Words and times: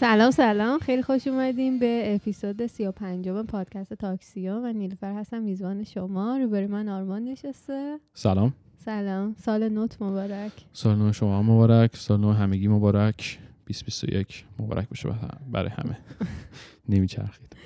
سلام 0.00 0.30
سلام. 0.30 0.78
خیلی 0.78 1.02
خوش 1.02 1.26
اومدیم 1.26 1.78
به 1.78 2.14
اپیزود 2.14 2.66
35 2.66 3.28
پادکست 3.28 3.94
تاکسیو 3.94 4.60
و 4.60 4.72
نیلفر 4.72 5.14
هستم 5.14 5.42
میزبان 5.42 5.84
شما. 5.84 6.36
روبروی 6.36 6.66
من 6.66 6.88
آرمان 6.88 7.24
نشسته. 7.24 7.98
سلام. 8.14 8.54
سلام. 8.76 9.34
سال 9.38 9.68
نوت 9.68 10.02
مبارک. 10.02 10.52
سال 10.72 10.98
نو 10.98 11.12
شما 11.12 11.42
مبارک. 11.42 11.96
سال 11.96 12.20
نو 12.20 12.32
همگی 12.32 12.68
مبارک. 12.68 13.38
2021 13.66 14.44
مبارک 14.58 14.88
باشه 14.88 15.08
برای 15.52 15.70
همه. 15.70 15.98
نمیچرخید. 16.88 17.56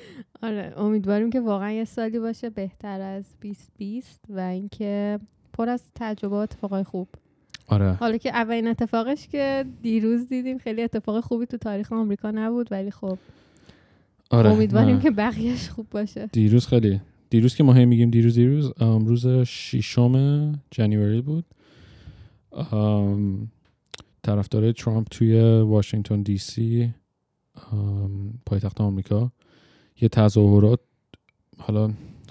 آره 0.43 0.75
امیدواریم 0.77 1.31
که 1.31 1.41
واقعا 1.41 1.71
یه 1.71 1.84
سالی 1.84 2.19
باشه 2.19 2.51
بهتر 2.51 3.01
از 3.01 3.25
2020 3.41 4.21
و 4.28 4.41
اینکه 4.41 5.19
پر 5.53 5.69
از 5.69 5.83
تجربات 5.95 6.53
اتفاقای 6.53 6.84
خوب. 6.84 7.09
آره. 7.73 7.92
حالا 7.92 8.17
که 8.17 8.31
اولین 8.31 8.69
اتفاقش 8.69 9.28
که 9.28 9.65
دیروز 9.83 10.28
دیدیم 10.28 10.59
خیلی 10.59 10.83
اتفاق 10.83 11.20
خوبی 11.20 11.47
تو 11.47 11.56
تاریخ 11.56 11.92
آمریکا 11.92 12.31
نبود 12.31 12.73
ولی 12.73 12.91
خب 12.91 13.19
آره 14.31 14.51
امیدواریم. 14.51 15.01
که 15.01 15.11
بقیهش 15.11 15.69
خوب 15.69 15.87
باشه. 15.91 16.27
دیروز 16.33 16.67
خیلی. 16.67 17.00
دیروز 17.31 17.55
که 17.55 17.65
ما 17.65 17.73
هی 17.73 17.84
میگیم 17.84 18.11
دیروز 18.11 18.34
دیروز 18.34 18.73
ام، 18.81 19.06
روز 19.06 19.27
ششم 19.47 20.53
جنوری 20.70 21.20
بود. 21.20 21.45
ام، 22.73 23.50
طرفدار 24.23 24.73
ترامپ 24.73 25.06
توی 25.11 25.61
واشنگتن 25.61 26.23
دی 26.23 26.39
سی 26.39 26.95
پایتخت 28.47 28.81
آمریکا. 28.81 29.33
یه 30.00 30.09
تظاهرات 30.09 30.81
حالا 31.59 31.91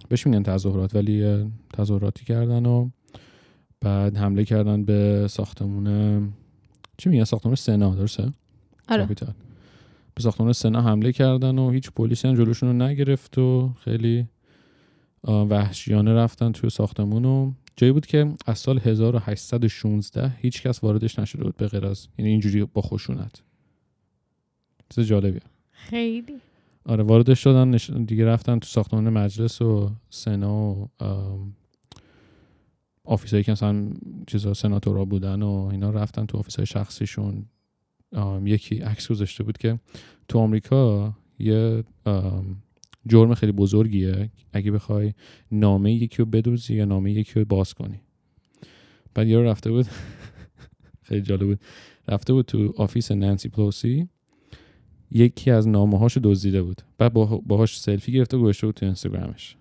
بهش 0.10 0.28
میگن 0.28 0.44
تظاهرات 0.44 0.96
ولی 0.96 1.46
تظاهراتی 1.74 2.26
کردن 2.26 2.66
و 2.66 2.90
بعد 3.82 4.18
حمله 4.18 4.46
کردن 4.46 4.86
به 4.86 5.28
ساختمون 5.30 6.34
چی 6.98 7.10
میگن؟ 7.10 7.24
ساختمون 7.24 7.56
سنا 7.56 7.96
درسته؟ 7.96 8.32
آره. 8.90 9.02
کاپیتال 9.02 9.34
به 10.16 10.22
ساختمان 10.22 10.54
سنا 10.54 10.82
حمله 10.82 11.12
کردن 11.12 11.60
و 11.60 11.72
هیچ 11.72 11.92
پلیسی 11.92 12.28
هم 12.28 12.36
جلوشون 12.36 12.70
رو 12.70 12.88
نگرفت 12.88 13.38
و 13.38 13.74
خیلی 13.80 14.28
وحشیانه 15.24 16.14
رفتن 16.14 16.52
توی 16.52 16.70
ساختمون 16.70 17.26
و 17.26 17.52
جایی 17.76 17.94
بود 17.94 18.06
که 18.06 18.34
از 18.46 18.60
سال 18.60 18.80
1816 18.80 20.30
هیچ 20.38 20.62
کس 20.62 20.84
واردش 20.84 21.20
نشده 21.20 21.44
بود 21.44 21.58
به 21.58 21.68
غیر 21.68 21.86
از 21.86 22.08
یعنی 22.18 22.32
اینجوری 22.32 22.66
با 22.66 22.82
خشونت. 22.82 23.42
چیز 24.90 25.06
جالبیه. 25.06 25.42
خیلی. 25.72 26.34
آره 26.86 27.04
واردش 27.04 27.44
شدن. 27.44 27.72
دیگه 28.06 28.26
رفتن 28.26 28.60
تو 28.60 28.68
ساختمان 28.68 29.10
مجلس 29.10 29.62
و 29.62 29.92
سنا 30.10 30.72
و 30.72 30.90
آفیسایی 33.04 33.44
که 33.44 33.52
مثلا 33.52 33.90
چیزا 34.28 34.54
سناتورا 34.54 35.06
بودن 35.06 35.42
و 35.42 35.70
اینا 35.72 35.90
رفتن 35.90 36.26
تو 36.26 36.38
آفیسای 36.38 36.66
شخصیشون. 36.66 37.46
یکی 38.44 38.76
عکس 38.80 39.08
گذاشته 39.12 39.44
بود 39.44 39.58
که 39.58 39.80
تو 40.28 40.40
آمریکا 40.40 41.14
یه 41.40 41.84
جرم 43.08 43.34
خیلی 43.34 43.52
بزرگیه. 43.52 44.32
اگه 44.54 44.72
بخوای 44.72 45.14
نامه 45.52 45.94
یکی 45.94 46.18
رو 46.18 46.26
بدوزی 46.26 46.76
یا 46.76 46.86
نامه 46.86 47.12
یکی 47.12 47.40
رو 47.40 47.46
باز 47.46 47.74
کنی. 47.74 48.02
بعد 49.14 49.28
یارو 49.28 49.46
رفته 49.48 49.72
بود 49.72 49.86
خیلی 51.08 51.22
جالب 51.22 51.44
بود. 51.46 51.60
رفته 52.08 52.34
بود 52.34 52.46
تو 52.46 52.74
office 52.78 53.12
نانسی 53.12 53.50
پلوسی. 53.50 54.08
یکی 55.12 55.52
از 55.52 55.68
نامه 55.68 55.98
هاشو 56.00 56.20
دزدیده 56.24 56.62
بود. 56.62 56.82
بعد 56.98 57.14
با- 57.14 57.42
باهاش 57.46 57.80
سلفی 57.80 58.12
گرفته 58.12 58.38
و 58.38 58.42
گذاشته 58.42 58.68
بود 58.68 58.76
تو 58.76 58.86
اینستاگرامش. 58.86 59.56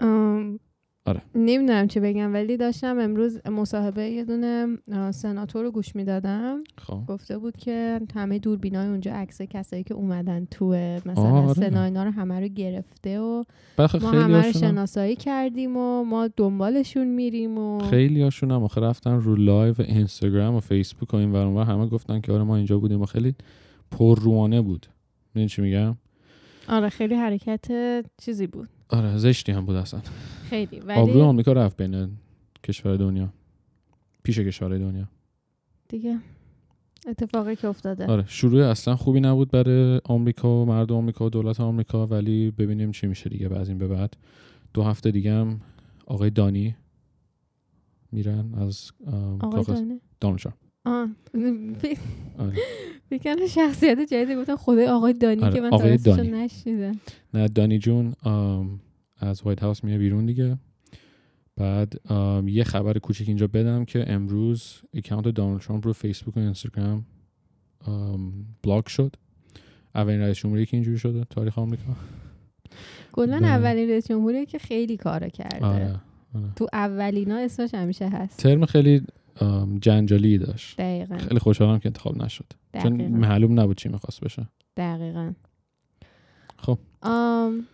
ام، 0.00 0.58
آره. 1.06 1.22
نمی‌دونم 1.34 1.86
چی 1.86 2.00
بگم 2.00 2.32
ولی 2.32 2.56
داشتم 2.56 2.98
امروز 2.98 3.46
مصاحبه 3.46 4.02
یه 4.02 4.24
دونه 4.24 4.66
سناتور 5.10 5.62
رو 5.62 5.70
گوش 5.70 5.96
می‌دادم. 5.96 6.64
خب. 6.78 7.00
گفته 7.08 7.38
بود 7.38 7.56
که 7.56 8.00
همه 8.14 8.38
دوربینای 8.38 8.88
اونجا 8.88 9.12
عکس 9.12 9.42
کسایی 9.42 9.82
که 9.84 9.94
اومدن 9.94 10.44
تو 10.44 10.66
مثلا 11.06 11.24
آره. 11.24 11.52
سنا 11.52 11.84
اینا 11.84 12.04
رو 12.04 12.10
همه 12.10 12.40
رو 12.40 12.48
گرفته 12.48 13.20
و 13.20 13.44
ما 13.78 14.10
همه 14.10 14.46
رو 14.46 14.52
شناسایی 14.52 15.16
کردیم 15.16 15.76
و 15.76 16.04
ما 16.04 16.28
دنبالشون 16.36 17.06
میریم 17.06 17.58
و 17.58 17.78
خیلی 17.78 18.22
هاشون 18.22 18.50
هم 18.50 18.62
آخه 18.62 18.80
رفتن 18.80 19.20
رو 19.20 19.36
live 19.36 19.74
اینستاگرام 19.78 20.54
و 20.54 20.60
فیسبوک 20.60 21.14
و 21.14 21.16
این 21.16 21.32
ور 21.32 21.44
اون 21.44 21.56
ور 21.56 21.64
همه 21.64 21.86
گفتن 21.86 22.20
که 22.20 22.32
آره 22.32 22.42
ما 22.42 22.56
اینجا 22.56 22.78
بودیم 22.78 23.00
و 23.00 23.06
خیلی 23.06 23.34
پرروانه 23.90 24.60
بود. 24.60 24.86
می‌دونی 25.34 25.48
چی 25.48 25.62
میگم؟ 25.62 25.96
آره 26.68 26.88
خیلی 26.88 27.14
حرکت 27.14 27.66
چیزی 28.18 28.46
بود. 28.46 28.68
آره 28.92 29.18
زشتی 29.18 29.52
هم 29.52 29.66
بود 29.66 29.76
اصلا. 29.76 30.00
خیلی 30.50 30.80
ولی 30.80 31.20
آمریکا 31.20 31.52
رفت 31.52 31.76
بین 31.82 32.10
کشور 32.64 32.96
دنیا. 32.96 33.32
پیش 34.22 34.38
کشور 34.38 34.78
دنیا. 34.78 35.08
دیگه 35.88 36.18
اتفاقی 37.08 37.56
که 37.56 37.68
افتاده. 37.68 38.06
آره 38.06 38.24
شروع 38.26 38.64
اصلا 38.64 38.96
خوبی 38.96 39.20
نبود 39.20 39.50
برای 39.50 40.00
آمریکا 40.04 40.62
و 40.62 40.66
مردم 40.66 40.94
آمریکا 40.96 41.26
و 41.26 41.30
دولت 41.30 41.60
آمریکا 41.60 42.06
ولی 42.06 42.50
ببینیم 42.50 42.90
چی 42.92 43.06
میشه 43.06 43.30
دیگه 43.30 43.48
بعد 43.48 43.68
این 43.68 43.78
به 43.78 43.88
بعد. 43.88 44.16
دو 44.74 44.82
هفته 44.82 45.10
دیگه 45.10 45.32
هم 45.32 45.60
آقای 46.06 46.30
دانی 46.30 46.76
میرن 48.12 48.54
از 48.54 48.90
آقای 49.40 49.64
دونالد 49.64 50.00
ترامپ. 50.20 50.52
آه 50.84 51.08
آره. 52.38 52.56
فکر 53.10 53.46
شخصیت 53.46 53.98
جدیدی 54.00 54.36
گفتم 54.36 54.56
خدای 54.56 54.86
آقای 54.86 55.12
دانی 55.12 55.42
آره، 55.42 55.54
که 55.54 55.60
من 55.60 55.72
آقای 55.72 55.96
دانی. 55.96 56.30
نشنیدم 56.30 57.00
نه 57.34 57.48
دانی 57.48 57.78
جون 57.78 58.14
از 59.18 59.42
White 59.42 59.62
House 59.62 59.84
میره 59.84 59.98
بیرون 59.98 60.26
دیگه 60.26 60.58
بعد 61.56 62.00
یه 62.46 62.64
خبر 62.64 62.98
کوچیک 62.98 63.28
اینجا 63.28 63.46
بدم 63.46 63.84
که 63.84 64.04
امروز 64.12 64.82
account 64.94 65.28
دونالد 65.28 65.60
ترامپ 65.60 65.86
رو 65.86 65.92
فیسبوک 65.92 66.36
و 66.36 66.40
اینستاگرام 66.40 67.06
ام، 67.86 68.32
block 68.62 68.88
شد 68.88 69.16
اولین 69.94 70.20
رئیس 70.20 70.36
جمهوری 70.36 70.66
که 70.66 70.76
اینجوری 70.76 70.98
شده 70.98 71.24
تاریخ 71.30 71.58
آمریکا 71.58 71.96
کلا. 73.12 73.36
اولین 73.36 73.90
رئیس 73.90 74.08
جمهوری 74.08 74.46
که 74.46 74.58
خیلی 74.58 74.96
کارا 74.96 75.28
کرده 75.28 75.66
آره 75.66 76.00
آره. 76.34 76.48
تو 76.56 76.66
اولینا 76.72 77.36
اسمش 77.38 77.74
همیشه 77.74 78.08
هست 78.08 78.38
ترم 78.42 78.66
خیلی 78.66 79.02
جنجالی 79.80 80.38
داشت. 80.38 80.76
دقیقا. 80.80 81.16
خیلی 81.18 81.38
خوشحالم 81.40 81.78
که 81.78 81.86
انتخاب 81.86 82.22
نشد. 82.22 82.44
چون 82.82 82.96
دقیقا. 82.96 83.16
معلوم 83.16 83.60
نبود 83.60 83.76
چی 83.76 83.88
می‌خواست 83.88 84.20
بشه. 84.20 84.48
دقیقا. 84.76 85.32
خب. 86.58 86.78
آم، 87.02 87.66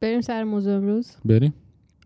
بریم 0.00 0.20
سر 0.20 0.44
موضوع 0.44 0.74
امروز. 0.76 1.16
بریم. 1.24 1.54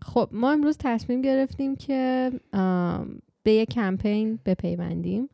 خب 0.01 0.29
ما 0.31 0.51
امروز 0.51 0.77
تصمیم 0.79 1.21
گرفتیم 1.21 1.75
که 1.75 2.31
آم، 2.53 3.21
به 3.43 3.51
یه 3.51 3.65
کمپین 3.65 4.39
بپیوندیم 4.45 5.29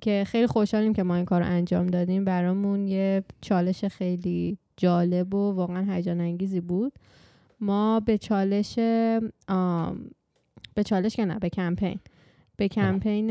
که 0.00 0.24
خیلی 0.26 0.46
خوشحالیم 0.46 0.92
که 0.92 1.02
ما 1.02 1.14
این 1.16 1.24
کار 1.24 1.40
رو 1.40 1.46
انجام 1.46 1.86
دادیم. 1.86 2.24
برامون 2.24 2.88
یه 2.88 3.24
چالش 3.40 3.84
خیلی 3.84 4.58
جالب 4.76 5.34
و 5.34 5.52
واقعا 5.52 5.94
هیجان 5.94 6.20
انگیزی 6.20 6.60
بود. 6.60 6.92
ما 7.60 8.00
به 8.00 8.18
چالش 8.18 8.78
آم، 9.48 10.10
به 10.74 10.82
چالش 10.82 11.16
که 11.16 11.24
نه 11.24 11.38
به 11.38 11.48
کمپین. 11.48 12.00
به 12.60 12.68
کمپین 12.68 13.28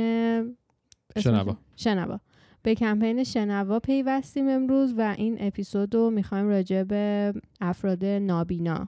شنوا. 1.20 1.58
شنوا. 1.76 2.20
به 2.64 2.76
کمپین 2.76 3.24
شنوا 3.24 3.80
پیوستیم 3.80 4.50
امروز 4.50 4.94
و 4.98 5.16
این 5.18 5.38
اپیزود 5.40 5.96
رو 5.96 6.10
می‌خوایم 6.10 6.48
راجع 6.48 6.84
به 6.84 7.34
افراد 7.62 8.06
نابینا 8.06 8.88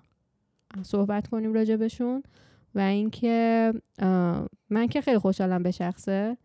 صحبت 0.82 1.28
کنیم 1.28 1.54
راجع 1.54 1.76
بهشون 1.76 2.24
و 2.76 2.80
اینکه 2.80 3.74
من 4.70 4.88
که 4.88 5.02
خیلی 5.02 5.18
خوشحالم 5.18 5.64
به 5.64 5.72
شخصه. 5.72 6.38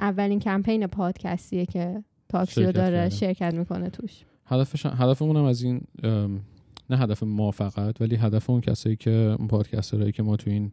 اولین 0.00 0.40
کمپین 0.40 0.86
پادکستیه 0.86 1.66
که 1.66 2.04
تاکسیو 2.28 2.72
داره. 2.72 3.08
شرکت 3.08 3.54
می‌کنه 3.54 3.90
توش. 3.90 4.24
هدفش 4.46 4.86
هدفمون 4.86 5.36
هم 5.36 5.44
از 5.44 5.62
این 5.62 5.80
نه 6.90 6.98
هدف 6.98 7.22
ما 7.22 7.50
فقط 7.50 8.00
ولی 8.00 8.16
هدف 8.16 8.50
اون 8.50 8.60
کسایی 8.60 8.96
که 8.96 9.36
اون 9.38 9.48
پادکسترهایی 9.48 10.12
که 10.12 10.22
ما 10.22 10.36
تو 10.36 10.50
این 10.50 10.72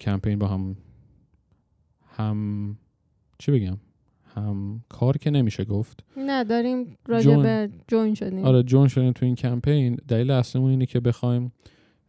کمپین 0.00 0.38
با 0.38 0.46
هم 0.46 0.76
هم 2.16 2.78
چی 3.38 3.52
بگم؟ 3.52 3.76
هم 4.34 4.84
کار 4.88 5.18
که 5.18 5.30
نمیشه 5.30 5.64
گفت. 5.64 6.04
نه 6.16 6.44
داریم 6.44 6.96
راجع 7.06 7.24
join. 7.24 7.42
به 7.42 7.70
join 7.88 8.14
شدیم. 8.14 8.44
آره 8.44 8.62
join 8.62 8.88
شدیم 8.88 9.12
تو 9.12 9.26
این 9.26 9.34
کمپین. 9.34 9.96
دلیل 10.08 10.30
اصلیمون 10.30 10.70
اینه 10.70 10.86
که 10.86 11.00
بخوایم 11.00 11.52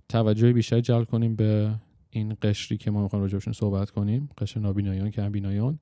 توجه 0.09 0.53
بیشتر 0.53 0.79
جلب 0.79 1.05
کنیم 1.05 1.35
به 1.35 1.75
این 2.09 2.37
قشری 2.41 2.77
که 2.77 2.91
ما 2.91 3.03
می‌خوایم 3.03 3.23
راجبشون 3.23 3.53
صحبت 3.53 3.89
کنیم 3.89 4.29
قشر 4.37 4.59
نابینایان 4.59 5.11
که 5.11 5.21
بینایان 5.21 5.79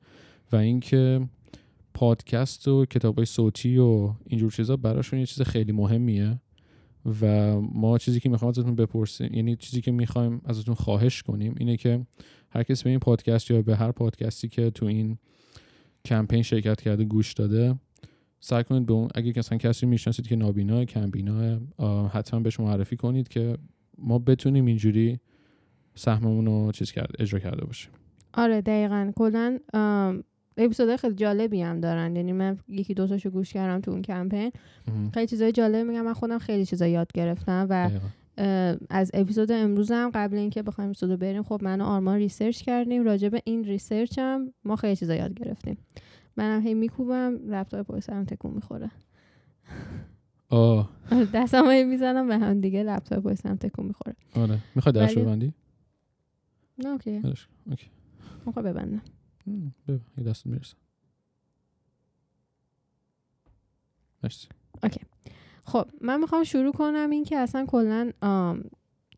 و 0.51 0.55
اینکه 0.55 1.27
پادکست 1.93 2.67
و 2.67 2.85
کتاب 2.85 3.15
های 3.15 3.25
صوتی 3.25 3.77
و 3.77 4.13
اینجور 4.27 4.51
چیزا 4.51 4.77
براشون 4.77 5.19
یه 5.19 5.25
چیز 5.25 5.41
خیلی 5.41 5.71
مهمیه. 5.71 6.39
و 7.21 7.55
ما 7.61 7.97
چیزی 7.97 8.19
که 8.19 8.29
می‌خوایم 8.29 8.49
ازتون 8.49 8.75
بپرسیم 8.75 9.33
یعنی 9.33 9.55
چیزی 9.55 9.81
که 9.81 9.91
می‌خوایم 9.91 10.41
ازتون 10.45 10.75
خواهش 10.75 11.21
کنیم 11.21 11.55
اینه 11.57 11.77
که 11.77 12.05
هر 12.49 12.63
کس 12.63 12.83
به 12.83 12.89
این 12.89 12.99
پادکست 12.99 13.51
یا 13.51 13.61
به 13.61 13.75
هر 13.75 13.91
پادکستی 13.91 14.47
که 14.47 14.69
تو 14.69 14.85
این 14.85 15.17
کمپین 16.05 16.41
شرکت 16.41 16.81
کرده 16.81 17.03
گوش 17.03 17.33
داده 17.33 17.75
سعی 18.39 18.63
کنید 18.63 18.85
به 18.85 18.93
اون 18.93 19.07
اگه 19.15 19.33
مثلا 19.37 19.57
کسی 19.57 19.85
می‌شناسید 19.85 20.27
که 20.27 20.35
نابینا 20.35 20.85
کمبینا 20.85 21.59
حتما 22.07 22.39
بهش 22.39 22.59
معرفی 22.59 22.95
کنید 22.95 23.27
که 23.27 23.57
ما 23.97 24.19
بتونیم 24.19 24.65
اینجوری 24.65 25.19
سهممون 25.95 26.45
رو 26.45 26.71
چیز 26.71 26.91
کرد 26.91 27.15
اجرا 27.19 27.39
کرده 27.39 27.65
باشیم. 27.65 27.91
آره 28.33 28.61
دقیقا. 28.61 29.11
کلا 29.15 29.59
اپیزود 30.57 30.95
خیلی 30.95 31.15
جالبی 31.15 31.61
هم 31.61 31.79
دارن. 31.79 32.15
یعنی 32.15 32.31
من 32.31 32.57
یکی 32.67 32.93
دو 32.93 33.07
تاشو 33.07 33.29
گوش 33.29 33.53
کردم 33.53 33.81
تو 33.81 33.91
اون 33.91 34.01
کمپین. 34.01 34.51
خیلی 35.13 35.27
چیزای 35.27 35.51
جالب 35.51 35.87
میگن. 35.87 36.01
من 36.01 36.13
خودم 36.13 36.37
خیلی 36.37 36.65
چیزا 36.65 36.87
یاد 36.87 37.11
گرفتم 37.13 37.67
و 37.69 37.89
از 38.89 39.11
اپیزود 39.13 39.51
امروز 39.51 39.91
هم 39.91 40.11
قبل 40.13 40.37
اینکه 40.37 40.63
بخوایم 40.63 40.89
اپیزودو 40.89 41.17
بریم 41.17 41.43
خب 41.43 41.59
من 41.63 41.81
و 41.81 41.83
آرمان 41.83 42.17
research 42.17 42.61
کردیم. 42.61 43.03
راجع 43.03 43.29
به 43.29 43.41
این 43.45 43.63
research 43.63 44.19
هم 44.19 44.53
ما 44.65 44.75
خیلی 44.75 44.95
چیزا 44.95 45.15
یاد 45.15 45.33
گرفتیم. 45.33 45.77
منم 46.37 46.61
هی 46.61 46.73
میکوبم 46.73 47.39
لپتاپ 47.47 47.87
پای 47.87 48.01
سرم 48.01 48.25
تکون 48.25 48.51
می‌خوره. 48.51 48.91
آه. 50.49 50.89
دستم 51.33 51.69
هی 51.69 51.83
می‌زنم 51.83 52.27
به 52.27 52.37
هم 52.37 52.61
دیگه 52.61 52.83
لپتاپ 52.83 53.23
پای 53.23 53.35
سرم 53.35 53.55
تکون 53.55 53.85
می‌خوره. 53.85 54.15
آره. 54.35 54.57
می‌خوای 54.75 54.93
درش 54.93 55.17
ببندی؟ 55.17 55.53
نه 56.77 56.89
okay. 56.89 57.21
okay. 57.69 57.87
می‌خوام 58.45 58.65
ببندم. 58.65 59.01
ببند 59.47 59.75
یه 60.17 60.23
دست 60.23 60.47
می‌رسه 60.47 60.75
مرسی 64.23 64.47
خب 65.65 65.87
من 66.01 66.19
می‌خوام 66.19 66.43
شروع 66.43 66.71
کنم 66.71 67.09
این 67.09 67.23
که 67.23 67.37
اصلا 67.37 67.65
کلا 67.65 68.11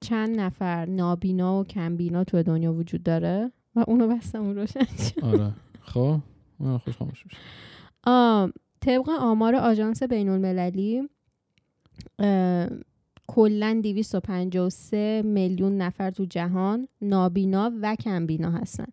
چند 0.01 0.39
نفر 0.39 0.85
نابینا 0.85 1.59
و 1.59 1.63
کمبینا 1.63 2.23
تو 2.23 2.43
دنیا 2.43 2.73
وجود 2.73 3.03
داره 3.03 3.51
و 3.75 3.83
اونو 3.87 4.07
بستم 4.07 4.41
اون 4.41 4.55
روشن. 4.55 4.79
آره 5.21 5.51
خب 5.81 6.19
من 6.59 6.77
خوش 6.77 6.97
خاموش 6.97 7.25
میشه 7.25 7.37
طبق 8.81 9.09
آمار 9.09 9.55
آژانس 9.55 10.03
بین 10.03 10.29
المللی 10.29 11.09
کلا 13.27 13.79
253 13.83 15.21
میلیون 15.25 15.77
نفر 15.77 16.09
تو 16.11 16.25
جهان 16.25 16.87
نابینا 17.01 17.71
و 17.81 17.95
کمبینا 17.95 18.51
هستن. 18.51 18.85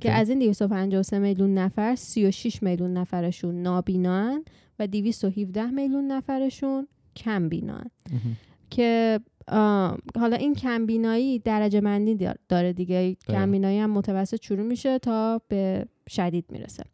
که 0.00 0.10
از 0.12 0.28
این 0.28 0.38
253 0.38 1.18
میلیون 1.18 1.54
نفر 1.54 1.94
36 1.94 2.62
میلیون 2.62 2.92
نفرشون 2.92 3.62
نابینان 3.62 4.44
و 4.78 4.86
217 4.86 5.66
میلیون 5.70 6.06
نفرشون 6.06 6.88
کمبینان. 7.16 7.84
که 8.70 9.20
آم، 9.48 9.98
حالا 10.18 10.36
این 10.36 10.54
کمبینایی 10.54 11.38
درجه 11.38 11.80
بندی 11.80 12.14
دار- 12.14 12.38
داره 12.48 12.72
دیگه. 12.72 13.16
کمبینایی 13.28 13.78
هم 13.78 13.90
متوسط 13.90 14.42
شروع 14.42 14.66
میشه 14.66 14.98
تا 14.98 15.40
به 15.48 15.86
شدید 16.08 16.44
می‌رسه. 16.50 16.84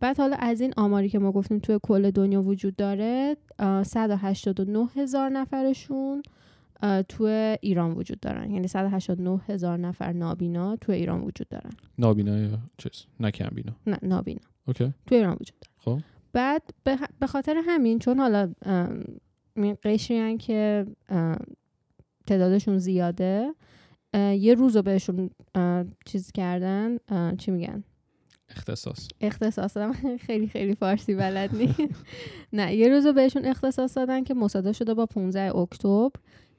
بعد 0.00 0.18
حالا 0.18 0.36
از 0.36 0.60
این 0.60 0.72
آماری 0.76 1.08
که 1.08 1.18
ما 1.18 1.32
گفتیم 1.32 1.58
توی 1.58 1.78
کل 1.82 2.10
دنیا 2.10 2.42
وجود 2.42 2.76
داره 2.76 3.36
آه، 3.58 3.82
189 3.82 4.88
هزار 4.96 5.28
نفرشون 5.30 6.22
توی 7.08 7.56
ایران 7.60 7.90
وجود 7.92 8.20
دارن. 8.20 8.50
یعنی 8.50 8.68
189 8.68 9.40
هزار 9.48 9.78
نفر 9.78 10.12
نابینا 10.12 10.76
توی 10.76 10.94
ایران 10.94 11.20
وجود 11.20 11.48
دارن. 11.48 11.70
نابینا 11.98 12.38
یا 12.38 12.58
چیز؟ 12.78 13.06
نه 13.20 13.30
کمبینا 13.30 13.72
نه 13.86 13.98
نابینا. 14.02 14.40
اوکی. 14.66 14.92
توی 15.06 15.18
ایران 15.18 15.36
وجود 15.40 15.56
دارن. 15.60 15.98
خب. 15.98 16.04
بعد 16.32 16.62
به 17.20 17.26
خاطر 17.26 17.62
همین 17.66 17.98
چون 17.98 18.18
حالا 18.18 18.52
این 19.56 19.76
قشری 19.82 20.36
که 20.36 20.86
تعدادشون 22.26 22.78
زیاده 22.78 23.54
یه 24.14 24.54
روز 24.54 24.76
رو 24.76 24.82
بهشون 24.82 25.30
چیز 26.06 26.32
کردن 26.32 26.98
چی 27.38 27.50
میگن؟ 27.50 27.84
اختصاص. 28.48 29.08
اختصاص. 29.20 29.76
دادم 29.76 29.92
خیلی 30.26 30.48
خیلی 30.48 30.74
فارسی 30.74 31.14
بلد 31.14 31.56
نیست. 31.56 31.80
نه 32.52 32.74
یه 32.74 32.88
روز 32.88 33.06
رو 33.06 33.12
بهشون 33.12 33.44
اختصاص 33.44 33.96
دادن 33.96 34.24
که 34.24 34.34
مصادف 34.34 34.76
شده 34.76 34.94
با 34.94 35.06
15 35.06 35.56
اکتبر. 35.56 36.10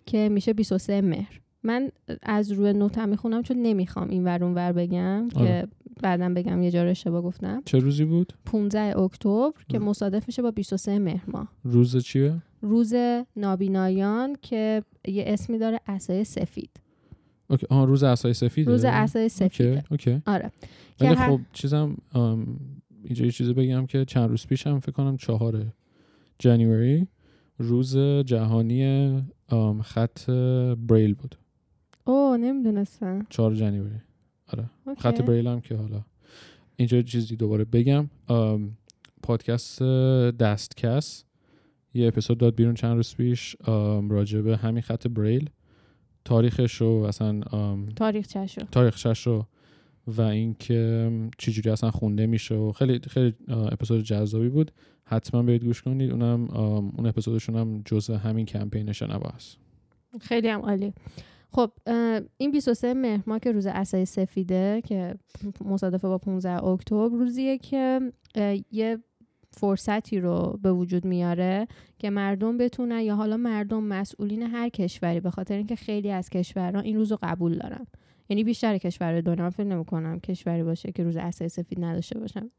که 0.05 0.29
میشه 0.29 0.53
23 0.53 1.01
مهر. 1.01 1.39
من 1.63 1.89
از 2.23 2.51
روی 2.51 2.73
نوتم 2.73 3.09
می‌خونم 3.09 3.41
چون 3.43 3.57
نمی‌خوام 3.57 4.09
این 4.09 4.23
ور 4.23 4.43
ور 4.43 4.71
بگم 4.71 5.25
آره. 5.35 5.61
که 5.61 5.67
بعدم 6.03 6.33
بگم 6.33 6.63
یه 6.63 6.71
جا 6.71 6.83
اشتباه 6.83 7.21
گفتم. 7.21 7.61
چه 7.65 7.79
روزی 7.79 8.05
بود؟ 8.05 8.33
15 8.45 8.97
اکتبر 8.99 9.51
که 9.69 9.79
مصادف 9.79 10.27
میشه 10.27 10.41
با 10.41 10.51
23 10.51 10.99
مهر 10.99 11.23
ماه 11.27 11.47
روز 11.63 11.97
چیه؟ 11.97 12.41
روز 12.61 12.93
نابینایان 13.35 14.35
که 14.41 14.83
یه 15.07 15.23
اسمی 15.27 15.57
داره 15.57 15.79
اسای 15.87 16.23
سفید. 16.23 16.69
okay. 17.49 17.67
آها 17.69 17.83
روز 17.83 18.03
عصای 18.03 18.33
سفیده؟ 18.33 18.71
روز 18.71 18.85
عصای 18.85 19.21
okay 19.23 19.35
سفیده. 19.35 19.83
okay 19.91 20.21
آره. 20.27 20.51
ولی 20.99 21.09
هر- 21.15 21.29
خب 21.29 21.39
چیزم 21.53 21.97
اینجا 23.03 23.25
یه 23.25 23.31
چیزی 23.31 23.53
بگم 23.53 23.85
که 23.85 24.05
چند 24.05 24.29
روز 24.29 24.47
پیشم 24.47 24.79
فکر 24.79 24.91
کنم 24.91 25.17
چهار 25.17 25.65
January 26.39 27.07
روز 27.57 27.97
جهانی 28.25 28.83
خط 29.83 30.29
بریل 30.87 31.13
بود. 31.13 31.35
او 32.03 32.37
نمی‌دونستم. 32.37 33.25
چهار 33.29 33.53
January. 33.53 33.95
okay. 34.85 35.01
خط 35.01 35.21
بریل 35.21 35.47
هم 35.47 35.61
که 35.61 35.75
حالا 35.75 36.01
اینجا 36.75 37.01
چیزی 37.01 37.35
دوباره 37.35 37.65
بگم. 37.65 38.09
پادکست 39.23 39.83
دستکس. 40.39 41.23
یه 41.93 42.07
اپیزود 42.07 42.37
داد 42.37 42.55
بیرون 42.55 42.73
چند 42.73 42.95
روز 42.95 43.15
پیش. 43.15 43.55
راجع 44.09 44.41
به 44.41 44.57
همین 44.57 44.81
خط 44.81 45.07
بریل 45.07 45.49
تاریخش 46.25 46.81
رو 46.81 46.87
اصلا 46.87 47.41
ام، 47.51 47.85
تاریخ 47.85 48.27
چشو 48.27 48.61
تاریخش 48.71 49.27
رو 49.27 49.45
و 50.07 50.21
اینکه 50.21 51.11
چجوری 51.37 51.69
اصلا 51.69 51.91
خونده 51.91 52.25
میشه 52.27 52.55
و 52.55 52.71
خیلی 52.71 52.99
خیلی 52.99 53.33
اپیزود 53.47 54.03
جذابی 54.03 54.49
بود. 54.49 54.71
حتما 55.05 55.43
برید 55.43 55.63
گوش 55.63 55.81
کنید. 55.81 56.11
اونم 56.11 56.49
اون 56.97 57.05
اپیزودشون 57.05 57.55
هم 57.55 57.81
جزء 57.85 58.17
همین 58.17 58.45
کمپین 58.45 58.91
شنوا 58.91 59.29
هست. 59.29 59.57
خیلی 60.21 60.47
هم 60.47 60.61
عالی. 60.61 60.93
خب 61.51 61.71
این 62.37 62.51
23 62.51 62.93
مهر 62.93 63.23
ماه 63.27 63.39
که 63.39 63.51
روز 63.51 63.65
اسای 63.65 64.05
سفیده 64.05 64.81
که 64.85 65.15
مصادفه 65.65 66.07
با 66.07 66.17
15 66.17 66.63
اکتبر 66.63 67.07
روزیه 67.07 67.57
که 67.57 67.99
یه 68.71 68.97
فرصتی 69.51 70.19
رو 70.19 70.59
به 70.61 70.71
وجود 70.71 71.05
میاره 71.05 71.67
که 71.99 72.09
مردم 72.09 72.57
بتونن 72.57 73.01
یا 73.01 73.15
حالا 73.15 73.37
مردم 73.37 73.83
مسئولین 73.83 74.41
هر 74.41 74.69
کشوری 74.69 75.19
به 75.19 75.31
خاطر 75.31 75.57
اینکه 75.57 75.75
خیلی 75.75 76.11
از 76.11 76.29
کشورها 76.29 76.81
این 76.81 76.95
روز 76.95 77.11
رو 77.11 77.17
قبول 77.21 77.57
دارن. 77.57 77.87
یعنی 78.29 78.43
بیشتر 78.43 78.77
کشور 78.77 79.21
دنیا 79.21 79.49
فکر 79.49 79.63
نمی‌کنم 79.63 80.19
کشوری 80.19 80.63
باشه 80.63 80.91
که 80.91 81.03
روز 81.03 81.15
اسای 81.15 81.49
سفید 81.49 81.83
نداشته 81.83 82.19
باشن 82.19 82.49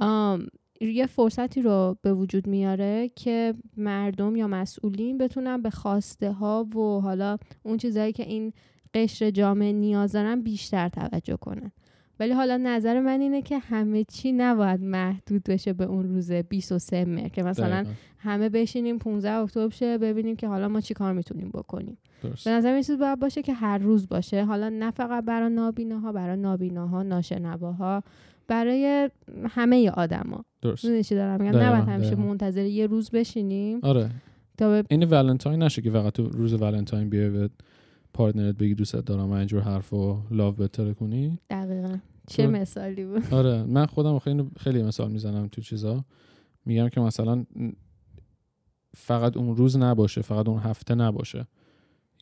آم، 0.00 0.46
یه 0.80 1.06
فرصتی 1.06 1.62
رو 1.62 1.96
به 2.02 2.14
وجود 2.14 2.46
میاره 2.46 3.08
که 3.08 3.54
مردم 3.76 4.36
یا 4.36 4.46
مسئولین 4.46 5.18
بتونن 5.18 5.62
به 5.62 5.70
خواسته 5.70 6.32
ها 6.32 6.64
و 6.64 7.00
حالا 7.00 7.36
اون 7.62 7.76
چیزهایی 7.76 8.12
که 8.12 8.22
این 8.22 8.52
قشر 8.94 9.30
جامعه 9.30 9.72
نیاز 9.72 10.12
دارن 10.12 10.42
بیشتر 10.42 10.88
توجه 10.88 11.36
کنن. 11.36 11.72
ولی 12.20 12.32
حالا 12.32 12.56
نظر 12.56 13.00
من 13.00 13.20
اینه 13.20 13.42
که 13.42 13.58
همه 13.58 14.04
چی 14.04 14.32
نباید 14.32 14.80
محدود 14.82 15.42
بشه 15.42 15.72
به 15.72 15.84
اون 15.84 16.08
روز 16.08 16.32
23 16.32 17.04
مهر 17.04 17.28
که 17.28 17.42
مثلا 17.42 17.82
دقیقاً. 17.82 17.90
همه 18.18 18.48
بشینیم 18.48 18.98
15 18.98 19.32
اکتبر 19.32 19.70
شه 19.70 19.98
ببینیم 19.98 20.36
که 20.36 20.48
حالا 20.48 20.68
ما 20.68 20.80
چی 20.80 20.94
کار 20.94 21.12
می‌تونیم 21.12 21.50
بکنیم. 21.54 21.98
درست. 22.22 22.44
به 22.44 22.50
نظر 22.50 22.72
این 22.72 22.82
چیز 22.82 22.98
باید 22.98 23.20
باشه 23.20 23.42
که 23.42 23.52
هر 23.52 23.78
روز 23.78 24.08
باشه. 24.08 24.44
حالا 24.44 24.68
نه 24.68 24.90
فقط 24.90 25.24
برای 25.24 25.54
نابیناها 25.54 26.12
برای 26.12 26.36
نابیناها 26.36 27.02
ناشنواها 27.02 28.02
برای 28.48 29.10
همه 29.48 29.90
آدما. 29.90 30.44
درست. 30.62 31.00
چی 31.00 31.14
دارم 31.14 31.42
میگم؟ 31.42 31.58
نباید 31.58 31.88
همیشه 31.88 32.10
دقیقاً. 32.10 32.28
منتظر 32.28 32.64
یه 32.64 32.86
روز 32.86 33.10
بشینیم 33.10 33.78
آره. 33.82 34.10
تا 34.58 34.68
به 34.68 34.84
این 34.90 35.04
ولنتاین 35.04 35.62
نشه 35.62 35.82
که 35.82 35.90
فقط 35.90 36.12
تو 36.12 36.28
روز 36.28 36.54
ولنتاین 36.62 37.08
بیای 37.08 37.30
به 37.30 37.50
پارتنرت 38.14 38.54
بگی 38.56 38.74
دوستت 38.74 39.04
دارم 39.04 39.30
و 39.30 39.32
اینجور 39.32 39.60
حرف 39.62 39.92
و 39.92 40.18
لاو 40.30 40.54
بتر 40.54 40.92
کنی. 40.92 41.38
دقیقا. 41.50 41.96
چه 42.30 42.44
تو- 42.44 42.50
مثالی 42.50 43.04
بود؟ 43.04 43.34
آره 43.34 43.62
من 43.62 43.86
خودم 43.86 44.18
خیلی 44.18 44.50
خیلی 44.58 44.82
مثال 44.82 45.10
می‌زنم 45.10 45.48
تو 45.48 45.60
چیزا. 45.60 46.04
میگم 46.66 46.88
که 46.88 47.00
مثلا 47.00 47.44
فقط 48.96 49.36
اون 49.36 49.56
روز 49.56 49.76
نباشه 49.76 50.22
فقط 50.22 50.48
اون 50.48 50.58
هفته 50.58 50.94
نباشه. 50.94 51.46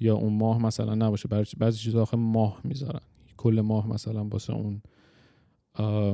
یا 0.01 0.15
اون 0.17 0.33
ماه 0.33 0.63
مثلا 0.63 0.95
نباشه. 0.95 1.29
برای 1.29 1.45
بعضی 1.59 1.79
چیزا 1.79 2.03
آخه 2.03 2.17
ماه 2.17 2.61
می‌ذارن. 2.65 3.01
کل 3.37 3.61
ماه 3.61 3.89
مثلا 3.89 4.25
واسه 4.25 4.53
اون 4.53 4.83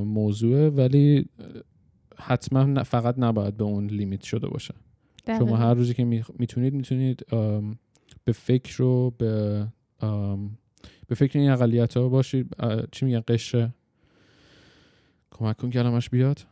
موضوعه. 0.04 0.70
ولی 0.70 1.28
حتما 2.18 2.82
فقط 2.82 3.14
نباید 3.18 3.56
به 3.56 3.64
اون 3.64 3.86
لیمیت 3.86 4.22
شده 4.22 4.48
باشه. 4.48 4.74
شما. 5.38 5.56
هر 5.56 5.74
روزی 5.74 5.94
که 5.94 6.04
می- 6.04 6.24
می‌تونید 6.38 6.74
می‌تونید 6.74 7.26
به 8.24 8.32
فکر 8.32 8.82
و 8.82 9.10
به 9.18 9.66
به 11.08 11.14
فکر 11.14 11.38
این 11.38 11.50
اقلیت 11.50 11.96
ها 11.96 12.08
باشید 12.08 12.56
چی 12.92 13.04
میگن؟ 13.06 13.22
قشر. 13.28 13.70
کمک 15.34 15.56
کن 15.56 15.70
کلمش 15.70 16.10
بیاد. 16.10 16.46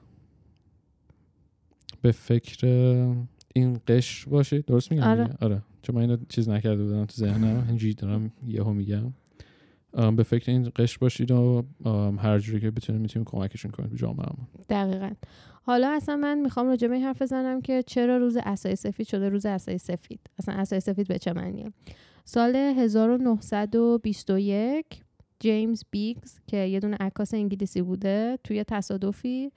به 2.02 2.12
فکر 2.12 2.66
این 3.54 3.80
قشر 3.86 4.30
باشید 4.30 4.64
درست 4.64 4.92
میگم 4.92 5.02
آره. 5.02 5.36
آره. 5.40 5.62
چون 5.82 5.96
من 5.96 6.02
اینو 6.02 6.16
چیز 6.28 6.48
نکرده 6.48 6.84
بودم 6.84 7.04
تو 7.04 7.16
ذهنم. 7.16 7.64
اینجوری 7.68 7.94
دارم 7.94 8.32
یهو 8.46 8.72
میگم. 8.72 9.12
به 10.16 10.22
فکر 10.22 10.52
این 10.52 10.72
قشر 10.76 10.98
باشید 11.00 11.30
و 11.30 11.64
هر 12.18 12.38
جوری 12.38 12.60
که 12.60 12.70
بتونید 12.70 13.02
می‌تونید 13.02 13.28
کمکشون 13.28 13.70
کنید 13.70 13.90
به 13.90 13.96
جامعهمون 13.96 14.46
دقیقا. 14.68 15.10
حالا 15.62 15.90
اصلا 15.90 16.16
من 16.16 16.38
می‌خوام 16.38 16.66
راجع 16.66 16.88
به 16.88 16.94
این 16.94 17.04
حرف 17.04 17.22
بزنم 17.22 17.60
که 17.60 17.82
چرا 17.82 18.16
روز 18.16 18.36
اسای 18.36 18.76
سفید 18.76 19.06
شده 19.06 19.28
روز 19.28 19.46
اسای 19.46 19.78
سفید؟ 19.78 20.20
اصلا 20.38 20.54
اسای 20.54 20.80
سفید 20.80 21.08
به 21.08 21.18
چه 21.18 21.32
معنیه؟ 21.32 21.72
سال 22.24 22.56
1921 22.56 24.86
جیمز 25.42 25.84
بیگز 25.90 26.38
که 26.46 26.56
یه 26.56 26.80
دونه 26.80 26.96
عکاس 27.00 27.34
انگلیسی 27.34 27.82
بوده 27.82 28.38
توی 28.44 28.64
تصادفی 28.64 29.52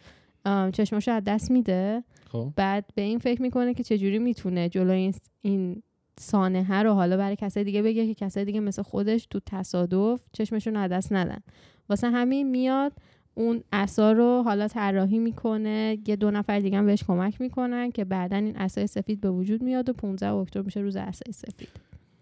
چشماشو 0.74 1.12
از 1.12 1.24
دست 1.24 1.52
میده. 1.52 2.04
خب. 2.32 2.54
بعد 2.56 2.86
به 2.96 3.02
این 3.02 3.20
فکر 3.20 3.42
می‌کنه 3.42 3.74
که 3.74 3.84
چجوری 3.84 4.20
می‌تونه 4.20 4.70
جلوی 4.70 4.98
این, 4.98 5.14
این 5.42 5.84
سانحه 6.20 6.84
رو 6.84 6.94
حالا 6.94 7.18
برای 7.18 7.36
کسای 7.36 7.64
دیگه 7.64 7.82
بگه 7.82 8.08
که 8.08 8.26
کسای 8.26 8.46
دیگه 8.46 8.60
مثل 8.60 8.82
خودش 8.82 9.26
تو 9.26 9.40
تصادف 9.46 10.22
چشمشون 10.34 10.76
از 10.76 10.92
دست 10.92 11.14
ندن. 11.14 11.40
واسه 11.90 12.10
همین 12.10 12.50
میاد 12.50 12.94
اون 13.36 13.64
عصا 13.74 14.12
رو 14.12 14.44
حالا 14.44 14.68
طراحی 14.68 15.20
می‌کنه 15.20 15.98
یه 16.08 16.16
دو 16.16 16.32
نفر 16.32 16.60
دیگه 16.60 16.78
هم 16.78 16.86
بهش 16.86 17.04
کمک 17.04 17.42
می‌کنن 17.42 17.92
که 17.92 18.06
بعدا 18.06 18.38
این 18.38 18.56
عصای 18.56 18.88
سفید 18.88 19.22
به 19.22 19.32
وجود 19.32 19.64
میاد 19.64 19.90
و 19.90 19.94
15 19.94 20.30
اکتبر 20.30 20.62
میشه 20.62 20.80
روز 20.80 20.96
عصای 20.96 21.34
سفید. 21.34 21.70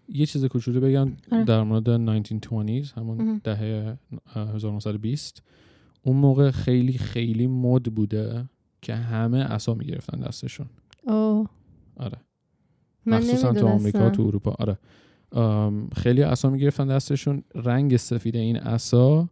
یه 0.08 0.26
چیز 0.26 0.44
کوچولو 0.44 0.80
بگم 0.80 1.12
آره. 1.32 1.44
در 1.44 1.62
مورد 1.62 1.88
1920 1.88 2.98
همون. 2.98 3.40
دهه 3.44 3.96
اه، 4.34 4.54
1920 4.54 5.42
اون 6.02 6.16
موقع 6.16 6.50
خیلی 6.50 6.92
خیلی 6.92 7.46
مد 7.46 7.82
بوده 7.82 8.44
که 8.82 8.94
همه 8.94 9.42
عصا 9.42 9.74
می‌گرفتن 9.74 10.20
دستشون. 10.20 10.66
اوه. 11.06 11.48
آره. 11.96 12.18
من 13.06 13.16
مخصوصا 13.18 13.52
تو 13.52 13.66
آمریکا 13.66 14.10
تو 14.10 14.22
اروپا. 14.22 14.56
آره. 14.58 14.78
خیلی 15.96 16.22
عصا 16.22 16.50
می‌گرفتن 16.50 16.86
دستشون. 16.86 17.42
رنگ 17.54 17.96
سفید 17.96 18.36
این 18.36 18.56
عصا 18.56 19.28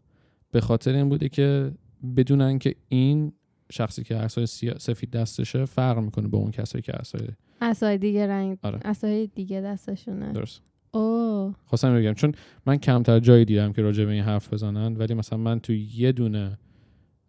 به 0.50 0.60
خاطر 0.60 0.94
این 0.94 1.08
بوده 1.08 1.28
که 1.28 1.72
بدونن 2.16 2.58
که 2.58 2.74
این 2.88 3.32
شخصی 3.72 4.02
که 4.02 4.16
عصای 4.16 4.46
سفید 4.78 5.10
دستشه 5.10 5.64
فرق 5.64 5.98
می‌کنه 5.98 6.28
با 6.28 6.38
اون 6.38 6.50
کسایی 6.50 6.82
که 6.82 6.92
عصای 6.92 7.28
عصای 7.60 7.98
دیگه 7.98 8.26
رنگ 8.26 8.58
آره. 8.62 8.78
عصای 8.84 9.26
دیگه 9.26 9.60
دستشونه 9.60 10.32
درست 10.32 10.62
اوه 10.90 11.54
خواستم 11.66 11.94
بگم 11.94 12.14
چون 12.14 12.32
من 12.66 12.76
کمتر 12.76 13.20
جایی 13.20 13.44
دیدم 13.44 13.72
که 13.72 13.82
راجع 13.82 14.04
به 14.04 14.10
این 14.10 14.22
حرف 14.22 14.52
بزنن 14.52 14.96
ولی 14.96 15.14
مثلا 15.14 15.38
من 15.38 15.60
تو 15.60 15.72
یه 15.72 16.12
دونه 16.12 16.58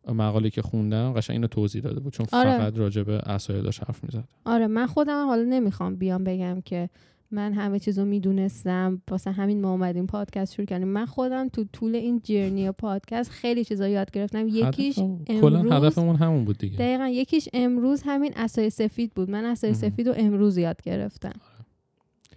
مقاله 0.07 0.49
که 0.49 0.61
خوندم 0.61 1.13
قشنگ 1.13 1.35
اینو 1.35 1.47
توضیح 1.47 1.81
داده 1.81 1.99
بود 1.99 2.13
چون 2.13 2.25
آره. 2.31 2.57
فقط 2.57 2.77
راجع 2.77 3.03
به 3.03 3.17
عصای 3.17 3.61
داشت 3.61 3.83
حرف 3.87 4.03
می‌زد 4.03 4.23
آره 4.45 4.67
من 4.67 4.87
خودم 4.87 5.27
حالا 5.27 5.43
نمی‌خوام 5.43 5.95
بیام 5.95 6.23
بگم 6.23 6.61
که 6.61 6.89
من 7.31 7.53
همه 7.53 7.79
چیزو 7.79 8.05
می‌دونستم. 8.05 9.01
واسه 9.09 9.31
همین 9.31 9.61
ما 9.61 9.71
اومدیم 9.71 10.05
پادکست 10.07 10.53
شروع 10.53 10.65
کردیم. 10.65 10.87
من 10.87 11.05
خودم 11.05 11.49
تو 11.49 11.63
طول 11.63 11.95
این 11.95 12.21
جرنی 12.23 12.71
پادکست 12.71 13.31
خیلی 13.31 13.65
چیزا 13.65 13.87
یاد 13.87 14.11
گرفتم. 14.11 14.47
یکیش 14.47 14.95
کلا 15.27 15.59
امروز 15.59 15.71
هدفمون 15.71 16.15
همون 16.15 16.45
بود 16.45 16.57
دیگه. 16.57 16.77
دقیقا 16.77 17.07
یکیش 17.07 17.49
امروز 17.53 18.01
همین 18.05 18.33
اسای 18.35 18.69
سفید 18.69 19.13
بود. 19.13 19.29
من 19.31 19.45
اسای. 19.45 19.73
سفید 19.73 20.07
رو 20.07 20.13
امروز 20.17 20.57
یاد 20.57 20.81
گرفتم. 20.81 21.33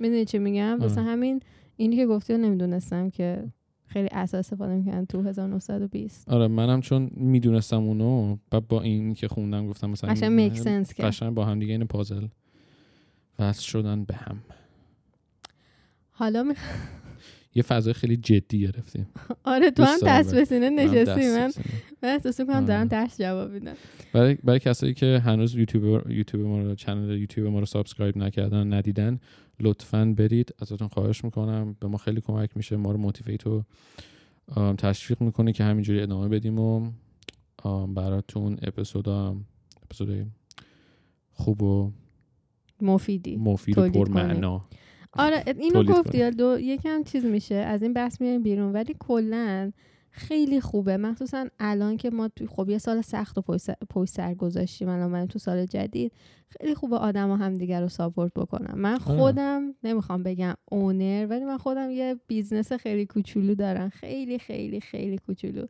می‌دونی 0.00 0.25
چی 0.25 0.38
میگم؟ 0.38 0.78
واسه 0.81 1.00
آره. 1.00 1.11
همین 1.11 1.40
اینی 1.76 1.97
که 1.97 2.07
گفتی 2.07 2.33
رو 2.33 2.38
نمی‌دونستم 2.38 3.11
که 3.11 3.45
خیلی 3.87 4.09
اساس 4.12 4.35
استفاده 4.35 4.75
می‌کنن 4.75 5.07
تو 5.07 5.23
1920 5.23 6.28
آره 6.31 6.49
منم 6.49 6.81
چون 6.81 7.11
می‌دونستم 7.14 7.83
اونو 7.83 8.37
و 8.52 8.61
با 8.61 8.83
این 8.83 9.14
که 9.14 9.28
خوندم 9.28 9.66
گفتم 9.66 9.90
مثلا 9.90 10.11
قشنگ 10.11 10.33
میک 10.33 10.59
سنس 10.59 11.23
با 11.23 11.45
هم 11.45 11.59
دیگه 11.59 11.73
این 11.73 11.85
پازل 11.85 12.26
وصل 13.38 13.62
شدن 13.62 14.05
به 14.05 14.14
هم. 14.14 14.38
حالا 16.18 16.42
می... 16.42 16.54
یه 17.54 17.62
فضای 17.62 17.92
خیلی 17.92 18.16
جدی 18.16 18.61
گرفتیم. 18.61 19.06
آره 19.44 19.70
تو 19.70 19.82
هم 19.82 19.99
دست 20.06 20.35
به 20.35 20.44
سینه 20.44 20.70
نشستی 20.70 21.28
من. 21.28 21.52
من 22.02 22.08
احساس 22.08 22.40
می‌کنم 22.40 22.56
آره. 22.56 22.66
دارم 22.66 22.88
درس 22.88 23.18
جواب 23.20 23.50
میدم. 23.50 23.75
برای 24.12 24.35
برای 24.35 24.58
کسایی 24.58 24.94
که 24.94 25.23
هنوز 25.25 25.54
یوتیوب 25.54 26.11
یوتیوب 26.11 26.46
ما 26.46 26.62
رو 26.62 26.75
channel 26.75 27.18
یوتیوب 27.18 27.52
ما 27.52 27.58
رو 27.58 27.66
subscribe 27.66 28.16
نکردن 28.16 28.73
ندیدن 28.73 29.18
لطفا 29.61 30.14
برید. 30.16 30.54
ازتون 30.62 30.88
خواهش 30.88 31.25
می‌کنم. 31.25 31.76
به 31.80 31.88
ما 31.88 31.99
خیلی 31.99 32.20
کمک 32.20 32.56
میشه. 32.56 32.76
ما 32.76 32.92
رو 32.92 32.99
motivate 32.99 33.46
و 33.46 33.64
تشویق 34.78 35.20
می‌کنه 35.23 35.52
که 35.52 35.64
همینجوری 35.64 36.00
ادامه 36.00 36.28
بدیم 36.28 36.58
و 36.58 36.90
براتون 37.87 38.58
اپیزودا 38.62 39.37
اپیزودای 39.82 40.25
خوب 41.32 41.62
و 41.62 41.92
مفیدی 42.80 43.37
مفید 43.37 43.78
و 43.78 43.90
پرمعنا. 43.90 44.64
آره 45.18 45.44
اینو 45.58 45.82
گفتی 45.85 46.30
دو 46.30 46.61
یکم 46.61 47.02
چیز 47.02 47.25
میشه 47.25 47.54
از 47.54 47.82
این 47.82 47.92
بحث 47.92 48.20
میایم 48.20 48.42
بیرون 48.42 48.73
ولی 48.73 48.96
کلا 48.99 49.73
خیلی 50.11 50.61
خوبه. 50.61 50.96
مخصوصا 50.96 51.46
الان 51.61 51.96
که 51.96 52.11
ما 52.11 52.28
تو 52.28 52.46
خب 52.46 52.68
یه 52.68 52.78
سال 52.78 53.00
سخت 53.00 53.38
و 53.38 53.42
پشت 53.90 54.11
سر- 54.11 54.35
گذاشتیم 54.35 54.88
الان 54.88 55.11
من 55.11 55.26
تو 55.26 55.38
سال 55.38 55.66
جدید. 55.66 56.12
خیلی 56.49 56.75
خوبه 56.75 56.96
آدما 56.96 57.37
هم 57.37 57.54
دیگر 57.54 57.80
رو 57.80 57.88
support 57.88 58.35
بکنن. 58.35 58.78
من 58.78 58.99
خودم 58.99 59.75
نمی‌خوام 59.85 60.23
بگم 60.23 60.54
owner 60.70 61.26
ولی 61.30 61.44
من 61.44 61.58
خودم 61.58 61.90
یه 61.90 62.16
business 62.26 62.73
خیلی 62.73 63.06
کوچولو 63.06 63.54
دارم. 63.54 63.88
خیلی 63.88 64.38
خیلی 64.38 64.80
خیلی 64.80 65.18
کوچولو. 65.18 65.66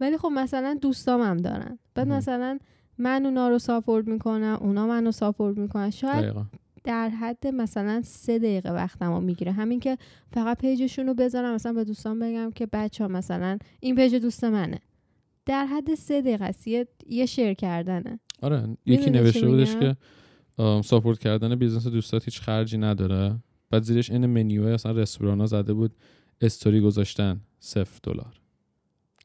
ولی 0.00 0.18
خب 0.18 0.28
مثلا 0.34 0.78
دوستام 0.80 1.20
هم 1.22 1.36
دارن. 1.36 1.78
بعد. 1.94 2.08
مثلا 2.08 2.58
من 2.98 3.26
اونا 3.26 3.48
رو 3.48 3.58
support 3.58 4.08
می‌کنم 4.08 4.58
اونا 4.60 4.86
منو 4.86 5.12
support 5.12 5.58
می‌کنن. 5.58 5.90
شاید 5.90 6.24
دقیقا. 6.24 6.44
در 6.84 7.08
حد 7.08 7.46
مثلا 7.46 8.02
سه 8.04 8.38
دقیقه 8.38 8.70
وقتمو 8.70 9.20
می‌گیره. 9.20 9.52
همین 9.52 9.80
که 9.80 9.98
فقط 10.32 10.58
page 10.58 10.82
شون 10.82 11.06
رو 11.06 11.14
بذارم 11.14 11.54
مثلا 11.54 11.72
به 11.72 11.84
دوستان 11.84 12.18
بگم 12.18 12.50
که 12.50 12.66
بچه 12.72 13.04
ها 13.04 13.08
مثلا 13.08 13.58
این 13.80 13.96
page 13.96 14.14
دوست 14.14 14.44
منه. 14.44 14.78
در 15.46 15.66
حد 15.66 15.94
سه 15.94 16.20
دقیقه 16.20 16.44
است. 16.44 16.68
یه, 16.68 16.88
یه 17.06 17.26
share 17.26 17.54
کردنه. 17.54 18.20
آره 18.42 18.76
یکی 18.86 19.10
نوشته 19.10 19.46
بودش؟ 19.46 19.76
که 19.76 19.96
support 20.84 21.18
کردن 21.18 21.54
business 21.54 21.86
دوستات 21.86 22.24
هیچ 22.24 22.40
خرجی 22.40 22.78
نداره. 22.78 23.36
بعد 23.70 23.82
زیرش 23.82 24.10
این 24.10 24.26
منیو 24.26 24.66
اصلا 24.66 24.92
رستوران 24.92 25.46
زده 25.46 25.72
بود 25.74 25.92
استوری 26.40 26.80
گذاشتن 26.80 27.40
صفر 27.60 28.00
دلار. 28.02 28.40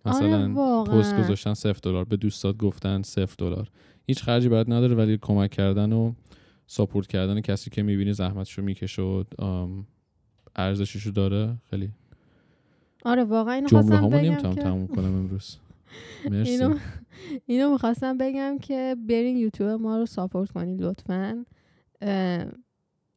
مثلا 0.05 0.61
آره 0.61 0.91
پست 0.91 1.17
گذاشتن 1.17 1.53
صفر 1.53 1.79
دلار 1.83 2.05
به 2.05 2.17
دوستات 2.17 2.57
گفتن 2.57 3.01
صفر 3.01 3.35
دلار. 3.37 3.69
هیچ 4.07 4.23
خرجی 4.23 4.49
برات 4.49 4.69
نداره 4.69 4.95
ولی 4.95 5.17
کمک 5.21 5.51
کردن 5.51 5.93
و 5.93 6.13
ساپورت 6.67 7.07
کردن 7.07 7.41
کسی 7.41 7.69
که 7.69 7.83
می‌بینی 7.83 8.13
زحمتشو 8.13 8.61
می‌کشه 8.61 9.01
و 9.01 9.23
ارزششو 10.55 11.11
داره 11.11 11.55
خیلی. 11.69 11.89
آره 13.05 13.23
واقعا 13.23 13.53
اینو 13.53 13.67
خواستم 13.67 14.09
بگم 14.09 14.15
نمی‌تونم 14.15 14.55
که 14.55 14.61
تموم 14.61 14.87
کنم 14.87 15.15
امروز. 15.15 15.57
مرسی. 16.31 16.51
اینو 16.51 16.77
اینو 17.45 17.71
می‌خواستم 17.71 18.17
بگم 18.17 18.57
که 18.61 18.95
برین 19.09 19.37
یوتیوب 19.37 19.81
ما 19.81 19.97
رو 19.97 20.05
ساپورت 20.05 20.51
کنید 20.51 20.81
لطفا. 20.81 21.45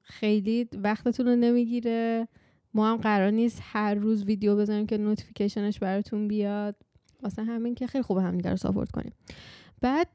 خیلی 0.03 0.69
وقتتون 0.73 1.27
رو 1.27 1.37
نمی‌گیره. 1.37 2.29
ما 2.75 2.91
هم 2.91 2.97
قرار 2.97 3.31
نیست 3.31 3.61
هر 3.63 3.95
روز 3.95 4.25
ویدیو 4.25 4.57
بزنیم 4.57 4.87
که 4.87 4.99
notification 4.99 5.67
ش 5.67 5.79
براتون 5.79 6.29
بیاد. 6.29 6.77
واسه 7.23 7.45
همین 7.45 7.75
که 7.75 7.87
خیلی 7.87 8.03
خوبه 8.03 8.23
همدیگه 8.23 8.51
رو 8.51 8.57
support 8.57 8.91
کنیم. 8.91 9.13
بعد 9.81 10.09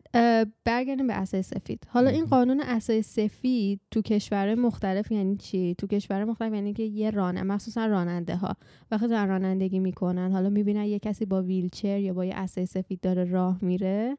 برگردیم 0.65 1.07
به 1.07 1.13
عصای 1.13 1.41
سفید. 1.41 1.87
حالا 1.89 2.09
این. 2.09 2.25
قانون 2.25 2.61
عصای 2.61 3.01
سفید 3.01 3.79
تو 3.91 4.01
کشور 4.01 4.55
مختلف 4.55 5.11
یعنی 5.11 5.37
چی؟ 5.37 5.75
تو 5.77 5.87
کشور 5.87 6.23
مختلف 6.23 6.53
یعنی 6.53 6.73
که 6.73 6.83
یه 6.83 7.11
راننده 7.11 7.43
مخصوصا 7.43 7.85
راننده 7.85 8.35
ها 8.35 8.55
وقتی 8.91 9.07
دارن 9.07 9.27
رانندگی 9.27 9.79
می‌کنن 9.79 10.31
حالا 10.31 10.49
می‌بینن 10.49 10.85
یه 10.85 10.99
کسی 10.99 11.25
با 11.25 11.43
ویلچر 11.43 11.99
یا 11.99 12.13
با 12.13 12.25
یه 12.25 12.35
عصای 12.35 12.65
سفید 12.65 12.99
داره 12.99 13.23
راه 13.23 13.57
میره 13.61 14.17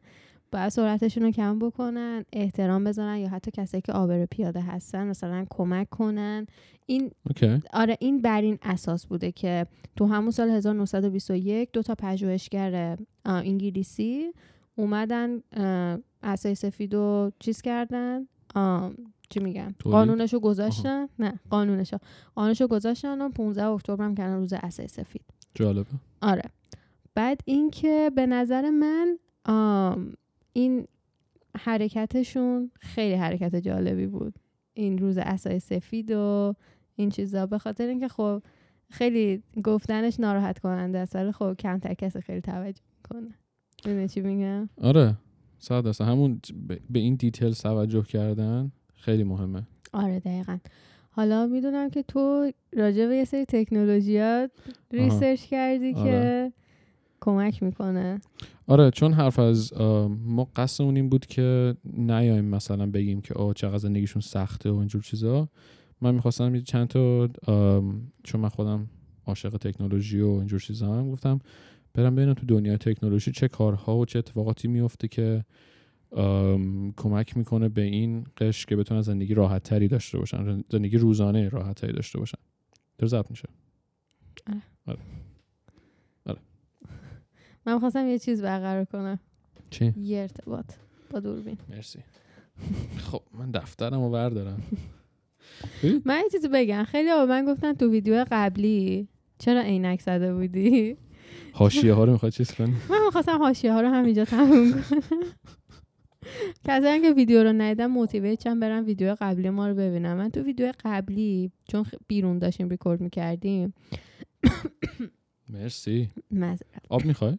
باید 0.52 0.68
سرعتشون 0.68 1.22
رو 1.22 1.30
کم 1.30 1.58
بکنن 1.58 2.24
احترام 2.32 2.84
بذارن 2.84 3.16
یا 3.16 3.28
حتی 3.28 3.50
کسایی 3.50 3.82
که 3.82 3.92
عابر 3.92 4.26
پیاده 4.26 4.60
هستن 4.60 5.06
مثلا 5.06 5.46
کمک 5.50 5.88
کنن. 5.90 6.46
این 6.86 7.10
اوکی. 7.26 7.62
آره 7.72 7.96
این 8.00 8.22
بر 8.22 8.40
این 8.40 8.58
اساس 8.62 9.06
بوده 9.06 9.32
که 9.32 9.66
تو 9.96 10.06
همون 10.06 10.30
سال 10.30 10.50
1921 10.50 11.72
دو 11.72 11.82
تا 11.82 11.94
پژوهشگر 11.94 12.98
انگلیسی 13.24 14.32
اومدن 14.76 15.42
اسای 16.22 16.54
سفید 16.54 16.94
رو 16.94 17.32
چیز 17.38 17.62
کردن. 17.62 18.28
چی 19.28 19.40
میگم 19.40 19.74
تولید؟ 19.78 19.96
قانونشو 19.96 20.40
گذاشتن؟ 20.40 21.08
نه 21.18 21.40
قانونشو. 21.50 21.98
قانونشو 22.34 22.66
گذاشتن 22.66 23.20
و 23.20 23.28
15 23.28 23.64
اکتبر 23.64 24.04
هم 24.04 24.14
کردن 24.14 24.36
روز 24.36 24.52
اسای 24.52 24.88
سفید. 24.88 25.24
جالبه. 25.54 25.86
آره. 26.22 26.42
بعد 27.14 27.40
اینکه 27.44 28.10
به 28.14 28.26
نظر 28.26 28.70
من 28.70 29.18
این 30.52 30.86
حرکتشون 31.58 32.70
خیلی 32.80 33.14
حرکت 33.14 33.56
جالبی 33.56 34.06
بود. 34.06 34.34
این 34.74 34.98
روز 34.98 35.18
عصای 35.18 35.60
سفید 35.60 36.10
و 36.10 36.54
این 36.96 37.10
چیزا. 37.10 37.46
به 37.46 37.58
خاطر 37.58 37.86
اینکه 37.86 38.08
خب 38.08 38.42
خیلی 38.90 39.42
گفتنش 39.64 40.20
ناراحت 40.20 40.58
کننده 40.58 40.98
است 40.98 41.16
ولی 41.16 41.32
خب 41.32 41.54
کمتر 41.54 41.94
کسی 41.94 42.20
خیلی 42.20 42.40
توجه 42.40 42.82
می‌کنه. 42.96 43.34
می‌دونی 43.84 44.08
چی 44.08 44.20
میگم؟ 44.20 44.68
آره 44.82 45.16
صد 45.58 45.84
درصد. 45.84 46.04
همون 46.04 46.40
به 46.90 46.98
این 46.98 47.14
detail 47.14 47.52
توجه 47.52 48.02
کردن 48.02 48.72
خیلی 48.94 49.24
مهمه. 49.24 49.62
آره 49.92 50.20
دقیقا. 50.20 50.58
حالا 51.10 51.46
می‌دونم 51.46 51.90
که 51.90 52.02
تو 52.02 52.52
راجع 52.72 53.06
به 53.06 53.16
یه 53.16 53.24
سری 53.24 53.44
تکنولوژیات 53.44 54.50
research 54.92 55.40
کردی 55.40 55.92
آره. 55.92 56.04
که 56.04 56.52
کمک 57.20 57.62
می‌کنه. 57.62 58.20
آره 58.66 58.90
چون 58.90 59.12
حرف 59.12 59.38
از 59.38 59.72
ما 60.24 60.48
قصدمون 60.56 60.96
این 60.96 61.08
بود 61.08 61.26
که 61.26 61.76
نیایم 61.84 62.44
مثلا 62.44 62.86
بگیم 62.86 63.20
که 63.20 63.34
آه 63.34 63.54
چقدر 63.54 63.78
زندگیشون 63.78 64.22
سخته 64.22 64.70
و 64.70 64.76
اینجور 64.76 65.02
چیزا. 65.02 65.48
من 66.00 66.14
می‌خواستم 66.14 66.60
چند 66.60 66.88
تا 66.88 67.28
چون 68.24 68.40
من 68.40 68.48
خودم 68.48 68.88
عاشق 69.26 69.56
تکنولوژی 69.56 70.20
و 70.20 70.28
اینجور 70.28 70.60
چیزا 70.60 70.94
هم 70.94 71.10
گفتم 71.10 71.40
برم 71.96 72.14
ببینم 72.14 72.34
تو 72.34 72.46
دنیای 72.46 72.76
تکنولوژی 72.76 73.32
چه 73.32 73.48
کارها 73.48 73.98
و 73.98 74.04
چه 74.04 74.18
اتفاقاتی 74.18 74.68
میفته 74.68 75.08
که 75.08 75.44
کمک 76.96 77.36
می‌کنه 77.36 77.68
به 77.68 77.82
این 77.82 78.26
قش 78.36 78.66
که 78.66 78.76
بتونن 78.76 79.02
زندگی 79.02 79.34
راحت 79.34 79.62
تری 79.62 79.88
داشته 79.88 80.18
باشن 80.18 80.64
زندگی 80.70 80.98
روزانه 80.98 81.48
راحت 81.48 81.76
تری 81.76 81.92
داشته 81.92 82.18
باشن. 82.18 82.38
در 82.98 83.06
ضبط 83.06 83.30
میشه. 83.30 83.48
من 87.66 87.78
خواستم 87.78 88.06
یه 88.06 88.18
چیز 88.18 88.42
برقرار 88.42 88.84
کنم. 88.84 89.18
چی؟ 89.70 89.94
یه 89.96 90.18
ارتباط. 90.18 90.72
با 91.10 91.20
دوربین. 91.20 91.58
مرسی. 91.68 91.98
خب 92.96 93.22
من 93.38 93.50
دفترم 93.50 94.02
رو 94.02 94.10
بردارم. 94.10 94.62
من 96.04 96.20
یه 96.24 96.30
چیزی 96.32 96.48
بگم. 96.48 96.84
خیلی 96.84 97.08
به 97.08 97.24
من 97.26 97.44
گفتن 97.44 97.72
تو 97.72 97.90
ویدیو 97.90 98.26
قبلی 98.30 99.08
چرا 99.38 99.60
عینک 99.60 100.00
زده 100.00 100.34
بودی؟ 100.34 100.96
حاشیه 101.56 101.92
ها 101.92 102.04
رو 102.04 102.12
می‌خواد 102.12 102.32
چیز 102.32 102.52
کنی؟ 102.52 102.74
من 102.90 103.04
می‌خواستم 103.04 103.38
حاشیه 103.38 103.72
ها 103.72 103.80
رو 103.80 103.88
همینجا 103.88 104.24
تموم 104.24 104.72
کنم. 104.72 105.02
کسایی 106.64 107.00
که 107.02 107.12
ویدیو 107.12 107.42
رو 107.42 107.52
ندیدن 107.52 107.86
موتیویت 107.86 108.42
چم 108.42 108.60
برم 108.60 108.86
ویدیو 108.86 109.16
قبلی 109.20 109.50
ما 109.50 109.68
رو 109.68 109.74
ببینم 109.74 110.16
من 110.16 110.30
تو 110.30 110.40
ویدیو 110.40 110.72
قبلی 110.84 111.52
چون 111.68 111.86
بیرون 112.08 112.38
داشتیم 112.38 112.68
ریکورد 112.68 113.00
می‌کردیم. 113.00 113.74
مرسی. 115.48 116.08
آب 116.88 117.04
می‌خوای؟ 117.04 117.38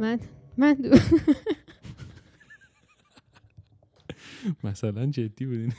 من 0.00 0.18
من 0.58 0.74
دو... 0.74 0.98
مثلا 4.64 5.06
جدی 5.06 5.46
بودین. 5.46 5.72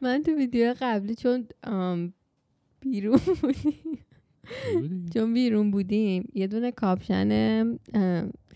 من 0.00 0.22
تو 0.22 0.32
ویدیو 0.32 0.74
قبلی 0.80 1.14
چون 1.14 1.48
بیرون 2.80 3.20
بودیم. 3.42 3.72
بودی؟ 3.72 4.07
چون 5.14 5.34
بیرون 5.34 5.70
بودیم 5.70 6.28
یه 6.34 6.46
دونه 6.46 6.72
کاپشن 6.72 7.78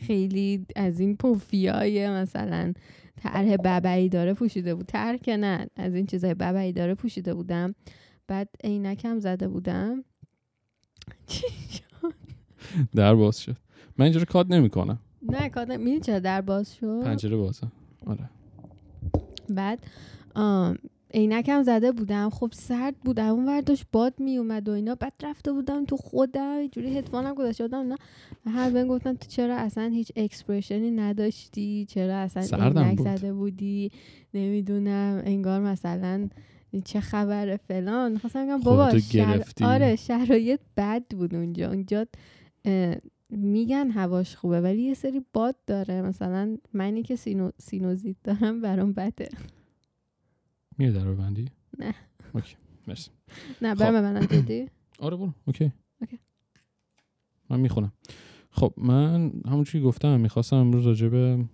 خیلی 0.01 0.67
از 0.77 1.01
این 1.01 1.17
پوفیای 1.17 2.11
مثلا 2.11 2.73
طرح 3.17 3.57
ببعی 3.57 4.09
داره 4.09 4.35
پوشیده 4.35 4.75
بود. 4.75 4.87
طرح 4.87 5.17
که 5.17 5.37
نه 5.37 5.67
از 5.77 5.95
این 5.95 6.07
چیزای 6.07 6.35
ببعی 6.35 6.73
داره 6.73 6.95
پوشیده 6.95 7.35
بودم. 7.35 7.75
بعد 8.27 8.49
عینکم 8.65 9.19
زده 9.19 9.49
بودم. 9.49 10.05
چی 11.27 11.47
شد؟ 11.71 12.15
در 12.95 13.15
باز 13.15 13.41
شد. 13.41 13.57
من 13.99 14.05
اینجا 14.05 14.21
رو 14.21 14.27
کات 14.27 14.51
نمی‌کنم. 14.51 14.99
نه 15.23 15.49
کادم 15.49 15.81
می‌دونی 15.81 16.01
چرا 16.01 16.19
در 16.19 16.41
باز 16.41 16.75
شد؟ 16.75 17.03
پنجره 17.05 17.37
بازه. 17.37 17.67
آره. 18.07 18.31
بعد 19.49 19.79
آم، 20.35 20.79
عینکم 21.15 21.63
زده 21.63 21.93
بودم. 21.93 22.31
خب 22.31 22.51
سرد 22.53 22.97
بودم 22.97 23.29
اون 23.29 23.49
ور 23.49 23.61
داشت 23.61 23.85
باد 23.93 24.15
می 24.21 24.39
اومد 24.39 24.69
و 24.69 24.73
اینا. 24.73 24.95
بعد 24.95 25.13
رفته 25.23 25.53
بودم 25.53 25.85
تو 25.85 25.97
خودم 25.97 26.57
اینجوری 26.57 26.99
هدفونم 26.99 27.35
گذاشته 27.35 27.65
بودم. 27.65 27.87
نه. 27.87 27.97
هر 28.47 28.71
بهم 28.71 28.89
گفتن 28.89 29.15
تو 29.15 29.29
چرا 29.29 29.57
اصلا 29.57 29.89
هیچ 29.89 30.13
اکسپرشنی 30.17 30.91
نداشتی؟ 30.91 31.87
چرا 31.89 32.17
اصلا 32.17 32.59
عینک 32.59 32.97
بود. 32.97 33.09
زده 33.09 33.33
بودی؟ 33.33 33.91
نمی‌دونم. 34.35 35.23
انگار 35.25 35.61
مثلا 35.61 36.29
چه 36.85 37.01
خبره 37.01 37.57
فلان. 37.57 38.19
خواستم 38.19 38.47
بگم 38.47 38.61
بابا 38.61 38.99
شر... 38.99 39.45
آره 39.63 39.97
شرایط 39.97 40.61
بد 40.77 41.03
بود 41.11 41.35
اونجا. 41.35 41.69
اونجا 41.69 42.07
اه، 42.65 42.97
میگن 43.31 43.91
هواش 43.91 44.37
خوبه 44.37 44.61
ولی 44.61 44.83
یه 44.83 44.95
سری 44.95 45.23
باد 45.33 45.57
داره. 45.67 46.03
مثلا 46.03 46.57
منی 46.73 47.03
که 47.03 47.17
سینو... 47.17 47.51
سینوزیت 47.59 48.17
دارم 48.25 48.61
برام 48.61 48.93
بده. 48.93 49.29
میره 50.83 50.95
در 50.95 51.05
رو 51.05 51.17
بندی؟ 51.17 51.49
نه. 51.79 51.95
okay 52.35 52.57
مرسی. 52.87 53.11
نه. 53.63 53.75
برام 53.75 53.95
ببندم 53.95 54.27
جدی 54.27 54.69
آره 54.99 55.17
برو. 55.17 55.33
okay. 55.47 55.73
okay. 56.01 56.19
من 57.51 57.61
می‌خونم. 57.61 57.93
خب 58.51 58.75
من 58.77 59.33
همونجوری 59.47 59.79
که 59.79 59.85
گفتم 59.85 60.21
می‌خواستم 60.21 60.57
امروز 60.57 60.87
راجع 60.87 61.09
به 61.09 61.45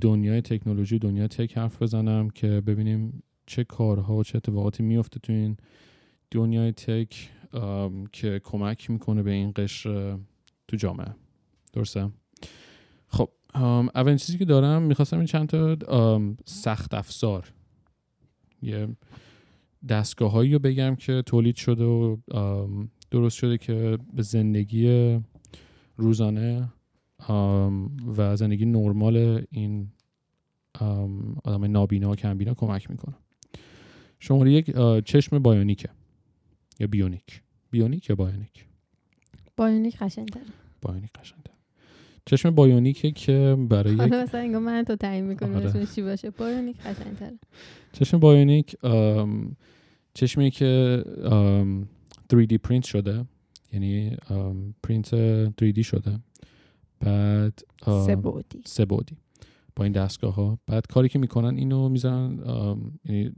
دنیای 0.00 0.40
تکنولوژی 0.40 0.98
دنیای 0.98 1.28
تک 1.28 1.58
حرف 1.58 1.82
بزنم 1.82 2.30
که 2.30 2.46
ببینیم 2.48 3.22
چه 3.46 3.64
کارها 3.64 4.16
و 4.16 4.22
چه 4.24 4.36
اتفاقاتی 4.36 4.82
میفته 4.82 5.20
تو 5.20 5.32
این 5.32 5.56
دنیای 6.30 6.72
تک 6.72 7.30
که 8.12 8.40
کمک 8.44 8.90
می‌کنه 8.90 9.22
به 9.22 9.30
این 9.30 9.52
قشر 9.56 10.18
تو 10.68 10.76
جامعه. 10.76 11.14
درسته؟ 11.72 12.10
خب 13.08 13.30
اولین 13.94 14.16
چیزی 14.16 14.38
که 14.38 14.44
دارم 14.44 14.82
می‌خواستم 14.82 15.16
این 15.16 15.26
چند 15.26 15.48
تا 15.48 16.20
سخت 16.44 16.94
افزار 16.94 17.52
یه 18.62 18.88
دستگاه 19.88 20.30
هایی 20.30 20.52
رو 20.52 20.58
بگم 20.58 20.96
که 20.96 21.22
تولید 21.26 21.56
شده 21.56 21.84
و 21.84 22.16
درست 23.10 23.36
شده 23.36 23.58
که 23.58 23.98
به 24.12 24.22
زندگی 24.22 25.18
روزانه 25.96 26.72
و 28.16 28.36
زندگی 28.36 28.64
نرمال 28.64 29.46
این 29.50 29.88
آدم 31.44 31.64
نابینا 31.64 32.10
و 32.10 32.16
کمبینا 32.16 32.54
کمک 32.54 32.90
می‌کنه. 32.90 33.14
شماره 34.18 34.52
یک 34.52 34.76
چشم 35.04 35.38
bionic 35.38 35.81
ه 35.81 35.88
یا 36.80 36.86
بیونیک. 36.86 37.42
بیونیک 37.70 38.10
یا 38.10 38.16
bionic؟ 38.16 38.66
bionic 39.56 39.96
قشنگ‌تره. 39.98 40.42
bionic 40.82 41.12
قشنگه 41.12 41.50
چشم 42.26 42.50
bionic 42.50 43.01
ه 43.01 43.10
که 43.10 43.56
برای 43.68 43.94
یک 43.94 44.00
مثلا 44.00 44.40
انگار 44.40 44.60
من 44.60 44.84
تو 44.84 44.96
تعیین 44.96 45.24
می‌کنی 45.24 45.54
آره. 45.54 45.86
چی 45.86 46.02
باشه؟ 46.02 46.30
bionic 46.30 46.76
قشنگ‌تره. 46.80 47.38
چشم 47.92 48.18
bionic 48.18 48.84
ام، 48.84 49.56
چشمی 50.14 50.50
که 50.50 51.04
ام، 51.24 51.88
3D 52.32 52.58
پرینت 52.62 52.84
شده. 52.84 53.24
یعنی 53.72 54.16
ام، 54.30 54.74
پرینت 54.82 55.14
3D 55.50 55.84
شده. 55.84 56.18
بعد 57.00 57.60
سه 58.64 58.86
بعدی. 58.86 59.16
با 59.76 59.84
این 59.84 59.92
دستگاه 59.92 60.34
ها 60.34 60.58
بعد 60.66 60.86
کاری 60.86 61.08
که 61.08 61.18
می‌کنن 61.18 61.56
اینو 61.56 61.88
می‌زنن 61.88 62.38
یعنی 63.04 63.32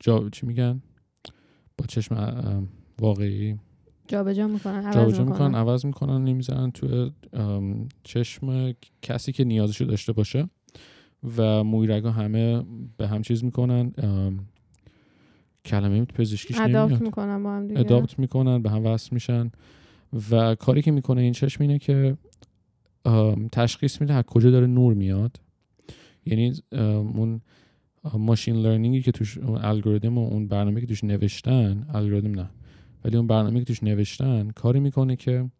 جا 0.00 0.28
چی 0.28 0.46
میگن؟ 0.46 0.82
با 1.78 1.86
چشم 1.86 2.68
واقعی. 3.00 3.56
جابجا 4.10 4.48
می‌کنن 4.48 4.84
عوض 4.84 4.94
جابجا 4.94 5.24
می‌کنن. 5.24 5.46
می‌کنن 5.46 5.54
عوض 5.54 5.86
می‌کنن 5.86 6.24
نمی‌زنن 6.24 6.70
تو 6.70 7.10
ام، 7.32 7.88
چشم 8.04 8.74
کسی 9.02 9.32
که 9.32 9.44
نیازشو 9.44 9.84
داشته 9.84 10.12
باشه 10.12 10.48
و 11.36 11.64
مویرگا 11.64 12.10
همه 12.10 12.62
به 12.96 13.08
هم 13.08 13.22
چیز 13.22 13.44
می‌کنن 13.44 13.92
کلمه 15.64 16.04
پزشکیش 16.04 16.58
نمیاد. 16.58 17.00
می‌کنن 17.00 17.42
با 17.42 17.52
هم 17.52 17.66
دیگه. 17.66 17.80
اداپت 17.80 18.18
می‌کنن 18.18 18.62
به 18.62 18.70
هم 18.70 18.86
وصل 18.86 19.08
میشن 19.12 19.50
و 20.30 20.54
کاری 20.54 20.82
که 20.82 20.90
می‌کنه 20.90 21.20
این 21.20 21.32
چشم 21.32 21.62
اینه 21.62 21.78
که 21.78 22.16
تشخیص 23.52 24.00
میده 24.00 24.14
از 24.14 24.24
کجا 24.24 24.50
داره 24.50 24.66
نور 24.66 24.94
میاد. 24.94 25.40
یعنی 26.26 26.52
اون 26.72 27.40
ماشین 28.14 28.56
لرنینگی 28.56 29.02
که 29.02 29.12
توش 29.12 29.38
الگوریتم 29.38 30.18
و 30.18 30.28
اون 30.28 30.48
برنامه 30.48 30.80
که 30.80 30.86
توش 30.86 31.04
نوشتن 31.04 31.86
الگوریتم 31.94 32.40
نه. 32.40 32.50
ولی 33.04 33.16
اون 33.16 33.26
برنامه 33.26 33.58
که 33.58 33.64
توش 33.64 33.82
نوشتن 33.82 34.50
کاری 34.50 34.80
می‌کنه 34.80 35.16
که 35.16 35.50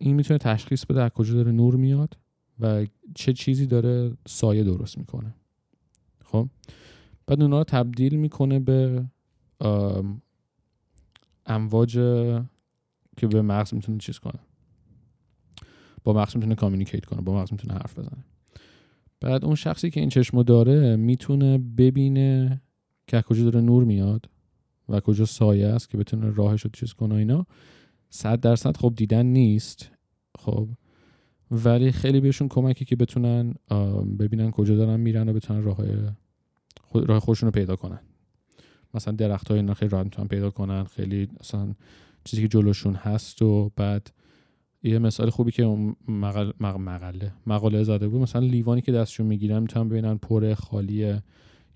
این 0.00 0.16
می‌تونه 0.16 0.38
تشخیص 0.38 0.86
بده 0.86 1.02
از 1.02 1.10
کجا 1.10 1.34
داره 1.34 1.52
نور 1.52 1.76
میاد 1.76 2.16
و 2.60 2.86
چه 3.14 3.32
چیزی 3.32 3.66
داره 3.66 4.16
سایه 4.26 4.64
درست 4.64 4.98
می‌کنه. 4.98 5.34
خب؟ 6.24 6.48
بعد 7.26 7.42
اونا 7.42 7.58
رو 7.58 7.64
تبدیل 7.64 8.16
می‌کنه 8.16 8.58
به 8.58 9.04
ام، 9.60 10.22
امواج 11.46 11.92
که 13.16 13.26
به 13.26 13.42
مغز 13.42 13.74
می‌تونه 13.74 13.98
چیز 13.98 14.18
کنه. 14.18 14.40
با 16.04 16.12
مغز 16.12 16.36
می‌تونه 16.36 16.54
کامیونیکیت 16.54 17.04
کنه 17.04 17.20
با 17.20 17.34
مغز 17.34 17.52
می‌تونه 17.52 17.74
حرف 17.74 17.98
بزنه. 17.98 18.24
بعد 19.20 19.44
اون 19.44 19.54
شخصی 19.54 19.90
که 19.90 20.00
این 20.00 20.08
چشمو 20.08 20.42
داره 20.42 20.96
می‌تونه 20.96 21.58
ببینه 21.58 22.60
که 23.06 23.22
کجا 23.22 23.44
داره 23.44 23.60
نور 23.60 23.84
میاد. 23.84 24.28
و 24.88 25.00
کجا 25.00 25.24
سایه 25.24 25.66
است 25.66 25.90
که 25.90 25.98
بتونه 25.98 26.30
راهش 26.30 26.62
رو 26.62 26.70
چیز 26.72 26.92
کنه 26.92 27.14
اینا. 27.14 27.46
صد 28.10 28.40
درصد 28.40 28.76
خب 28.76 28.92
دیدن 28.96 29.26
نیست 29.26 29.90
خب. 30.38 30.68
ولی 31.50 31.92
خیلی 31.92 32.20
بهشون 32.20 32.48
کمکی 32.48 32.84
که 32.84 32.96
بتونن 32.96 33.54
ببینن 34.18 34.50
کجا 34.50 34.76
دارن 34.76 35.00
میرن 35.00 35.28
و 35.28 35.32
بتونن 35.32 35.62
راه 35.62 35.78
خود 36.80 37.08
راه 37.08 37.20
خودشون 37.20 37.46
رو 37.46 37.50
پیدا 37.50 37.76
کنن. 37.76 37.98
مثلا 38.94 39.14
درخت 39.14 39.48
های 39.48 39.60
اینا 39.60 39.74
خیلی 39.74 39.90
راحت 39.90 40.04
می‌تونن 40.04 40.28
پیدا 40.28 40.50
کنن 40.50 40.84
خیلی 40.84 41.28
اصلا 41.40 41.74
چیزی 42.24 42.42
که 42.42 42.48
جلوشون 42.48 42.94
هست 42.94 43.42
و 43.42 43.72
بعد 43.76 44.10
یه 44.82 44.98
مثال 44.98 45.30
خوبی 45.30 45.50
که 45.50 45.64
مقل... 46.08 46.52
مق... 46.60 46.76
مقاله 46.76 47.32
مقاله 47.46 47.84
زده 47.84 48.08
بود 48.08 48.20
مثلا 48.20 48.42
لیوانی 48.46 48.80
که 48.80 48.92
دستشون 48.92 49.26
می‌گیرن 49.26 49.58
می‌تونن 49.58 49.88
ببینن 49.88 50.16
پر 50.16 50.54
خالیه. 50.54 51.22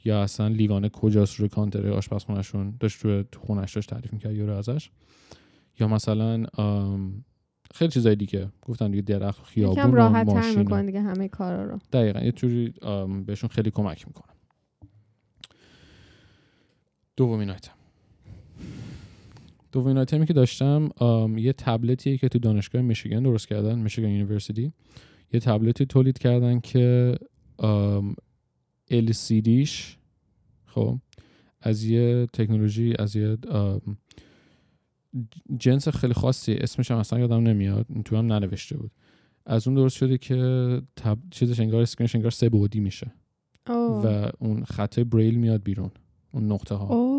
یا 0.04 0.22
اصلا 0.22 0.48
لیوان 0.48 0.88
کجاست 0.88 1.34
روی 1.34 1.48
کانتر 1.48 1.90
آشپزخونهشون؟ 1.90 2.76
داشت 2.80 3.04
روی 3.04 3.24
تو 3.32 3.40
خونش 3.40 3.74
داشت 3.74 3.90
تعریف 3.90 4.12
می‌کرد 4.12 4.34
یورو 4.34 4.56
ازش. 4.56 4.90
یا 5.80 5.88
مثلا 5.88 6.44
خیلی 7.74 7.90
چیزای 7.90 8.16
دیگه. 8.16 8.48
گفتم 8.62 8.90
دیگه 8.90 9.02
درخت 9.02 9.44
خیابون 9.44 9.78
یکم 9.78 9.94
راحت 9.94 10.26
تر 10.26 10.58
می‌کنن 10.58 10.86
دیگه 10.86 11.00
همه 11.00 11.28
کارا 11.28 11.64
رو. 11.64 11.78
دقیقا 11.92 12.20
یه 12.20 12.32
جوری 12.32 12.74
بهشون 13.26 13.50
خیلی 13.50 13.70
کمک 13.70 14.06
می‌کنه. 14.06 14.32
دومین 17.16 17.50
آیتم. 17.50 17.72
دومین 19.72 19.98
آیتمی 19.98 20.26
که 20.26 20.32
داشتم 20.32 20.90
یه 21.36 21.52
تبلتیه 21.52 22.18
که 22.18 22.28
تو 22.28 22.38
دانشگاه 22.38 22.82
میشیگن 22.82 23.22
درست 23.22 23.48
کردن 23.48 23.78
Michigan 23.78 24.08
University. 24.08 24.72
یه 25.32 25.40
تبلتی 25.40 25.86
تولید 25.86 26.18
کردن 26.18 26.60
که 26.60 27.14
LCD 28.92 29.55
ش 29.55 29.96
خب 30.66 30.98
از 31.60 31.84
یه 31.84 32.26
تکنولوژی 32.32 32.94
از 32.98 33.16
یه 33.16 33.38
جنس 35.58 35.88
خیلی 35.88 36.14
خاصی. 36.14 36.52
اسمش 36.54 36.90
هم 36.90 36.98
اصلا 36.98 37.18
یادم 37.18 37.42
نمیاد. 37.42 37.86
تو 38.04 38.16
هم 38.16 38.32
ننوشته 38.32 38.76
بود. 38.76 38.90
از 39.46 39.68
اون 39.68 39.74
درست 39.74 39.96
شده 39.96 40.18
که 40.18 40.36
تب... 40.96 41.18
چیزش 41.30 41.60
انگار 41.60 41.82
screen 41.82 42.06
ش 42.06 42.14
انگار 42.14 42.30
سه 42.30 42.48
بعدی 42.48 42.80
میشه. 42.80 43.12
و 43.68 44.30
اون 44.38 44.64
خط 44.64 44.98
بریل 45.00 45.34
میاد 45.34 45.62
بیرون. 45.62 45.90
اون 46.32 46.52
نقطه 46.52 46.74
ها. 46.74 47.12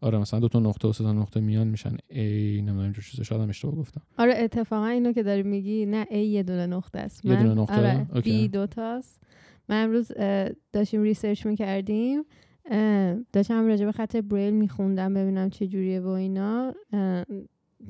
آره 0.00 0.18
مثلا 0.18 0.40
دو 0.40 0.48
تا 0.48 0.58
نقطه 0.60 0.88
و 0.88 0.92
سه 0.92 1.04
تا 1.04 1.12
نقطه 1.12 1.40
میان 1.40 1.66
میشن. 1.66 1.96
A 2.08 2.56
نمی‌دونم 2.56 2.78
اینجور 2.78 3.04
چیزا. 3.04 3.22
شاید 3.22 3.40
هم 3.42 3.48
اشتباه 3.48 3.74
گفتم. 3.74 4.02
آره 4.18 4.34
اتفاقا 4.36 4.86
اینو 4.86 5.12
که 5.12 5.22
داری 5.22 5.42
میگی 5.42 5.86
نه 5.86 6.06
A 6.10 6.26
یه 6.26 6.42
دونه 6.42 6.66
نقطه 6.66 6.98
است. 6.98 7.24
یه 7.24 7.32
من- 7.32 7.42
دونه 7.42 7.54
نقطه؟ 7.60 7.74
آره 7.74 8.06
okay. 8.14 8.30
B 8.30 8.48
دوتاست 8.48 9.20
من 9.70 9.84
امروز 9.84 10.12
داشتیم 10.72 11.02
research 11.02 11.46
می‌کردیم. 11.46 12.22
داشتم 13.32 13.66
راجع 13.66 13.84
به 13.84 13.92
خط 13.92 14.16
بریل 14.16 14.54
میخوندم 14.54 15.14
ببینم 15.14 15.50
چه 15.50 15.66
جوریه 15.66 16.00
و 16.00 16.08
اینا. 16.08 16.74
اه، 16.92 17.24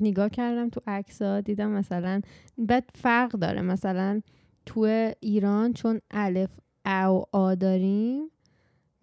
نگاه 0.01 0.29
کردم 0.29 0.69
تو 0.69 0.81
عکسا 0.87 1.41
دیدم 1.41 1.71
مثلا 1.71 2.21
بعد 2.57 2.89
فرق 2.95 3.31
داره. 3.31 3.61
مثلا 3.61 4.21
تو 4.65 5.11
ایران 5.19 5.73
چون 5.73 6.01
الف 6.11 6.59
او 6.85 7.23
آ 7.31 7.55
داریم 7.55 8.23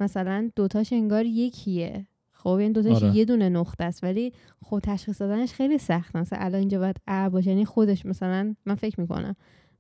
مثلا 0.00 0.50
دوتاش 0.56 0.92
انگار 0.92 1.26
یکیه. 1.26 2.06
خب 2.32 2.48
این 2.48 2.72
دوتاش 2.72 3.02
آره. 3.02 3.16
یه 3.16 3.24
دونه 3.24 3.48
نقطه 3.48 3.84
است. 3.84 4.04
ولی 4.04 4.32
خب 4.62 4.80
تشخیص 4.82 5.20
دادنش 5.22 5.52
خیلی 5.52 5.78
سخته 5.78 6.18
مثلا 6.18 6.38
الان 6.38 6.58
اینجا 6.58 6.78
باید 6.78 6.96
ا 7.06 7.28
باشه 7.28 7.50
یعنی 7.50 7.64
خودش 7.64 8.06
مثلا 8.06 8.54
من 8.66 8.74
فکر 8.74 9.00
می‌کنم. 9.00 9.36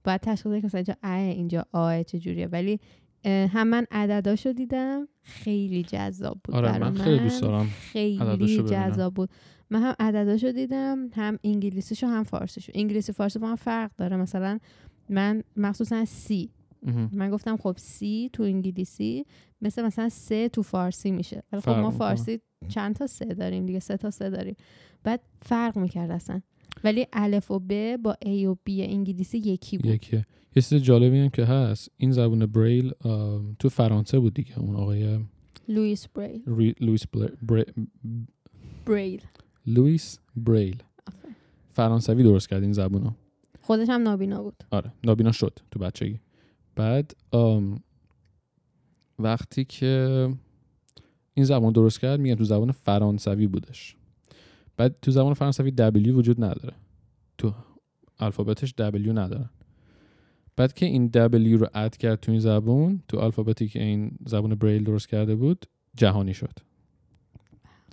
باید 0.08 0.20
تشخیص 0.20 0.46
بدی 0.46 0.60
که 0.60 0.66
مثلا 0.66 0.78
اینجا 0.78 0.96
ا 1.02 1.14
اینجا 1.16 1.66
آ 1.72 2.02
چجوریه. 2.02 2.46
ولی 2.46 2.80
اه، 3.24 3.48
هم 3.48 3.66
من 3.66 3.86
عدداشو 3.90 4.52
دیدم. 4.52 5.08
خیلی 5.22 5.82
جذاب 5.82 6.40
بود 6.44 6.54
آره 6.54 6.68
برا 6.72 6.90
من 6.90 6.96
خیلی 6.96 7.18
دوست 7.18 7.42
دارم 7.42 7.66
خیلی. 7.66 8.62
جذاب 8.62 9.14
بود. 9.14 9.30
من 9.70 9.82
هم 9.82 9.94
عدداشو 10.00 10.52
دیدم 10.52 11.10
هم 11.14 11.38
انگلیسیشو 11.44 12.06
هم 12.06 12.22
فارسیشو. 12.22 12.72
انگلیسی 12.74 13.12
فارسی 13.12 13.38
با 13.38 13.48
هم 13.48 13.56
فرق 13.56 13.90
داره. 13.96 14.16
مثلا 14.16 14.58
من 15.08 15.42
مخصوصا 15.56 16.04
سی. 16.04 16.50
من 17.12 17.30
گفتم 17.30 17.56
خب 17.56 17.74
سی 17.78 18.30
تو 18.32 18.42
انگلیسی 18.42 19.26
مثل 19.60 19.82
مثلا 19.82 20.08
سه 20.08 20.48
تو 20.48 20.62
فارسی 20.62 21.10
میشه. 21.10 21.42
ولی 21.52 21.60
خب 21.62 21.68
ما. 21.70 21.90
فارسی 21.90 22.40
چند 22.68 22.94
تا 22.94 23.06
سه 23.06 23.24
داریم 23.24 23.66
دیگه؟ 23.66 23.78
سه 23.78 23.96
تا 23.96 24.10
سه 24.10 24.30
داریم. 24.30 24.56
بعد 25.04 25.20
فرق 25.42 25.78
می‌کرد 25.78 26.10
اصلا. 26.10 26.40
ولی 26.84 27.06
الف 27.12 27.50
و 27.50 27.58
ب 27.68 27.96
با 27.96 28.16
A 28.22 28.46
و 28.46 28.56
B 28.64 28.82
انگلیسی 28.82 29.38
یکی 29.38 29.78
بود. 29.78 29.86
یکیه. 29.86 30.26
یه 30.56 30.62
چیز 30.62 30.74
جالبی 30.82 31.18
هم 31.18 31.28
که 31.28 31.44
هست 31.44 31.90
این 31.96 32.12
زبون 32.12 32.46
بریل 32.46 32.92
تو 33.58 33.68
فرانسه 33.68 34.18
بود 34.18 34.34
دیگه 34.34 34.58
اون 34.58 34.76
آقای 34.76 35.18
لوئیس 35.68 36.08
بریل. 36.08 36.42
ری- 36.46 36.74
لوئیس 36.80 37.02
بریل. 38.86 39.20
لوئیس 39.66 40.18
بریل. 40.36 40.82
فرانسوی 41.70 42.22
درست 42.22 42.48
کرد 42.48 42.62
این 42.62 42.72
زبونو. 42.72 43.10
خودش 43.62 43.88
هم 43.88 44.02
نابینا 44.02 44.42
بود. 44.42 44.64
آره 44.70 44.92
نابینا 45.04 45.32
شد 45.32 45.58
تو 45.70 45.78
بچگی. 45.78 46.20
بعد 46.76 47.12
آم، 47.30 47.82
وقتی 49.18 49.64
که 49.64 50.28
این 51.34 51.44
زبان 51.44 51.72
درست 51.72 52.00
کرد 52.00 52.20
میگن 52.20 52.34
تو 52.34 52.44
زبان 52.44 52.72
فرانسوی 52.72 53.46
بودش. 53.46 53.96
بعد 54.78 54.96
تو 55.02 55.10
زبان 55.10 55.34
فرانسوی 55.34 55.72
W 55.78 56.08
وجود 56.08 56.44
نداره. 56.44 56.74
تو 57.38 57.54
الفابتش 58.18 58.74
W 58.80 59.08
ندارن 59.08 59.50
بعد 60.56 60.72
که 60.72 60.86
این 60.86 61.10
W 61.14 61.60
رو 61.60 61.66
اد 61.74 61.96
کرد 61.96 62.20
تو 62.20 62.32
این 62.32 62.40
زبون 62.40 63.02
تو 63.08 63.18
الفابتی 63.18 63.68
که 63.68 63.82
این 63.82 64.10
زبان 64.26 64.54
بریل 64.54 64.84
درست 64.84 65.08
کرده 65.08 65.36
بود 65.36 65.66
جهانی 65.96 66.34
شد. 66.34 66.52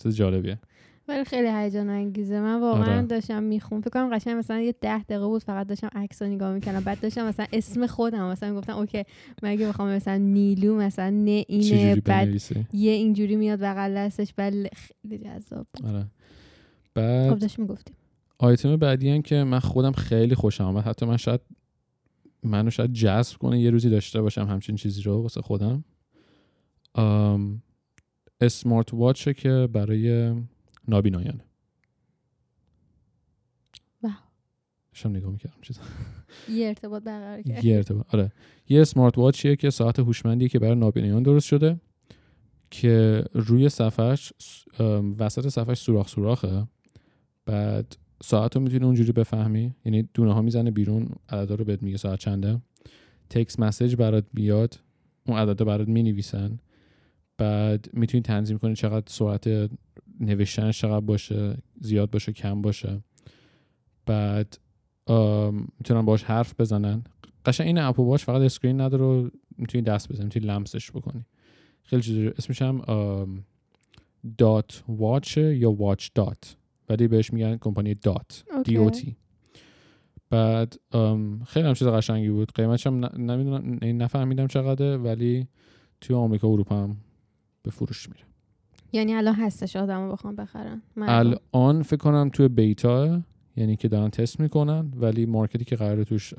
چیز 0.04 0.15
جالبیه. 0.15 0.60
ولی 1.08 1.24
خیلی 1.24 1.48
هیجان 1.48 1.89
انگیزه. 1.89 2.39
من 2.39 2.62
واقعا 2.62 2.98
آره. 2.98 3.02
داشتم 3.02 3.43
میخون 3.43 3.82
فکر 3.82 3.89
کنم 3.89 4.15
قشنگ 4.15 4.38
مثلا 4.38 4.62
یه 4.62 4.76
ده 4.82 5.04
دقیقه 5.04 5.26
بود 5.26 5.43
فقط 5.43 5.67
داشتم 5.67 5.89
عکس 5.95 6.21
رو 6.21 6.28
نگاه 6.28 6.54
می‌کردم. 6.54 6.80
بعد 6.80 7.00
داشتم 7.00 7.28
مثلا 7.28 7.45
اسم 7.54 7.88
خودم 7.88 8.32
مثلا 8.32 8.50
می‌گفتم 8.50 8.78
اوکی 8.78 9.04
من 9.43 9.50
اگه 9.50 9.67
بخوام 9.67 9.89
مثلا 9.89 10.17
نیلو 10.17 10.76
مثلا 10.76 11.10
نه 11.10 11.45
اینه 11.48 11.95
بعد 11.95 12.41
یه 12.74 12.91
اینجوری 12.91 13.36
میاد 13.36 13.60
بغل 13.60 13.95
دستش. 13.95 14.34
بله 14.38 14.69
خیلی 14.74 15.17
جذاب 15.17 15.67
بود. 15.74 16.06
آره 16.96 17.24
خب 17.24 17.30
بعد 17.30 17.42
داشت 17.42 17.60
می‌گفتیم. 17.60 17.96
آیتم 18.38 18.76
بعدی 18.76 19.10
هم 19.10 19.22
که 19.22 19.44
من 19.44 19.60
خودم 19.60 19.92
خیلی 19.92 20.36
خوشم 20.36 20.64
آمد 20.64 20.84
حتی 20.84 21.06
من 21.06 21.18
شاید 21.18 21.42
منو 22.44 22.70
شاید 22.70 22.94
جذب 22.94 23.38
کنه 23.38 23.62
یه 23.62 23.70
روزی 23.70 23.90
داشته 23.90 24.22
باشم 24.22 24.46
همچین 24.48 24.76
چیزی 24.76 25.02
رو 25.02 25.22
واسه 25.22 25.42
خودم. 25.42 25.84
آم، 26.94 27.62
اسمارت 28.42 28.94
واچه 28.94 29.34
که 29.34 29.70
برای 29.74 30.36
نابینایان. 30.88 31.42
واو. 34.04 34.12
داشتم 34.92 35.10
نگاه 35.10 35.32
می‌کردم 35.32 35.58
چیز 35.62 35.80
یه 36.50 36.68
ارتباط 36.68 37.04
برقرار 37.04 37.42
کرد 37.42 37.66
یه 37.66 37.76
ارتباط 37.76 38.16
آره. 38.16 38.32
یه 38.70 38.82
اسمارت 38.82 39.18
واچیه 39.18 39.56
که 39.56 39.70
ساعت 39.70 40.00
هوشمندیه 40.00 40.50
که 40.50 40.60
برای 40.60 40.76
نابینایان 40.76 41.24
درست 41.24 41.48
شده 41.48 41.80
که 42.72 43.26
روی 43.34 43.70
صفحش 43.70 44.34
وسط 45.20 45.48
صفحش 45.48 45.80
سوراخ 45.80 46.08
سوراخه. 46.08 46.68
بعد 47.46 47.98
ساعت 48.24 48.56
رو 48.56 48.62
می‌تونی 48.62 48.86
اونجوری 48.86 49.12
بفهمی؟ 49.12 49.74
یعنی 49.86 50.10
دونه 50.14 50.34
ها 50.34 50.42
می‌زنه 50.42 50.72
بیرون 50.72 51.10
عددا 51.30 51.56
رو 51.56 51.66
بهت 51.66 51.84
میگه 51.84 51.98
ساعت 51.98 52.20
چنده. 52.20 52.62
تکس 53.30 53.60
مسیج 53.60 53.96
برات 53.96 54.26
بیاد 54.34 54.80
اون 55.28 55.38
عددا 55.38 55.66
برات 55.66 55.88
می‌نویسن. 55.88 56.60
بعد 57.38 57.90
می‌تونی 57.94 58.22
تنظیم 58.22 58.58
کنی 58.58 58.76
چقدر 58.76 59.06
سرعت 59.08 59.70
نوشتنش 60.20 60.82
چقدر 60.82 61.06
باشه 61.06 61.58
زیاد 61.82 62.12
باشه 62.12 62.34
کم 62.34 62.62
باشه. 62.62 63.02
بعد 64.06 64.58
می‌تونن 65.80 66.02
باش 66.06 66.24
حرف 66.24 66.54
بزنن. 66.60 67.04
قشنگ 67.46 67.68
این 67.68 67.78
Apple 67.78 68.04
Watch 68.04 68.24
فقط 68.24 68.42
screen 68.41 68.82
نداره 68.82 69.04
و 69.06 69.30
می‌تونی 69.58 69.82
دست 69.82 70.10
بزنی 70.10 70.24
می‌تونی 70.24 70.46
لمسش 70.46 70.92
بکنی. 70.92 71.26
خیلی 71.84 72.02
چیز 72.02 72.34
اسمش 72.38 72.62
هم 72.62 73.44
Dot 74.38 74.84
Watch 74.88 75.38
یا 75.38 75.72
Watch 75.72 76.10
Dot 76.15 76.58
ولی 76.89 77.08
بهش 77.08 77.34
میگن 77.34 77.58
کمپانی 77.58 77.95
Dot 77.96 78.44
D 78.63 78.78
O. 78.78 78.89
T 78.89 79.15
بعد 80.30 80.80
خیلی 81.45 81.67
هم 81.67 81.74
چیز 81.74 81.88
قشنگی 81.88 82.30
بود 82.30 82.52
قیمتش 82.56 82.88
هم 82.88 83.06
نمی‌دونم 83.06 83.80
یعنی 83.82 83.93
نفهمیدم 83.93 84.48
چقدره 84.48 84.98
ولی 84.98 85.48
توی 86.02 86.15
آمریکا 86.15 86.50
و 86.50 86.54
اروپا 86.54 86.84
هم 86.84 86.98
به 87.63 87.71
فروش 87.71 88.10
میره 88.10 88.24
یعنی 88.93 89.13
الان 89.13 89.36
هستش 89.36 89.76
آدمو 89.76 90.12
بخوام 90.12 90.36
بخرن 90.36 90.82
مردم. 90.95 91.39
الان 91.54 91.84
فکر 91.84 91.98
کنم 91.98 92.30
توی 92.34 92.48
بیتا 92.48 93.21
یعنی 93.58 93.76
که 93.76 93.88
دارن 93.88 94.10
تست 94.10 94.39
می‌کنن 94.39 94.93
ولی 94.95 95.26
market 95.26 95.60
ی 95.60 95.65
که 95.65 95.76
قراره 95.76 96.04
توش 96.04 96.34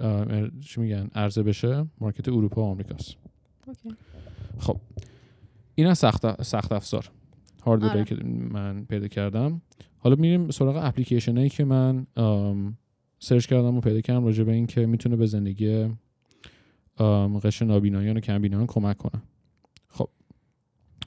چی 0.60 0.80
میگن 0.80 1.08
عرضه 1.14 1.42
بشه 1.42 1.86
market 2.00 2.28
اروپا 2.28 2.62
و 2.62 2.64
آمریکاست 2.64 3.16
okay. 3.66 3.96
خب 4.58 4.76
این 5.74 5.86
از 5.86 5.98
سخت 5.98 6.42
سخت 6.42 6.72
افزار 6.72 7.10
hardware 7.64 7.89
ی 7.89 7.92
آره. 7.92 8.04
که 8.04 8.14
من 8.50 8.84
پیدا 8.84 9.08
کردم 9.08 9.60
حالا 10.06 10.16
میریم 10.18 10.50
سراغ 10.50 10.76
اپلیکیشن 10.82 11.36
هایی 11.36 11.48
که 11.48 11.64
من 11.64 12.06
سرچ 13.18 13.46
کردم 13.46 13.76
و 13.76 13.80
پیدا 13.80 14.00
کردم 14.00 14.24
راجع 14.24 14.44
به 14.44 14.52
این 14.52 14.66
که 14.66 14.86
می‌تونه 14.86 15.16
به 15.16 15.26
زندگی 15.26 15.88
قشر 17.42 17.64
نابینایان 17.64 18.16
و 18.16 18.20
کمبینایان 18.20 18.66
کمک 18.66 18.96
کنه. 18.96 19.22
خب 19.88 20.08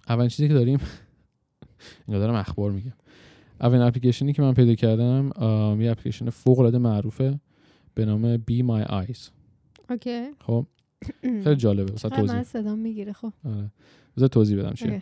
اولین 0.10 0.30
چیزی 0.30 0.48
که 0.48 0.54
داریم 0.54 0.80
اینجا 2.08 2.20
دارم 2.20 2.36
اخبار 2.36 2.72
میگم. 2.72 2.94
اولین 3.62 3.82
اپلیکیشنی 3.82 4.34
که 4.34 4.42
من 4.42 4.54
پیدا 4.54 4.76
کردم 4.76 5.32
یه 5.82 5.92
اپلیکیشن 5.92 6.30
فوق 6.30 6.60
العاده 6.60 6.78
معروفه 6.78 7.40
به 7.94 8.06
نام 8.06 8.38
Be 8.38 8.64
My 8.64 8.88
Eyes. 8.88 9.30
اوکی. 9.90 10.30
خب 10.40 10.66
خیلی 11.44 11.56
جالبه. 11.56 11.92
واسه 11.92 12.10
توضیح. 12.10 12.36
من 12.36 12.44
صدا 12.44 12.76
می‌گیره 12.76 13.14
خب. 13.14 13.34
آره. 13.46 14.28
توضیح 14.28 14.60
بدم 14.60 14.74
چیه. 14.74 15.02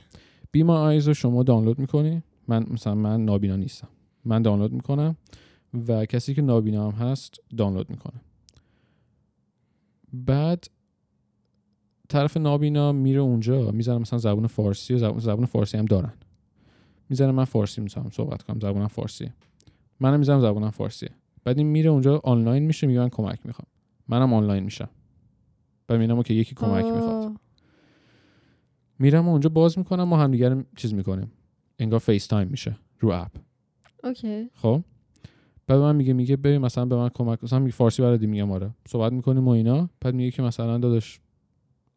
بی 0.51 0.63
ما 0.63 0.79
آیز 0.79 1.07
رو 1.07 1.13
شما 1.13 1.43
دانلود 1.43 1.79
می‌کنی؟ 1.79 2.23
من 2.47 2.65
مثلا 2.69 2.95
من 2.95 3.25
نابینا 3.25 3.55
نیستم. 3.55 3.87
من 4.25 4.41
دانلود 4.41 4.73
می‌کنم 4.73 5.15
و 5.87 6.05
کسی 6.05 6.33
که 6.33 6.41
نابینا 6.41 6.91
هم 6.91 7.07
هست 7.07 7.35
دانلود 7.57 7.89
می‌کنه. 7.89 8.21
بعد 10.13 10.65
طرف 12.09 12.37
نابینا 12.37 12.91
میره 12.91 13.19
اونجا 13.19 13.71
می‌زنه 13.71 13.97
مثلا 13.97 14.19
زبون 14.19 14.47
فارسی 14.47 14.93
و 14.93 15.19
زبون, 15.19 15.45
فارسی 15.45 15.77
هم 15.77 15.85
دارن. 15.85 16.13
می‌زنه 17.09 17.31
من 17.31 17.43
فارسی 17.43 17.81
می‌تونم 17.81 18.09
صحبت 18.09 18.43
کنم 18.43 18.59
زبونم 18.59 18.87
فارسیه 18.87 19.33
منم 19.99 20.19
می‌زنم 20.19 20.41
زبونم 20.41 20.69
فارسیه 20.69 21.09
بعد 21.43 21.57
این 21.57 21.67
میره 21.67 21.89
اونجا 21.89 22.21
آنلاین 22.23 22.63
میشه 22.63 22.87
میگه 22.87 22.99
من 22.99 23.09
کمک 23.09 23.39
می‌خوام. 23.45 23.67
منم 24.07 24.33
آنلاین 24.33 24.63
میشم. 24.63 24.89
بعد 25.87 25.99
می‌بینم 25.99 26.23
که 26.23 26.33
یکی 26.33 26.55
کمک 26.55 26.85
می‌خواد. 26.85 27.23
آه. 27.23 27.35
میرم 28.99 29.27
و 29.27 29.31
اونجا 29.31 29.49
باز 29.49 29.77
می‌کنم 29.77 30.03
ما 30.03 30.17
همدیگه 30.17 30.49
رو 30.49 30.63
چیز 30.75 30.93
می‌کنیم. 30.93 31.31
انگار 31.79 31.99
FaceTime 31.99 32.47
میشه 32.47 32.77
رو 32.99 33.09
اپ. 33.09 33.31
okay. 34.03 34.49
خب؟ 34.53 34.81
بعد 35.67 35.79
من 35.79 35.95
میگه 35.95 36.13
میگه 36.13 36.35
ببین 36.35 36.57
مثلا 36.57 36.85
به 36.85 36.95
من 36.95 37.09
کمک 37.09 37.43
مثلا 37.43 37.59
میگه 37.59 37.71
فارسی 37.71 38.01
بلدی؟ 38.01 38.27
میگم 38.27 38.51
آره. 38.51 38.69
صحبت 38.87 39.11
می‌کنیم 39.13 39.47
و 39.47 39.49
اینا. 39.49 39.89
بعد 40.01 40.13
میگه 40.13 40.31
که 40.31 40.41
مثلا 40.41 40.77
داداش 40.77 41.19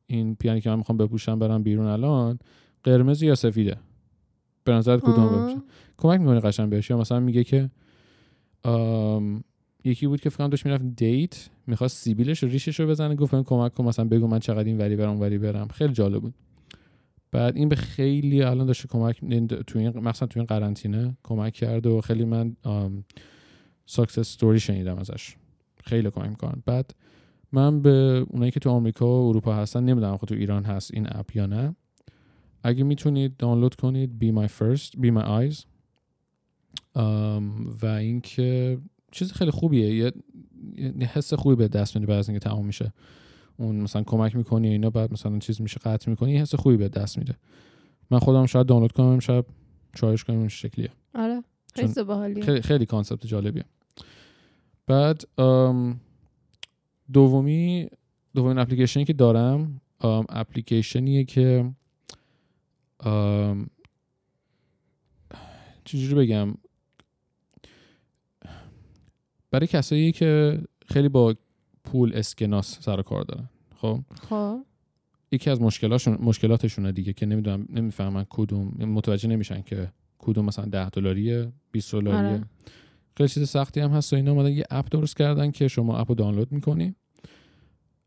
این 0.06 0.34
پیانی 0.34 0.60
که 0.60 0.70
من 0.70 0.76
می‌خوام 0.76 0.98
بپوشم 0.98 1.38
برم 1.38 1.62
بیرون 1.62 1.86
الان 1.86 2.38
قرمز 2.84 3.22
یا 3.22 3.34
سفیده؟ 3.34 3.76
به 4.64 4.72
نظرت 4.72 5.00
کدوم. 5.00 5.26
بپوشم 5.26 5.62
کمک 5.98 6.20
می‌کنی 6.20 6.40
قشنگ 6.40 6.70
بهش؟ 6.70 6.90
یا 6.90 6.98
مثلا 6.98 7.20
میگه 7.20 7.44
که 7.44 7.70
آم، 8.64 9.44
یکی 9.84 10.06
بود 10.06 10.20
که 10.20 10.30
فکر 10.30 10.46
داشت 10.46 10.66
می‌رفت 10.66 10.84
دیت 10.96 11.48
می‌خواست 11.66 11.96
سیبیلش 11.96 12.44
و 12.44 12.46
ریشش 12.46 12.80
رو 12.80 12.86
بزنه 12.86 13.14
گفت 13.14 13.34
کمک 13.34 13.74
کن 13.74 13.84
مثلا 13.84 14.04
بگو 14.04 14.26
من 14.26 14.38
چقدر 14.38 14.64
این 14.64 14.78
وری 14.78 14.96
برم 14.96 15.20
وری 15.20 15.38
برم. 15.38 15.68
خیلی 15.68 15.92
جالب 15.92 16.22
بود. 16.22 16.34
بعد 17.32 17.56
این 17.56 17.68
به 17.68 17.76
خیلی 17.76 18.42
الان 18.42 18.66
داشته 18.66 18.88
کمک 18.88 19.20
تو 19.66 19.78
این 19.78 19.98
مثلا 19.98 20.28
تو 20.28 20.40
این 20.40 20.46
قرنطینه 20.46 21.16
کمک 21.22 21.52
کرد 21.52 21.86
و 21.86 22.00
خیلی 22.00 22.24
من 22.24 22.56
success 23.86 24.18
story 24.18 24.60
شنیدم 24.60 24.98
ازش. 24.98 25.36
خیلی 25.84 26.10
کمک 26.10 26.28
می‌کنن. 26.28 26.62
بعد 26.66 26.94
من 27.52 27.82
به 27.82 28.26
اونایی 28.28 28.50
که 28.50 28.60
تو 28.60 28.70
آمریکا 28.70 29.06
و 29.06 29.28
اروپا 29.28 29.54
هستن 29.54 29.84
نمی‌دونم 29.84 30.16
خود 30.16 30.28
تو 30.28 30.34
ایران 30.34 30.64
هست 30.64 30.94
این 30.94 31.06
اپ 31.10 31.36
یا 31.36 31.46
نه. 31.46 31.76
اگه 32.62 32.84
می‌تونید 32.84 33.36
دانلود 33.36 33.74
کنید 33.74 34.10
Be 34.20 34.36
My 34.36 34.50
First 34.50 34.90
Be 34.90 35.18
My 35.18 35.24
Eyes. 35.24 35.64
و 37.82 37.86
اینکه 37.86 38.78
چیز 39.12 39.32
خیلی 39.32 39.50
خوبیه. 39.50 39.94
یه, 39.94 40.12
یه 40.76 41.06
حس 41.06 41.34
خوبی 41.34 41.56
به 41.56 41.68
دست 41.68 41.96
میده 41.96 42.06
بعد 42.06 42.18
از 42.18 42.28
اینکه 42.28 42.48
تمام 42.48 42.66
میشه. 42.66 42.92
اون 43.60 43.76
مثلا 43.76 44.02
کمک 44.02 44.36
می‌کنی 44.36 44.68
و 44.68 44.70
اینا 44.70 44.90
بعد 44.90 45.12
مثلا 45.12 45.38
چیز 45.38 45.60
میشه 45.60 45.80
قطع 45.84 46.10
می‌کنی 46.10 46.38
حس 46.38 46.54
خوبی 46.54 46.76
به 46.76 46.88
دست 46.88 47.18
میده. 47.18 47.36
من 48.10 48.18
خودم 48.18 48.46
شاید 48.46 48.66
دانلود 48.66 48.92
کنم 48.92 49.18
شاید 49.18 49.44
چایش 49.94 50.24
کنم 50.24 50.38
این 50.38 50.48
شکلیه. 50.48 50.90
آره. 51.14 51.42
خیلی 51.74 52.42
خیلی 52.42 52.62
خیلی 52.62 52.86
کانسپت 52.86 53.26
جالبیه. 53.26 53.64
بعد 54.86 55.24
دومی 57.12 57.88
دومین 58.34 58.58
اپلیکیشنی 58.58 59.04
که 59.04 59.12
دارم 59.12 59.80
اپلیکیشنیه 60.28 61.24
که 61.24 61.74
چجوری 65.84 66.14
بگم؟ 66.14 66.54
برای 69.50 69.66
کسایی 69.66 70.12
که 70.12 70.60
خیلی 70.86 71.08
با 71.08 71.34
پول 71.90 72.12
اسکناس 72.14 72.78
سر 72.80 73.00
و 73.00 73.02
کار 73.02 73.22
دارن. 73.22 73.48
خب؟ 73.76 74.00
خب. 74.28 74.64
یکی 75.32 75.50
از 75.50 75.60
مشکلاتشون 75.60 76.18
مشکلاتشونه 76.20 76.92
دیگه 76.92 77.12
که 77.12 77.26
نمی‌دونم 77.26 77.66
نمی‌فهمن 77.70 78.26
کدوم 78.30 78.68
متوجه 78.78 79.28
نمیشن 79.28 79.62
که 79.62 79.92
کدوم 80.18 80.44
مثلا 80.44 80.64
10 80.64 80.90
دلاریه 80.90 81.52
20 81.72 81.92
دلاریه. 81.92 82.30
آره. 82.30 82.44
خیلی 83.16 83.28
چیز 83.28 83.48
سختی 83.48 83.80
هم 83.80 83.90
هست 83.90 84.12
و 84.12 84.16
اینا 84.16 84.32
اومدن 84.32 84.52
یه 84.52 84.64
اپ 84.70 84.88
درست 84.90 85.16
کردن 85.16 85.50
که 85.50 85.68
شما 85.68 85.98
اپ 85.98 86.08
رو 86.08 86.14
دانلود 86.14 86.52
می‌کنی. 86.52 86.94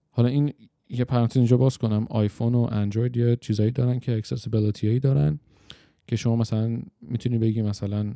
حالا 0.10 0.30
این 0.30 0.54
یه 0.90 1.06
پرانتز 1.06 1.38
اینجا 1.38 1.58
باز 1.58 1.78
کنم. 1.78 2.08
آیفون 2.10 2.56
و 2.56 2.68
اندروید 2.72 3.18
یه 3.18 3.36
چیزایی 3.36 3.72
دارن 3.72 4.00
که 4.00 4.18
accessibility 4.18 4.88
هایی 4.88 5.00
دارن 5.00 5.40
که 6.08 6.16
شما 6.16 6.36
مثلا 6.36 6.82
می‌تونی 7.02 7.38
بگی 7.38 7.62
مثلا 7.62 8.14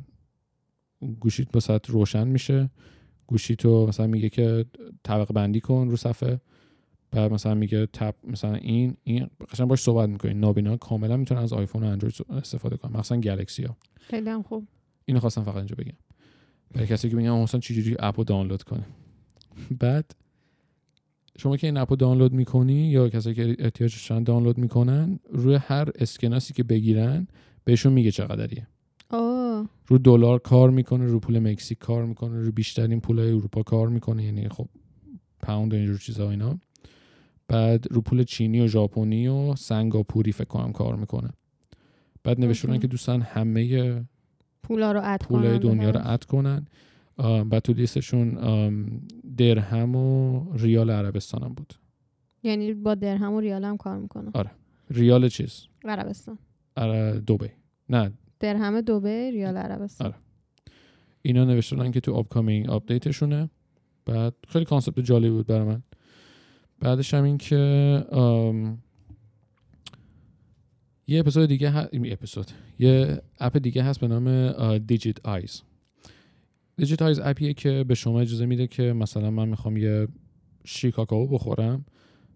گوشیت 1.20 1.48
واسه 1.54 1.80
روشن 1.86 2.28
میشه. 2.28 2.70
گوشی 3.28 3.56
تو 3.56 3.86
مثلا 3.86 4.06
میگه 4.06 4.28
که 4.28 4.64
طبقه 5.02 5.34
بندی 5.34 5.60
کن 5.60 5.88
رو 5.90 5.96
صفحه 5.96 6.40
بعد 7.10 7.32
مثلا 7.32 7.54
میگه 7.54 7.86
تپ 7.86 8.14
مثلا 8.24 8.54
این 8.54 8.96
این 9.04 9.26
قشنگ 9.52 9.68
باش 9.68 9.80
صحبت 9.80 10.08
می‌کنی. 10.08 10.34
نابینا 10.34 10.76
کاملا 10.76 11.16
می‌تونن 11.16 11.40
از 11.40 11.52
آیفون 11.52 11.82
و 11.82 11.86
اندروید 11.86 12.14
استفاده 12.30 12.76
کنن. 12.76 12.96
مثلا 13.00 13.20
گلکسی 13.20 13.62
ها. 13.62 13.76
خیلی 14.00 14.30
هم 14.30 14.42
خوب. 14.42 14.68
اینو 15.04 15.20
خواستم 15.20 15.42
فقط 15.42 15.56
اینجا 15.56 15.76
بگم. 15.78 15.96
برای 16.74 16.86
کسی 16.86 17.10
که 17.10 17.16
میگن 17.16 17.30
مثلا 17.30 17.60
چجوری 17.60 17.96
اپ 17.98 18.18
رو 18.18 18.24
دانلود 18.24 18.62
کنه. 18.62 18.86
بعد 19.80 20.14
شما 21.38 21.56
که 21.56 21.66
این 21.66 21.76
اپ 21.76 21.90
رو 21.90 21.96
دانلود 21.96 22.32
می‌کنی 22.32 22.88
یا 22.88 23.08
کسی 23.08 23.34
که 23.34 23.56
احتیاجشن 23.58 24.22
دانلود 24.22 24.58
می‌کنن 24.58 25.18
روی 25.30 25.54
هر 25.54 25.88
اسکناسی 25.94 26.54
که 26.54 26.62
بگیرن 26.62 27.26
بهشون 27.64 27.92
میگه 27.92 28.10
چقدریه. 28.10 28.66
رو 29.86 29.98
دلار 29.98 30.38
کار 30.38 30.70
می‌کنه 30.70 31.06
رو 31.06 31.20
پول 31.20 31.38
مکزیک 31.38 31.78
کار 31.78 32.04
می‌کنه 32.04 32.42
رو 32.42 32.52
بیشترین 32.52 33.00
پولای 33.00 33.32
اروپا 33.32 33.62
کار 33.62 33.88
می‌کنه. 33.88 34.24
یعنی 34.24 34.48
خب 34.48 34.68
پوند 35.40 35.72
و 35.72 35.76
اینجور 35.76 35.98
چیزا 35.98 36.30
اینا. 36.30 36.58
بعد 37.48 37.86
رو 37.90 38.00
پول 38.00 38.22
چینی 38.22 38.60
و 38.60 38.66
ژاپنی 38.66 39.28
و 39.28 39.54
سنگاپوری 39.54 40.32
فکر 40.32 40.44
کنم 40.44 40.72
کار 40.72 40.96
می‌کنه. 40.96 41.30
بعد 42.24 42.40
نوشتن. 42.40 42.78
که 42.78 42.86
دوستان 42.86 43.22
همه 43.22 44.04
پولا 44.62 44.92
رو 44.92 45.00
اد 45.04 45.20
پولای 45.20 45.58
دنیا 45.58 45.90
رو. 45.90 46.00
اد 46.04 46.24
کنن. 46.24 46.66
بعد 47.16 47.58
تو 47.58 47.72
لیستشون 47.72 48.30
درهم 49.36 49.96
و 49.96 50.44
ریال 50.52 50.90
عربستان 50.90 51.42
هم 51.42 51.54
بود. 51.54 51.74
یعنی 52.42 52.74
با 52.74 52.94
درهم 52.94 53.32
و 53.32 53.40
ریال 53.40 53.64
هم 53.64 53.76
کار 53.76 53.98
می‌کنه 53.98 54.30
آره. 54.34 54.50
ریال 54.90 55.28
چیز؟ 55.28 55.66
عربستان. 55.84 56.38
اره 56.76 57.20
دبی. 57.20 57.48
نه 57.88 58.12
درهم 58.40 58.80
دبی 58.80 59.30
ریال 59.30 59.56
عربستان. 59.56 60.06
آره. 60.06 60.16
اینا 61.22 61.44
نوشتن 61.44 61.90
که 61.90 62.00
تو 62.00 62.14
upcoming 62.14 62.70
update 62.70 63.14
شونه 63.14 63.50
بعد 64.06 64.34
خیلی 64.48 64.64
concept 64.64 65.00
جالبی 65.00 65.30
بود 65.30 65.46
برای 65.46 65.64
من. 65.64 65.82
بعدش 66.80 67.14
هم 67.14 67.24
این 67.24 67.38
که 67.38 67.56
آم، 68.10 68.78
یه 71.06 71.20
اپیزود 71.20 71.48
دیگه 71.48 71.70
ه... 71.70 71.88
این 71.92 72.12
اپیزود 72.12 72.46
یه 72.78 73.22
اپ 73.40 73.58
دیگه 73.58 73.82
هست 73.82 74.00
به 74.00 74.08
نام 74.08 74.78
Digit-Eyes 74.78 75.62
Digit-Eyes 76.76 77.20
اپیه 77.20 77.54
که 77.54 77.84
به 77.88 77.94
شما 77.94 78.20
اجازه 78.20 78.46
میده 78.46 78.66
که 78.66 78.82
مثلا 78.82 79.30
من 79.30 79.48
می‌خوام 79.48 79.76
یه 79.76 80.08
شیر 80.64 80.92
کاکائو 80.92 81.26
بخورم. 81.26 81.84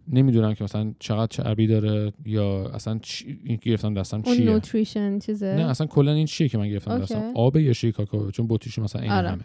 نمی‌دونم 0.08 0.54
که 0.54 0.64
مثلا 0.64 0.94
چقدر 0.98 1.26
چربی 1.26 1.66
داره 1.66 2.12
یا 2.24 2.68
اصلا 2.68 2.98
چی... 3.02 3.38
این 3.44 3.58
گرفتم 3.62 3.94
دستم 3.94 4.22
اون 4.26 4.36
چیه. 4.36 4.50
nutrition 4.50 5.18
چیزه؟ 5.18 5.54
نه 5.56 5.70
اصلا 5.70 5.86
کلا 5.86 6.12
این 6.12 6.26
چیه 6.26 6.48
که 6.48 6.58
من 6.58 6.68
گرفتم. 6.68 6.98
دستم؟ 6.98 7.32
آب 7.34 7.56
یا 7.56 7.72
شیر 7.72 7.92
کاکائو 7.92 8.30
چون 8.30 8.46
بطریش 8.48 8.78
مثلا 8.78 9.02
این 9.02 9.10
آره. 9.10 9.28
همه. 9.28 9.44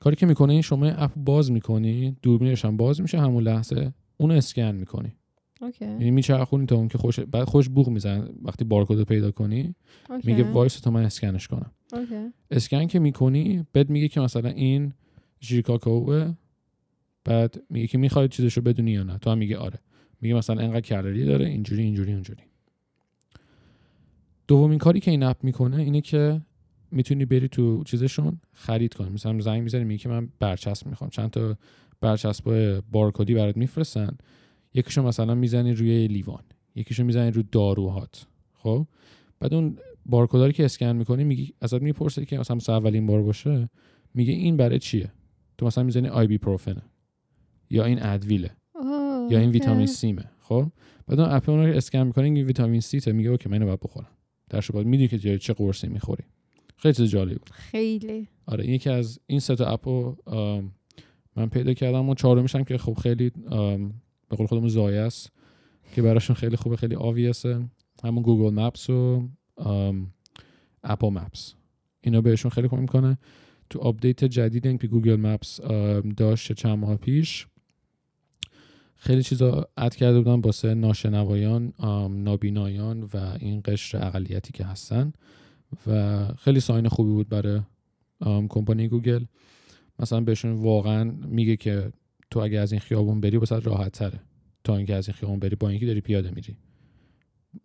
کاری 0.00 0.16
که 0.16 0.26
می‌کنه 0.26 0.52
این 0.52 0.62
شما 0.62 0.86
اپ 0.86 1.12
باز 1.16 1.52
می‌کنی 1.52 2.16
دوربینش 2.22 2.64
هم 2.64 2.76
باز 2.76 3.00
میشه 3.00 3.20
همون 3.20 3.44
لحظه 3.44 3.92
اون 4.16 4.30
اسکن 4.30 4.62
می‌کنی. 4.74 5.12
okay. 5.60 5.84
یعنی 5.84 6.10
میچرخونی 6.10 6.66
تا 6.66 6.76
اون 6.76 6.88
که 6.88 6.98
خودش 6.98 7.20
بعد 7.20 7.44
خودش 7.44 7.68
بوق 7.68 7.88
می‌زنه. 7.88 8.28
وقتی 8.42 8.64
بارکد 8.64 8.98
رو 8.98 9.04
پیدا 9.04 9.30
کنی 9.30 9.74
okay. 10.10 10.32
میگه 10.32 10.50
وایس 10.50 10.80
تا 10.80 10.90
من 10.90 11.04
اسکنش 11.04 11.48
کنم. 11.48 11.70
okay. 11.92 12.32
اسکن 12.50 12.86
که 12.86 12.98
می‌کنی 12.98 13.66
بهت 13.72 13.90
میگه 13.90 14.08
که 14.08 14.20
مثلا 14.20 14.50
این 14.50 14.92
شیر 15.40 15.62
کاکائوه 15.62 16.34
بعد 17.28 17.62
میگه 17.70 17.86
که 17.86 17.98
می‌خوای 17.98 18.28
چیزشو 18.28 18.60
بدونی 18.60 18.90
یا 18.90 19.02
نه. 19.02 19.18
تو 19.18 19.30
هم 19.30 19.38
میگه 19.38 19.56
آره. 19.56 19.78
میگه 20.20 20.34
مثلا 20.34 20.62
انقدر 20.62 20.88
کالری 20.88 21.24
داره 21.24 21.46
اینجوری 21.46 21.82
اینجوری 21.82 22.12
اینجوری. 22.12 22.42
دومین 24.48 24.78
کاری 24.78 25.00
که 25.00 25.10
این 25.10 25.22
اپ 25.22 25.44
می‌کنه 25.44 25.76
اینه 25.76 26.00
که 26.00 26.40
می‌تونی 26.90 27.24
بری 27.24 27.48
تو 27.48 27.84
چیزشون 27.84 28.40
خرید 28.52 28.94
کنی. 28.94 29.10
مثلا 29.10 29.40
زنگ 29.40 29.62
می‌زنی 29.62 29.84
میگه 29.84 30.02
که 30.02 30.08
من 30.08 30.28
برچسب 30.38 30.86
می‌خوام. 30.86 31.10
چند 31.10 31.30
تا 31.30 31.56
برچسب 32.00 32.80
بارکدی 32.90 33.34
برات 33.34 33.56
میفرستن. 33.56 34.16
یکیشو 34.74 35.02
مثلا 35.02 35.34
می‌زنی 35.34 35.72
روی 35.72 36.08
لیوان. 36.08 36.42
یکیشو 36.74 37.04
می‌زنی 37.04 37.30
رو 37.30 37.42
داروهات. 37.52 38.26
خب؟ 38.54 38.86
بعد 39.40 39.54
اون 39.54 39.78
بارکداری 40.06 40.52
که 40.52 40.64
اسکن 40.64 40.96
می‌کنی 40.96 41.24
میگی 41.24 41.54
ازت 41.60 41.82
می‌پرسه 41.82 42.24
که 42.24 42.38
مثلا 42.38 42.76
اولین 42.76 43.06
بار 43.06 43.22
باشه. 43.22 43.68
میگه 44.14 44.32
این 44.32 44.56
برای 44.56 44.78
چیه؟ 44.78 45.12
تو 45.58 45.66
مثلا 45.66 45.84
می‌زنی 45.84 46.08
ibuprofen 46.08 46.38
ه 46.38 46.82
یا 47.70 47.84
این 47.84 48.02
Advil 48.02 48.36
ه. 48.36 48.50
یا 49.30 49.38
این. 49.38 49.50
ویتامین 49.50 49.86
سیمه. 49.86 50.24
خب؟ 50.40 50.66
بعد 51.06 51.20
اون 51.20 51.30
اپ 51.30 51.48
اون 51.50 51.66
رو 51.66 51.76
اسکن 51.76 51.98
می‌کنه 51.98 52.24
این 52.24 52.36
ویتامین 52.36 52.80
سی 52.80 53.00
ته 53.00 53.12
میگه 53.12 53.30
okay 53.30 53.48
من 53.48 53.52
اینو 53.52 53.66
باید 53.66 53.80
بخورم. 53.80 54.08
در 54.50 54.60
بعد 54.74 54.86
می‌دونی 54.86 55.08
که 55.08 55.38
چه 55.38 55.52
قرصی 55.52 55.88
می‌خوری. 55.88 56.24
خیلی 56.76 56.94
چیز 56.94 57.10
جالبی 57.10 57.34
بود. 57.34 57.50
خیلی. 57.50 58.28
آره 58.46 58.64
این 58.64 58.74
یکی 58.74 58.90
از 58.90 59.20
این 59.26 59.40
سه 59.40 59.56
تا 59.56 59.66
اپو 59.66 60.16
من 61.36 61.48
پیدا 61.48 61.74
کردم. 61.74 62.08
و 62.08 62.14
چهارمیش 62.14 62.54
هم 62.54 62.64
که 62.64 62.78
خب 62.78 62.94
خیلی 62.94 63.30
به 64.28 64.36
قول 64.36 64.46
خودمون 64.46 64.68
ضایع 64.68 65.00
است 65.00 65.32
که 65.94 66.02
براشون 66.02 66.36
خیلی 66.36 66.56
خوبه 66.56 66.76
خیلی 66.76 66.94
obvious 66.94 67.59
ه 67.59 67.68
همون 68.04 68.22
Google 68.22 68.54
Maps 68.54 68.90
و 68.90 69.28
Apple 70.82 71.08
Maps. 71.08 71.54
اینا 72.00 72.20
بهشون 72.20 72.50
خیلی 72.50 72.68
کمک 72.68 72.80
می‌کنه. 72.80 73.18
تو 73.70 73.78
آپدیت 73.78 74.24
جدیدی 74.24 74.78
که 74.78 74.86
Google 74.86 75.16
Maps 75.16 75.60
داشت 76.16 76.52
چند 76.52 76.78
ماه 76.78 76.96
پیش 76.96 77.46
خیلی 79.00 79.22
چیزا 79.22 79.68
add 79.76 79.94
کرده 79.94 80.18
بودن 80.18 80.40
واسه 80.40 80.74
ناشنوایان 80.74 81.72
نابینایان 82.10 83.02
و 83.02 83.36
این 83.40 83.62
قشر 83.64 84.06
اقلیتی 84.06 84.52
که 84.52 84.64
هستن. 84.64 85.12
و 85.86 86.26
خیلی 86.38 86.60
sign 86.60 86.88
خوبی 86.88 87.10
بود 87.10 87.28
برای 87.28 87.60
کمپانی 88.48 88.88
گوگل. 88.88 89.24
مثلا 89.98 90.20
بهشون 90.20 90.52
واقعا 90.52 91.04
میگه 91.04 91.56
که 91.56 91.92
تو 92.30 92.40
اگه 92.40 92.58
از 92.58 92.72
این 92.72 92.80
خیابون 92.80 93.20
بری 93.20 93.36
واسه 93.36 93.58
راحت 93.58 93.92
تره. 93.92 94.20
تا 94.64 94.76
اینکه 94.76 94.94
از 94.94 95.08
این 95.08 95.14
خیابون 95.14 95.38
بری 95.38 95.56
با 95.56 95.68
اینکه 95.68 95.86
داری 95.86 96.00
پیاده 96.00 96.30
میری. 96.30 96.56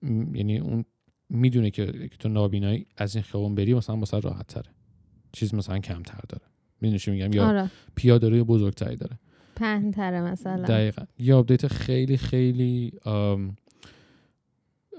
م، 0.01 0.35
یعنی 0.35 0.57
اون 0.57 0.85
می‌دونه 1.29 1.71
که 1.71 1.85
که 1.85 2.17
تو 2.19 2.29
نابینایی 2.29 2.87
از 2.97 3.15
این 3.15 3.23
خیابون 3.23 3.55
بری 3.55 3.73
مثلا 3.73 3.95
مثلا 3.95 4.19
راحت 4.19 4.47
تره. 4.47 4.71
چیز 5.31 5.53
مثلا 5.53 5.79
کمتر 5.79 6.19
داره. 6.29 6.43
می‌دونی 6.81 6.99
چی 6.99 7.11
میگم؟ 7.11 7.33
یا 7.33 7.47
آره. 7.47 7.71
پیاده 7.95 8.29
روی 8.29 8.43
بزرگتری 8.43 8.95
داره. 8.95 9.19
پهن 9.55 9.91
تره 9.91 10.21
مثلا. 10.21 10.63
دقیقا. 10.63 11.03
یه 11.19 11.35
آپدیت 11.35 11.67
خیلی 11.67 12.17
خیلی 12.17 12.91
آم، 13.05 13.55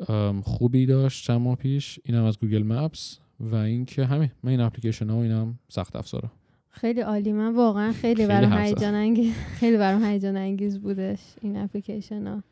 آم، 0.09 0.43
خوبی 0.43 0.87
داشت 0.87 1.27
چند 1.27 1.41
ماه 1.41 1.57
پیش. 1.57 2.01
اینم 2.05 2.25
از 2.25 2.39
Google 2.39 2.63
Maps 2.63 3.19
و 3.41 3.55
اینکه 3.55 4.05
همین 4.05 4.31
من 4.43 4.51
این 4.51 4.61
اپلیکیشن 4.61 5.11
ها 5.11 5.17
و 5.17 5.21
اینم 5.21 5.59
سخت 5.69 5.97
افزاره. 5.97 6.31
خیلی 6.71 7.01
عالی. 7.01 7.33
من 7.33 7.55
واقعا 7.55 7.93
خیلی 7.93 8.15
خیلی 8.15 8.29
برام. 8.29 8.53
هیجان 8.53 8.95
انگیز 8.95 9.35
خیلی 9.35 9.77
برام 9.77 10.05
هیجان 10.05 10.37
انگیز 10.37 10.79
بودش 10.79 11.21
این 11.41 11.57
اپلیکیشن 11.57 12.27
ها. 12.27 12.43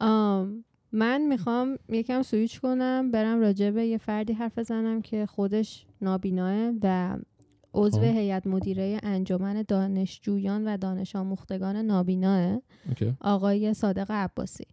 آم، 0.00 0.64
من 0.92 1.20
می‌خوام 1.20 1.78
یکم 1.88 2.22
سویچ 2.22 2.60
کنم 2.60 3.10
برم 3.10 3.40
راجع 3.40 3.70
به 3.70 3.86
یه 3.86 3.98
فردی 3.98 4.32
حرف 4.32 4.58
بزنم 4.58 5.02
که 5.02 5.26
خودش 5.26 5.86
نابیناه 6.00 6.72
و 6.82 7.16
عضو 7.74 7.98
خب. 7.98 8.04
هیئت 8.04 8.46
مدیره 8.46 8.98
انجمن 9.02 9.64
دانشجویان 9.68 10.68
و 10.68 10.76
دانش 10.76 11.16
آموختگان 11.16 11.76
نابیناه 11.76 12.60
اوکی. 12.88 13.12
آقای 13.20 13.74
صادق 13.74 14.10
عباسی. 14.10 14.64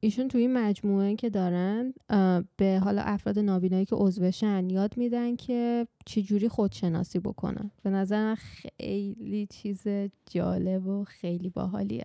ایشون 0.00 0.28
توی 0.28 0.40
این 0.40 0.52
مجموعه 0.52 1.16
که 1.16 1.30
دارن 1.30 1.94
به 2.56 2.80
حالا 2.84 3.02
افراد 3.02 3.38
نابینایی 3.38 3.84
که 3.84 3.96
عضوشن 3.96 4.70
یاد 4.70 4.96
میدن 4.96 5.36
که 5.36 5.86
چجوری 6.06 6.48
خودشناسی 6.48 7.18
بکنن. 7.18 7.70
به 7.82 7.90
نظر 7.90 8.24
من 8.24 8.34
خیلی 8.34 9.46
چیز 9.46 9.84
جالب 10.30 10.86
و 10.86 11.04
خیلی 11.04 11.48
باحالیه. 11.48 12.04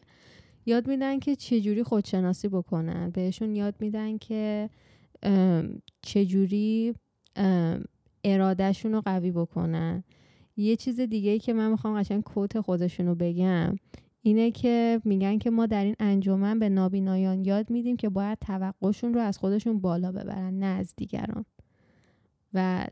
یاد 0.66 0.88
میدن 0.88 1.20
که 1.20 1.36
چجوری 1.36 1.84
خودشناسی 1.84 2.48
بکنن. 2.48 3.10
بهشون 3.10 3.56
یاد 3.56 3.76
میدن 3.80 4.18
که 4.18 4.70
چجوری 6.02 6.94
ارادهشون 8.28 8.92
رو 8.92 9.02
قوی 9.02 9.32
بکنن. 9.32 10.04
یه 10.58 10.76
چیز 10.76 11.00
دیگه 11.00 11.32
ای 11.32 11.40
که 11.40 11.54
من 11.54 11.72
می‌خوام 11.72 12.00
قشنگ 12.02 12.24
کوت 12.24 12.62
خودشون 12.62 13.06
رو 13.06 13.16
بگم 13.16 13.76
اینه 14.22 14.52
که 14.52 15.02
میگن 15.04 15.38
که 15.38 15.50
ما 15.50 15.66
در 15.66 15.84
این 15.84 15.96
انجمن 16.00 16.60
به 16.60 16.70
نابینایان 16.70 17.46
یاد 17.46 17.70
میدیم 17.70 17.98
که 17.98 18.10
باید 18.10 18.38
توقعشون 18.40 19.14
رو 19.14 19.20
از 19.20 19.38
خودشون 19.38 19.80
بالا 19.80 20.12
ببرن 20.12 20.60
نه 20.60 20.66
از 20.66 20.94
دیگران. 20.98 21.46
و 22.54 22.88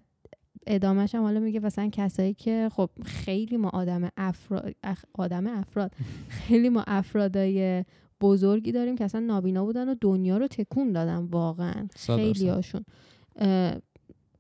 ادامهش 0.68 1.16
هم 1.16 1.24
حالا 1.24 1.40
میگه 1.40 1.60
مثلا 1.60 1.90
کسایی 1.92 2.34
که 2.34 2.70
خب 2.74 2.90
خیلی 3.06 3.58
ما 3.58 3.70
آدم 3.70 4.10
افراد 4.18 4.76
آدم 5.14 5.48
افراد. 5.48 5.92
خیلی 6.48 6.70
ما 6.70 6.84
افرادای 6.88 7.86
بزرگی 8.22 8.72
داریم 8.72 8.96
که 8.96 9.04
اصلا 9.04 9.22
نابینا 9.22 9.66
بودن 9.66 9.90
و 9.90 9.96
دنیا 10.02 10.38
رو 10.38 10.48
تکون 10.48 10.92
دادن 10.92 11.18
واقعا. 11.18 11.88
خیلی. 11.96 12.50
هاشون 12.50 12.86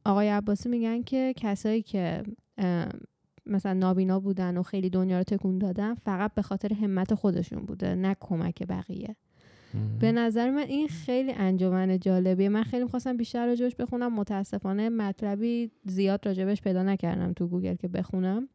آقای 0.05 0.29
عباسی 0.29 0.69
میگن 0.69 1.01
که 1.01 1.33
کسایی 1.37 1.81
که 1.81 2.23
مثلا 3.45 3.73
نابینا 3.73 4.19
بودن 4.19 4.57
و 4.57 4.63
خیلی 4.63 4.89
دنیا 4.89 5.17
رو 5.17 5.23
تکون 5.23 5.57
دادن 5.57 5.93
فقط 5.93 6.33
به 6.33 6.41
خاطر 6.41 6.73
همت 6.73 7.13
خودشون 7.13 7.65
بوده 7.65 7.95
نه 7.95 8.15
کمک 8.19 8.63
بقیه. 8.63 9.15
به 9.99 10.11
نظر 10.11 10.49
من 10.49 10.63
این 10.67 10.87
خیلی 10.87 11.31
انجمن 11.31 11.99
جالبیه. 11.99 12.49
من 12.49 12.63
خیلی 12.63 12.83
می‌خواستم 12.83 13.17
بیشتر 13.17 13.45
راجبش 13.45 13.75
بخونم. 13.75 14.13
متاسفانه 14.13 14.89
مطلبی 14.89 15.71
زیاد 15.85 16.27
راجبش 16.27 16.61
پیدا 16.61 16.83
نکردم 16.83 17.33
تو 17.33 17.47
گوگل 17.47 17.75
که 17.75 17.87
بخونم. 17.87 18.49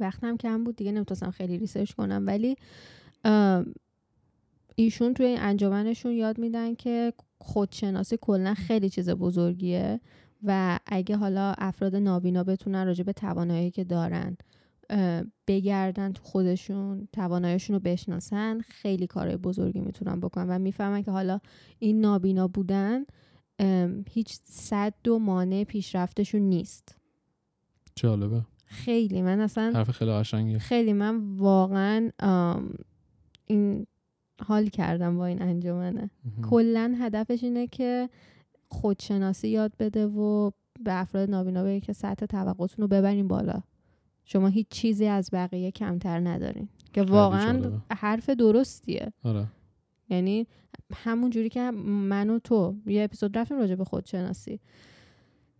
وقتم 0.00 0.36
کم 0.36 0.64
بود 0.64 0.76
دیگه 0.76 0.92
نمی‌تونستم 0.92 1.30
خیلی 1.30 1.58
ریسرچ 1.58 1.92
کنم. 1.92 2.24
ولی 2.26 2.56
ایشون 4.74 5.14
توی 5.14 5.26
این 5.26 5.38
انجمنشون 5.40 6.12
یاد 6.12 6.38
میدن 6.38 6.74
که 6.74 7.12
خودشناسی 7.38 8.18
کلا 8.20 8.54
خیلی 8.54 8.88
چیز 8.88 9.10
بزرگیه. 9.10 10.00
و 10.42 10.78
اگه 10.86 11.16
حالا 11.16 11.54
افراد 11.58 11.96
نابینا 11.96 12.44
بتونن 12.44 12.86
راجع 12.86 13.04
به 13.04 13.12
توانایی 13.12 13.70
که 13.70 13.84
دارن 13.84 14.36
بگردن 15.46 16.12
تو 16.12 16.22
خودشون 16.22 17.08
تواناییشون 17.12 17.74
رو 17.74 17.80
بشناسن 17.80 18.60
خیلی 18.60 19.06
کارهای 19.06 19.36
بزرگی 19.36 19.80
می‌تونن 19.80 20.20
بکنن. 20.20 20.50
و 20.50 20.58
می‌فهمن 20.58 21.02
که 21.02 21.10
حالا 21.10 21.40
این 21.78 22.00
نابینا 22.00 22.48
بودن 22.48 23.04
هیچ 24.10 24.38
صد 24.42 25.08
و 25.08 25.18
مانع 25.18 25.64
پیشرفتشون 25.64 26.40
نیست. 26.40 26.98
جالبه. 27.96 28.42
خیلی. 28.64 29.22
من 29.22 29.40
اصلا 29.40 29.72
حرف 29.74 29.90
خیلی 29.90 30.10
قشنگی 30.10 30.58
خیلی 30.58 30.92
من 30.92 31.36
واقعا 31.36 32.10
این 33.46 33.86
حال 34.44 34.66
کردم 34.66 35.16
با 35.16 35.26
این 35.26 35.42
انجمنه. 35.42 36.10
کلا 36.42 36.94
هدفش 36.98 37.44
اینه 37.44 37.66
که 37.66 38.08
خودشناسی 38.68 39.48
یاد 39.48 39.72
بده 39.78 40.06
و 40.06 40.50
به 40.84 41.00
افراد 41.00 41.30
نابینا 41.30 41.64
بگه 41.64 41.80
که 41.80 41.92
سطح 41.92 42.26
توقعتون 42.26 42.82
رو 42.82 42.88
ببرین 42.88 43.28
بالا. 43.28 43.62
شما 44.24 44.48
هیچ 44.48 44.66
چیزی 44.68 45.06
از 45.06 45.30
بقیه 45.32 45.70
کمتر 45.70 46.20
ندارین. 46.20 46.68
که 46.92 47.02
واقعا. 47.02 47.80
حرف 47.92 48.30
درستیه. 48.30 49.12
آره. 49.24 49.46
یعنی 50.10 50.46
همون 50.94 51.30
جوری 51.30 51.48
که 51.48 51.70
من 51.70 52.30
و 52.30 52.38
تو 52.38 52.74
یه 52.86 53.04
اپیزود 53.04 53.38
رفتیم 53.38 53.58
راجع 53.58 53.74
به 53.74 53.84
خودشناسی. 53.84 54.60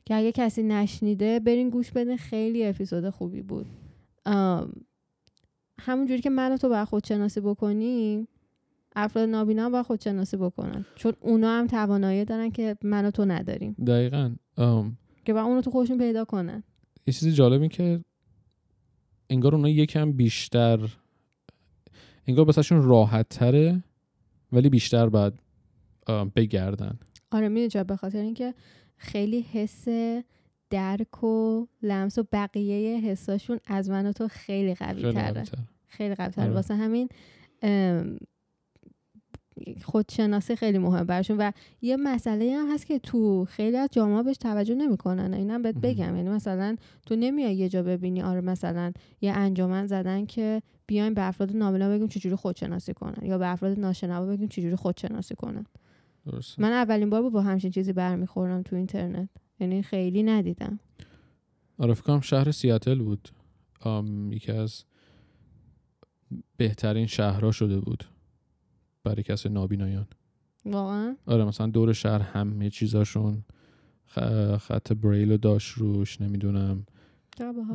که 0.05 0.15
اگه 0.15 0.33
کسی 0.33 0.63
نشنیده 0.63 1.41
برین 1.41 1.71
گوش 1.71 1.93
بدین. 1.93 2.17
خیلی 2.17 2.67
اپیزود 2.67 3.11
خوبی 3.11 3.43
بود. 3.43 3.67
همون 5.81 6.07
جوری 6.07 6.21
که 6.21 6.31
من 6.31 6.53
و 6.53 6.57
تو 6.57 6.69
باید 6.69 6.89
خودشناسی 6.89 7.41
بکنیم 7.41 8.29
افراد 8.97 9.29
نابینا 9.29 9.65
هم 9.65 9.73
باید 9.73 9.87
خودشناسی 9.87 10.37
بکنن. 10.37 10.85
چون 10.95 11.13
اونا 11.21 11.59
هم 11.59 11.67
توانایی 11.67 12.25
دارن 12.25 12.51
که 12.51 12.77
من 12.83 13.05
و 13.05 13.11
تو 13.11 13.25
نداریم. 13.25 13.73
دقیقا. 13.87 14.35
ام، 14.57 14.99
که 15.25 15.33
باید 15.33 15.47
اونو 15.47 15.61
تو 15.61 15.71
خودشون 15.71 15.99
پیدا 15.99 16.25
کنن. 16.25 16.63
یه 17.07 17.15
چیز 17.15 17.35
جالب 17.35 17.61
این 17.61 17.71
که 17.71 18.05
انگار 19.31 19.55
اونا 19.55 19.69
یکم 19.69 20.13
بیشتر 20.13 20.79
انگار 22.27 22.45
بسشون 22.45 22.83
راحت 22.83 23.29
تره 23.29 23.83
ولی 24.53 24.69
بیشتر 24.69 25.09
باید 25.09 25.33
ام، 26.07 26.33
بگردن. 26.37 26.99
آره 27.31 27.49
می‌دونی 27.49 27.69
چرا؟ 27.69 27.85
به 27.85 27.97
خاطر 27.97 28.19
اینکه 28.19 28.55
خیلی 28.97 29.41
حس 29.41 29.89
درک 30.71 31.25
و 31.25 31.67
لمس 31.83 32.19
و 32.19 32.25
بقیه 32.33 33.01
حساشون 33.01 33.61
از 33.67 33.91
من 33.91 34.07
و 34.07 34.13
تو 34.13 34.29
خیلی 34.29 34.75
قوی 34.75 35.03
خیلی 35.03 35.13
تره 35.13 35.33
قوی‌تر. 35.33 35.59
خیلی 35.87 36.15
قوی 36.15 36.29
تره 36.29 36.45
آره. 36.45 36.55
واسه 36.55 36.75
همین 36.75 37.09
خودشناسی 39.85 40.57
خیلی 40.57 40.79
مهم 40.79 41.05
برشون 41.07 41.37
و 41.37 41.53
یه 41.83 41.97
مسئله 41.97 42.57
هم 42.57 42.75
هست 42.75 42.87
که 42.87 42.99
تو 42.99 43.45
خیلی 43.45 43.77
از 43.77 43.89
جامعه 43.93 44.23
بهش 44.23 44.37
توجه 44.37 44.75
نمی‌کنن. 44.75 45.35
اینم 45.35 45.63
بهت. 45.63 45.75
بگم. 45.75 46.17
یعنی 46.17 46.29
مثلا 46.29 46.77
تو 47.07 47.17
نمیای 47.17 47.55
یه 47.55 47.69
جا 47.69 47.83
ببینی 47.83 48.23
آره 48.23 48.41
مثلا 48.41 48.93
یه 49.21 49.33
انجمن 49.33 49.87
زدن 49.87 50.27
که 50.27 50.63
بیایم 50.87 51.15
به 51.15 51.29
افراد 51.29 51.57
نابینا 51.57 51.89
بگیم 51.89 52.09
چجوری 52.09 52.35
خودشناسی 52.37 52.95
کنن 52.95 53.27
یا 53.27 53.39
به 53.39 53.53
افراد 53.53 53.81
ناشنوا 53.81 54.27
بگیم 54.27 54.49
چجوری 54.49 54.77
خودشناسی 54.77 55.35
کنن. 55.35 55.67
درسته. 56.27 56.63
من 56.63 56.73
اولین 56.73 57.11
بار 57.11 57.23
بود 57.23 57.33
با 57.33 57.43
همچین 57.43 57.71
چیزی 57.71 57.93
برمیخورم 57.93 58.63
تو 58.63 58.77
اینترنت. 58.77 59.29
یعنی 59.61 59.83
خیلی 59.83 60.23
ندیدم. 60.23 60.81
آره 61.79 62.21
شهر 62.21 62.51
سیاتل 62.51 62.99
بود. 62.99 63.29
ام، 63.85 64.33
یکی 64.33 64.53
از 64.53 64.85
بهترین 66.57 67.07
شهرها 67.07 67.53
شده 67.53 67.81
بود. 67.81 68.05
برای 69.07 69.23
کسی 69.23 69.49
نابینایان. 69.49 70.07
واقعا؟ 70.65 71.17
آره 71.27 71.45
مثلا 71.45 71.67
دور 71.67 71.93
شهر 71.93 72.23
همه 72.23 72.71
چیزاشون 72.71 73.45
خط 74.59 74.93
بریل 74.93 75.31
رو 75.31 75.37
داشت 75.37 75.73
روش 75.73 76.21
نمی‌دونم. 76.21 76.87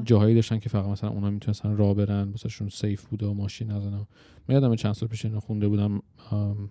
جاهایی 0.04 0.36
داشتن 0.36 0.60
که 0.60 0.70
فقط 0.70 0.86
مثلا 0.86 1.10
اونا 1.10 1.30
می‌تونستن 1.30 1.78
راه 1.78 1.94
برن 1.94 2.30
واسهشون 2.30 2.70
سیف 2.70 3.06
بوده 3.06 3.26
و 3.26 3.34
ماشین 3.34 3.72
نزنن 3.72 4.06
من 4.50 4.56
یادم 4.56 4.76
چند 4.76 4.94
سال 4.94 5.10
پیش 5.10 5.26
اینو 5.26 5.40
خونده 5.40 5.68
بودم 5.68 6.02
ام، 6.32 6.70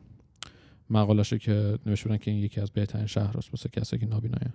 مقالهشو 0.90 1.36
که 1.36 1.78
نوشته 1.86 2.08
بودن 2.08 2.18
که 2.18 2.30
این 2.30 2.40
یکی 2.40 2.60
از 2.60 2.70
بهترین 2.70 3.06
شهر 3.06 3.36
هست 3.36 3.50
واسه 3.52 3.68
کسایی 3.68 4.00
که 4.00 4.06
نابینایان. 4.06 4.52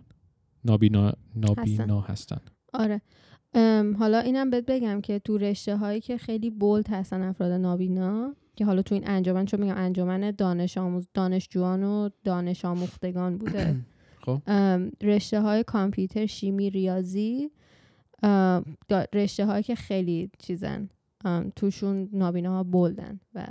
نابینا 0.66 1.14
نابینا 1.36 2.02
هستن. 2.02 2.42
آره. 2.74 3.02
ام، 3.54 3.98
حالا 3.98 4.20
اینم 4.20 4.50
بهت 4.50 4.66
بگم 4.66 5.02
که 5.02 5.20
تو 5.20 5.38
رشته 5.38 5.78
هایی 5.78 6.02
که 6.02 6.18
خیلی 6.18 6.50
بولد 6.50 6.90
هستن 6.90 7.22
افراد 7.22 7.52
نابینا 7.52 8.36
که 8.56 8.66
حالا 8.66 8.82
تو 8.82 8.96
این 8.96 9.08
انجمن 9.08 9.46
چون 9.46 9.62
میگم 9.62 9.78
انجمن 9.78 10.32
دانش 10.32 10.78
آموز 10.78 11.08
دانشجویان 11.14 11.84
و 11.84 12.10
دانش 12.24 12.66
آموختگان 12.66 13.38
بوده. 13.38 13.76
خب. 14.26 14.42
رشته 15.02 15.42
های 15.42 15.64
کامپیوتر 15.64 16.26
شیمی 16.26 16.70
ریاضی 16.70 17.52
رشته 19.14 19.46
هایی 19.46 19.64
که 19.64 19.76
خیلی 19.76 20.32
چیزن. 20.40 20.90
توشون 21.56 22.10
نابینا 22.14 22.52
ها 22.52 22.64
بولدن 22.64 23.20
و 23.34 23.48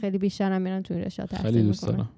خیلی 0.00 0.18
بیشتر 0.18 0.52
هم 0.52 0.62
میرن 0.62 0.82
تو 0.82 0.94
این 0.94 1.02
رشته 1.04 1.22
ها 1.22 1.26
خیلی 1.26 1.42
تحصیل 1.42 1.66
دوست 1.66 1.86
دارم. 1.86 2.10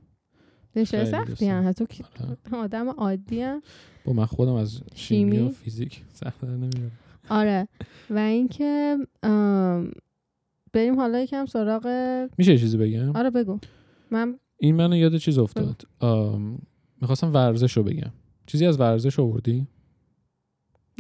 رشته 0.77 1.05
سختی 1.05 1.47
هم. 1.47 1.69
حتی 1.69 1.87
که 1.87 2.05
آره. 2.53 2.65
آدم 2.65 2.89
عادی 2.89 3.43
هم 3.43 3.63
با 4.05 4.13
من 4.13 4.25
خودم 4.25 4.55
از 4.55 4.81
شیمی, 4.95 5.33
شیمی؟ 5.33 5.49
و 5.49 5.51
فیزیک 5.51 6.03
سخت 6.13 6.41
در 6.41 6.49
نمیارم 6.49 6.91
آره. 7.31 7.69
و 8.11 8.19
اینکه 8.19 8.99
بریم 10.75 10.97
حالا 10.97 11.21
یکم 11.21 11.47
سراغ 11.47 11.87
میشه 12.39 12.59
چیزی 12.59 12.77
بگم؟ 12.79 13.17
آره 13.17 13.31
بگو. 13.31 13.59
من 14.11 14.39
این 14.59 14.75
منو 14.75 14.97
یاد 14.97 15.17
چیز 15.17 15.39
افتاد. 15.39 15.83
آم، 16.01 16.59
می‌خواستم 17.01 17.33
ورزش 17.35 17.77
رو 17.77 17.83
بگم. 17.83 18.11
چیزی 18.47 18.67
از 18.67 18.81
ورزش 18.81 19.19
آوردی؟ 19.19 19.67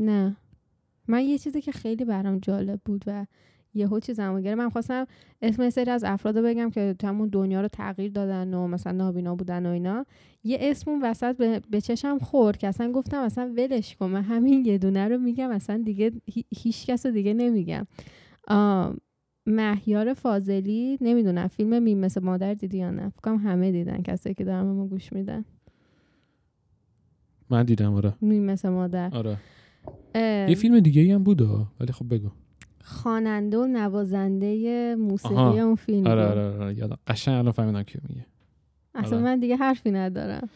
نه. 0.00 0.36
من 1.08 1.22
یه 1.24 1.38
چیزی 1.38 1.60
که 1.60 1.72
خیلی 1.72 2.04
برام 2.04 2.38
جالب 2.38 2.80
بود 2.84 3.04
و 3.06 3.26
یهو 3.74 4.00
چیزمو 4.00 4.40
گرفت. 4.40 4.58
من 4.58 4.70
خواستم 4.70 5.06
اسم 5.42 5.70
سری 5.70 5.90
از 5.90 6.04
افراد 6.04 6.38
بگم 6.38 6.70
که 6.70 6.94
تمون 6.98 7.28
دنیا 7.28 7.60
رو 7.60 7.68
تغییر 7.68 8.10
دادن 8.12 8.54
و 8.54 8.66
مثلا 8.68 8.92
نابینا 8.92 9.34
بودن 9.34 9.66
و 9.66 9.68
اینا. 9.68 10.06
یه 10.44 10.58
اسم 10.60 10.90
اون 10.90 11.02
وسط 11.04 11.36
به, 11.36 11.60
به 11.70 11.80
چشم 11.80 12.18
خورد 12.18 12.56
که 12.56 12.68
اصلا 12.68 12.92
گفتم 12.92 13.18
اصلا 13.22 13.52
ولش 13.56 13.96
کن. 13.96 14.06
من 14.10 14.22
همین 14.22 14.64
یه 14.64 14.78
دونه 14.78 15.08
رو 15.08 15.18
میگم 15.18 15.50
اصلا 15.50 15.82
دیگه 15.84 16.12
هی- 16.26 16.44
هیچ 16.56 16.86
کس 16.86 17.06
رو 17.06 17.12
دیگه 17.12 17.34
نمیگم. 17.34 17.86
مهیار 19.46 20.14
فاضلی 20.14 20.98
نمی‌دونم 21.00 21.48
فیلم 21.48 21.82
میم 21.82 21.98
مثل 21.98 22.22
مادر 22.24 22.54
دیدی 22.54 22.78
یا 22.78 22.90
نه؟ 22.90 23.08
فکرم 23.08 23.36
همه 23.36 23.72
دیدن 23.72 24.02
کسایی 24.02 24.34
که 24.34 24.44
دارن 24.44 24.64
به 24.64 24.72
ما 24.72 24.86
گوش 24.86 25.12
میدن. 25.12 25.44
من 27.50 27.64
دیدم 27.64 27.94
آره. 27.94 28.14
میم 28.20 28.44
مثل 28.44 28.68
مادر. 28.68 29.10
آره. 29.14 29.36
یه 30.48 30.54
فیلم 30.54 30.80
دیگه 30.80 31.02
ای 31.02 31.12
هم 31.12 31.24
بود. 31.24 31.42
ولی 31.80 31.92
خب 31.92 32.14
بگو. 32.14 32.30
خواننده 32.84 33.58
و 33.58 33.66
نوازنده 33.66 34.94
موسیقی 34.98 35.34
آها. 35.34 35.62
اون 35.64 35.74
فیلم. 35.74 36.06
آره 36.06 36.22
بود. 36.22 36.38
آره 36.38 36.58
آره. 36.58 36.74
یادم 36.74 36.98
قشنگ 37.06 37.34
الان 37.38 37.52
فهمیدم 37.52 37.82
کی 37.82 37.98
میگه. 38.08 38.26
اصلا 38.94 39.18
آره. 39.18 39.24
من 39.24 39.40
دیگه 39.40 39.56
حرفی 39.56 39.90
ندارم. 39.90 40.48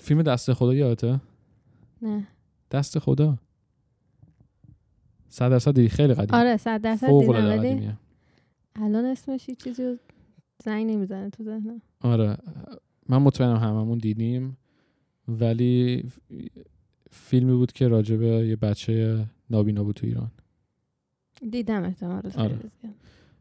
فیلم 0.00 0.22
دست 0.22 0.52
خدا 0.52 0.74
یادته؟ 0.74 1.20
نه. 2.02 2.26
دست 2.70 2.98
خدا؟ 2.98 3.38
صد 5.32 5.50
درصد 5.50 5.74
دیدی؟ 5.74 5.88
خیلی 5.88 6.14
قدیم 6.14 6.34
آره 6.34 6.56
صد 6.56 6.80
درصد 6.80 7.06
فوق 7.06 7.60
دیدم 7.60 7.98
الان 8.76 9.04
اسمش 9.04 9.48
یه 9.48 9.54
چیزی 9.54 9.84
رو 9.84 9.96
زنگ 10.64 10.86
نمی‌زنه 10.86 11.30
تو 11.30 11.44
ذهنم. 11.44 11.82
آره. 12.00 12.36
من 13.08 13.18
مطمئنم 13.18 13.56
هممون 13.56 13.98
دیدیم 13.98 14.56
ولی 15.28 16.04
فیلمی 17.10 17.52
بود 17.52 17.72
که 17.72 17.88
راجع 17.88 18.16
به 18.16 18.26
یه 18.26 18.56
بچه 18.56 19.26
نابینا 19.50 19.84
بود 19.84 19.96
تو 19.96 20.06
ایران. 20.06 20.30
دیدم 21.50 21.84
احتمال 21.84 22.22
آره. 22.36 22.58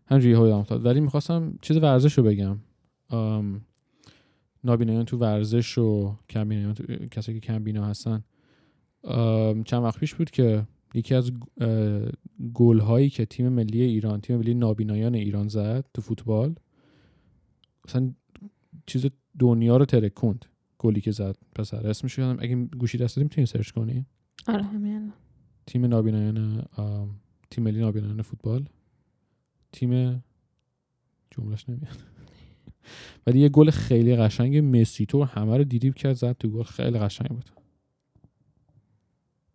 همجوری 0.05 0.33
یادم 0.33 0.57
افتاد. 0.57 0.85
ولی 0.85 0.99
می‌خواستم 0.99 1.53
چیز 1.61 1.77
ورزش 1.77 2.17
رو 2.17 2.23
بگم. 2.23 2.57
نابینایان 4.63 5.05
تو 5.05 5.17
ورزش 5.17 5.77
و 5.77 6.15
کمبینایان 6.29 6.73
تو 6.73 6.83
کسایی 7.11 7.39
که 7.39 7.47
کمبینا 7.47 7.85
هستن. 7.85 8.23
چند 9.65 9.83
وقت 9.83 9.99
پیش 9.99 10.15
بود 10.15 10.31
که 10.31 10.63
یکی 10.93 11.15
از 11.15 11.31
گل 12.53 12.79
هایی 12.79 13.09
که 13.09 13.25
تیم 13.25 13.49
ملی 13.49 13.81
ایران 13.81 14.21
تیم 14.21 14.37
ملی 14.37 14.53
نابینایان 14.53 15.15
ایران 15.15 15.47
زد 15.47 15.85
تو 15.93 16.01
فوتبال 16.01 16.55
مثلا 17.87 18.13
چیز 18.85 19.05
دنیا 19.39 19.77
رو 19.77 19.85
ترکوند 19.85 20.45
گلی 20.79 21.01
که 21.01 21.11
زد. 21.11 21.35
پسر 21.55 21.87
اسمش 21.87 22.17
یادم 22.17 22.43
اگه 22.43 22.55
گوشی 22.55 22.97
دست 22.97 23.15
داری 23.15 23.23
می‌تونی 23.23 23.45
سرچ 23.45 23.71
کنی؟ 23.71 24.05
آره 24.47 24.63
همین. 24.63 25.13
تیم 25.65 25.85
نابینایان 25.85 26.65
تیم 27.49 27.63
ملی 27.63 27.79
نابینایان 27.79 28.21
فوتبال. 28.21 28.65
تیم 29.71 30.23
جملش 31.31 31.69
نمیاد. 31.69 31.97
ولی 33.27 33.39
یه 33.39 33.49
گل 33.49 33.69
خیلی 33.69 34.15
قشنگ 34.15 34.57
مسی 34.57 35.05
تو 35.05 35.23
همه 35.23 35.57
رو 35.57 35.63
دیدیم 35.63 35.93
که 35.93 36.13
زد 36.13 36.37
تو 36.37 36.49
گل. 36.49 36.63
خیلی 36.63 36.99
قشنگ 36.99 37.27
بود. 37.27 37.49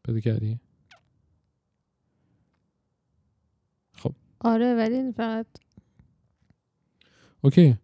پیدا 0.05 0.21
کردی؟ 0.21 0.61
آره 4.47 4.75
ولی 4.75 5.13
فقط 5.13 5.47
okay. 7.41 7.77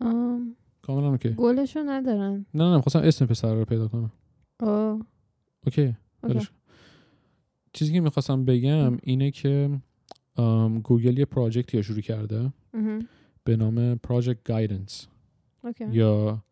آم، 0.00 0.56
کاملا 0.82 1.10
okay. 1.10 1.28
گلشو 1.28 1.80
ندارن. 1.86 2.46
نه 2.54 2.64
نه 2.74 2.80
خواستم 2.80 2.98
اسم 2.98 3.26
پسر 3.26 3.54
رو 3.54 3.64
پیدا 3.64 3.88
کنم. 3.88 4.12
آه 4.60 5.00
okay. 5.66 5.96
okay. 6.22 6.48
چیزی 7.72 7.92
که 7.92 8.00
می‌خواستم 8.00 8.44
بگم 8.44 8.98
اینه 9.02 9.30
که 9.30 9.80
گوگل 10.84 11.18
یه 11.18 11.24
project 11.24 11.70
ی 11.70 11.76
رو 11.76 11.82
شروع 11.82 12.00
کرده. 12.00 12.52
به 13.44 13.56
نام 13.56 13.94
Project 13.94 14.44
Guidance. 14.44 15.06
یا 15.90 16.44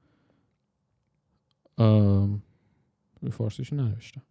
فارسیشو 3.31 3.77
ننوشتم 3.77 4.23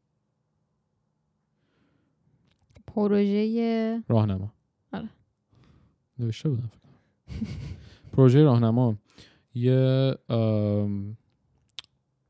پروژه 2.96 4.04
راهنما. 4.08 4.54
آره. 4.93 5.10
نوشته 6.20 6.50
بودم. 6.50 6.72
پروژه 8.14 8.43
راهنما. 8.43 8.96
یه 9.56 10.16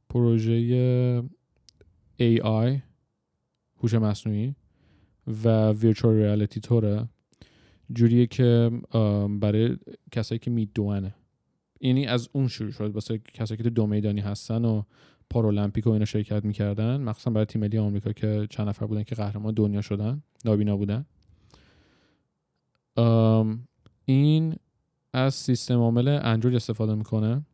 پروژه 0.09 1.23
AI 2.19 2.79
هوش 3.77 3.93
مصنوعی 3.93 4.55
و 5.43 5.71
ویرچوال 5.71 6.15
ریالیتی 6.15 6.59
توره 6.59 7.07
جوریه 7.93 8.27
که 8.27 8.71
برای 9.39 9.77
کسایی 10.11 10.39
که 10.39 10.51
می‌دونن. 10.51 11.13
یعنی 11.81 12.05
از 12.05 12.29
اون 12.33 12.47
شروع 12.47 12.71
شد. 12.71 12.91
واسه 12.91 13.17
کسایی 13.17 13.57
که 13.57 13.63
تو 13.63 13.69
دو 13.69 13.87
میدانی 13.87 14.21
هستن 14.21 14.65
و 14.65 14.83
پارالمپیک 15.35 15.87
و 15.87 15.89
اینا 15.89 16.05
شرکت 16.05 16.45
می‌کردن 16.45 17.01
مخصوصا 17.01 17.31
برای 17.31 17.45
تیم 17.45 17.61
ملی 17.61 17.77
آمریکا 17.77 18.11
که 18.13 18.47
چند 18.49 18.67
نفر 18.67 18.85
بودن 18.85 19.03
که 19.03 19.15
قهرمان 19.15 19.53
دنیا 19.53 19.81
شدن 19.81 20.23
نابینا 20.45 20.77
بودن. 20.77 21.05
این 24.05 24.55
از 25.13 25.33
سیستم 25.33 25.77
عامل 25.79 26.07
اندروید 26.07 26.55
استفاده 26.55 26.95
می‌کنه 26.95 27.45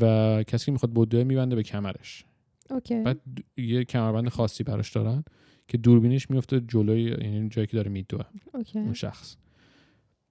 و 0.00 0.42
کسی 0.42 0.66
که 0.66 0.72
می‌خواد 0.72 0.94
بدوه 0.94 1.24
میبنده 1.24 1.56
به 1.56 1.62
کمرش. 1.62 2.24
اوکی. 2.70 3.02
بعد 3.02 3.20
یه 3.56 3.84
کمربند 3.84 4.28
خاصی 4.28 4.64
براش 4.64 4.92
دارن 4.92 5.24
که 5.68 5.78
دوربینش 5.78 6.30
میفته 6.30 6.60
جلوی 6.60 7.02
یعنی 7.02 7.48
جایی 7.48 7.66
که 7.66 7.76
داره 7.76 7.90
میدوه. 7.90 8.24
اوکی. 8.54 8.78
اون 8.78 8.94
شخص. 8.94 9.36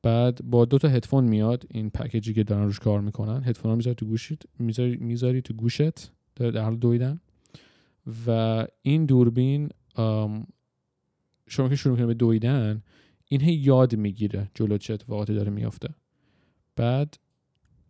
بعد 0.04 0.40
با 0.44 0.66
دو 0.66 0.78
تا 0.78 0.88
هدفون 0.88 1.24
میاد 1.24 1.66
این 1.70 1.90
پکیجی 1.90 2.34
که 2.34 2.44
دارن 2.44 2.64
روش 2.64 2.80
کار 2.80 3.02
می‌کنن. 3.02 3.44
هدفون 3.44 3.70
ها 3.70 3.76
می‌ذاری 3.76 3.96
تو 3.96 4.06
گوشت 4.06 4.44
می‌ذاری 4.60 4.98
می‌ذاری 4.98 5.42
تو 5.42 5.54
گوشت. 5.54 6.12
در 6.36 6.64
حال 6.64 6.76
دویدن. 6.76 7.20
و 8.28 8.68
این 8.82 9.06
دوربین 9.06 9.70
شما 11.48 11.70
که 11.70 11.76
شروع 11.76 11.96
کنه 11.98 12.06
به 12.06 12.14
دویدن 12.14 12.84
این 13.28 13.42
هی 13.42 13.54
یاد 13.54 13.96
می‌گیره 13.96 14.52
جلو 14.54 14.78
چه 14.78 14.94
اتفاقاتی 14.94 15.34
داره 15.34 15.52
میافته. 15.52 15.90
بعد 16.76 17.18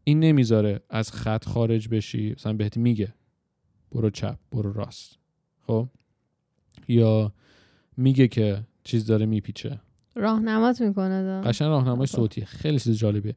این 0.03 0.19
نمی‌ذاره 0.19 0.81
از 0.89 1.11
خط 1.11 1.45
خارج 1.45 1.89
بشی 1.89 2.31
مثلا 2.31 2.53
بهت 2.53 2.77
میگه 2.77 3.13
برو 3.91 4.09
چپ 4.09 4.37
برو 4.51 4.73
راست. 4.73 5.19
خب؟ 5.67 5.89
یا 6.87 7.33
میگه 7.97 8.27
که 8.27 8.63
چیز 8.83 9.05
داره 9.05 9.25
میپیچه. 9.25 9.79
راهنمات 10.15 10.81
می‌کنه. 10.81 11.41
قشنگ 11.41 11.67
راهنمای 11.67 12.07
خب. 12.07 12.15
صوتی 12.15 12.45
خیلی 12.45 12.79
چیز 12.79 12.97
جالبیه. 12.97 13.35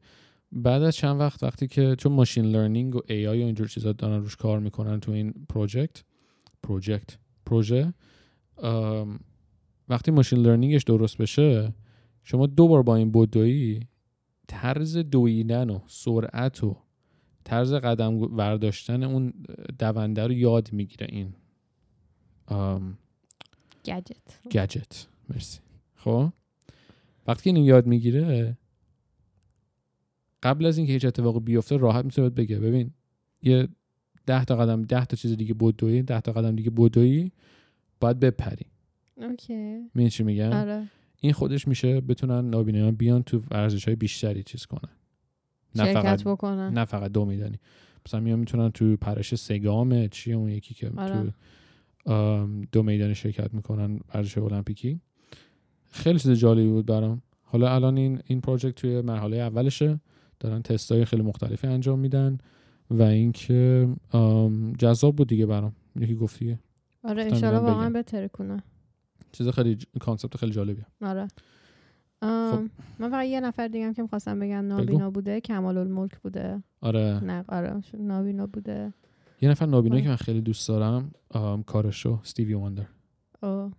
بعد 0.51 0.83
از 0.83 0.95
چند 0.95 1.19
وقت 1.19 1.43
وقتی 1.43 1.67
که 1.67 1.95
چون 1.95 2.11
machine 2.11 2.45
learning 2.45 2.95
و 2.95 3.01
AI 3.07 3.43
و 3.43 3.45
اینجور 3.45 3.67
چیزا 3.67 3.93
دارن 3.93 4.21
روش 4.21 4.35
کار 4.35 4.59
می‌کنن 4.59 4.99
تو 4.99 5.11
این 5.11 5.33
project 5.49 6.03
project 6.63 7.17
پروژه 7.45 7.93
وقتی 9.89 10.11
machine 10.11 10.39
learning 10.39 10.74
ش 10.74 10.83
درست 10.83 11.17
بشه 11.17 11.73
شما 12.23 12.45
دو 12.45 12.67
بار 12.67 12.83
با 12.83 12.95
این 12.95 13.11
بدویی 13.11 13.79
طرز 14.47 14.97
دویدن 14.97 15.69
و 15.69 15.79
سرعت 15.87 16.63
و 16.63 16.77
طرز 17.43 17.73
قدم 17.73 18.19
برداشتن 18.19 19.03
اون 19.03 19.33
دونده 19.79 20.27
رو 20.27 20.31
یاد 20.31 20.73
می‌گیره 20.73 21.07
این 21.09 21.33
گجت 23.85 24.39
گجت 24.51 25.07
مرسی. 25.29 25.59
خب؟ 25.95 26.29
وقتی 27.27 27.43
که 27.43 27.49
اینو 27.49 27.67
یاد 27.67 27.87
می‌گیره 27.87 28.57
قبل 30.43 30.65
از 30.65 30.77
اینکه 30.77 30.93
هیچ 30.93 31.05
اتفاقی 31.05 31.39
بیفته 31.39 31.77
راحت 31.77 32.05
می‌تونه 32.05 32.29
بگه. 32.29 32.59
ببین 32.59 32.91
یه 33.41 33.67
ده 34.25 34.45
تا 34.45 34.55
قدم 34.55 34.81
ده 34.81 35.05
تا 35.05 35.17
چیز 35.17 35.37
دیگه 35.37 35.53
بدوی 35.53 36.01
ده 36.01 36.21
تا 36.21 36.31
قدم 36.31 36.55
دیگه 36.55 36.69
بدوی 36.69 37.31
باید 37.99 38.19
بپری. 38.19 38.65
اوکی. 39.17 39.77
می‌دونی 39.77 40.09
چی 40.09 40.23
میگم؟ 40.23 40.51
آره. 40.51 40.87
این 41.19 41.33
خودش 41.33 41.67
میشه 41.67 42.01
بتونن 42.01 42.49
نابینایان 42.49 42.95
بیان 42.95 43.23
تو 43.23 43.41
ورزش 43.51 43.85
های 43.85 43.95
بیشتری 43.95 44.43
چیز 44.43 44.65
کنن. 44.65 44.89
نه 45.75 45.93
فقط 45.93 46.23
بکنن. 46.23 46.73
نه 46.73 46.85
فقط 46.85 47.11
دو 47.11 47.25
میدانی. 47.25 47.59
مثلا 48.05 48.19
میان 48.19 48.39
می‌تونن 48.39 48.71
تو 48.71 48.97
پرش 48.97 49.35
سه‌گام 49.35 50.07
چیه 50.07 50.35
اون 50.35 50.49
یکی 50.49 50.73
که 50.73 50.91
آره. 50.97 51.33
تو 52.05 52.47
دو 52.71 52.83
میدانی 52.83 53.15
شرکت 53.15 53.53
می‌کنن 53.53 53.99
ورزش 54.13 54.37
المپیکی. 54.37 55.01
خیلی 55.89 56.19
چیز 56.19 56.31
جالبی 56.31 56.69
بود 56.69 56.85
برام. 56.85 57.21
حالا 57.41 57.75
الان 57.75 57.97
این 57.97 58.21
این 58.25 58.41
project 58.41 58.75
توی 58.75 59.01
مرحله 59.01 59.37
اولشه. 59.37 59.99
دارن 60.39 60.61
تستای 60.61 61.05
خیلی 61.05 61.21
مختلفی 61.23 61.67
انجام 61.67 61.99
میدن 61.99 62.37
و 62.89 63.01
اینکه 63.01 63.89
جذاب 64.79 65.15
بود 65.15 65.27
دیگه 65.27 65.45
برام. 65.45 65.75
یکی 65.95 66.15
گفت 66.15 66.39
دیگه. 66.39 66.59
آره 67.03 67.23
انشالله 67.23 67.59
واقعا. 67.59 67.89
بتره 67.89 68.27
کنه 68.27 68.63
چیز 69.31 69.47
خیلی 69.49 69.77
ج- 69.77 69.99
concept 69.99 70.37
خیلی 70.37 70.51
جالبیه. 70.51 70.85
آره. 71.01 71.27
آم، 72.21 72.69
من 72.99 73.09
فقط 73.09 73.25
یه 73.25 73.39
نفر 73.39 73.67
دیگه 73.67 73.85
هم 73.85 73.93
که 73.93 74.01
می‌خواستم 74.01 74.39
بگم 74.39 74.67
نابینا 74.67 75.11
بوده 75.11 75.41
کمال 75.41 75.77
الملک 75.77 76.19
بوده. 76.19 76.63
آره. 76.81 77.19
نه 77.23 77.45
آره 77.47 77.81
نابینا 77.93 78.47
بوده. 78.47 78.93
یه 79.41 79.49
نفر 79.49 79.65
نابینایی 79.65 80.01
آره. 80.01 80.05
که 80.05 80.09
من 80.09 80.15
خیلی 80.15 80.41
دوست 80.41 80.67
دارم 80.67 81.11
کارشو 81.65 82.19
استیوی 82.21 82.53
واندر 82.53 82.87
او. 83.43 83.71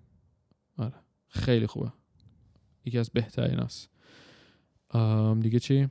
خیلی 1.28 1.66
خوبه. 1.66 1.92
یکی 2.84 2.98
از 2.98 3.11
بهترین 3.11 3.59
است. 3.61 3.90
دیگه 5.40 5.59
چی؟ 5.59 5.88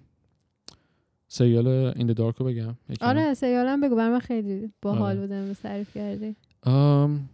سریال 1.28 1.68
این 1.68 2.08
دارک 2.08 2.36
رو 2.36 2.46
بگم 2.46 2.76
آره 3.02 3.34
سریالم 3.34 3.82
بگو 3.82 3.96
بر 3.96 4.10
من 4.10 4.20
خیلی 4.20 4.72
باحال 4.82 5.18
آره. 5.18 5.36
امروز 5.36 5.60
تعریف 5.60 5.94
کردی. 5.94 6.36
آم، 6.64 7.30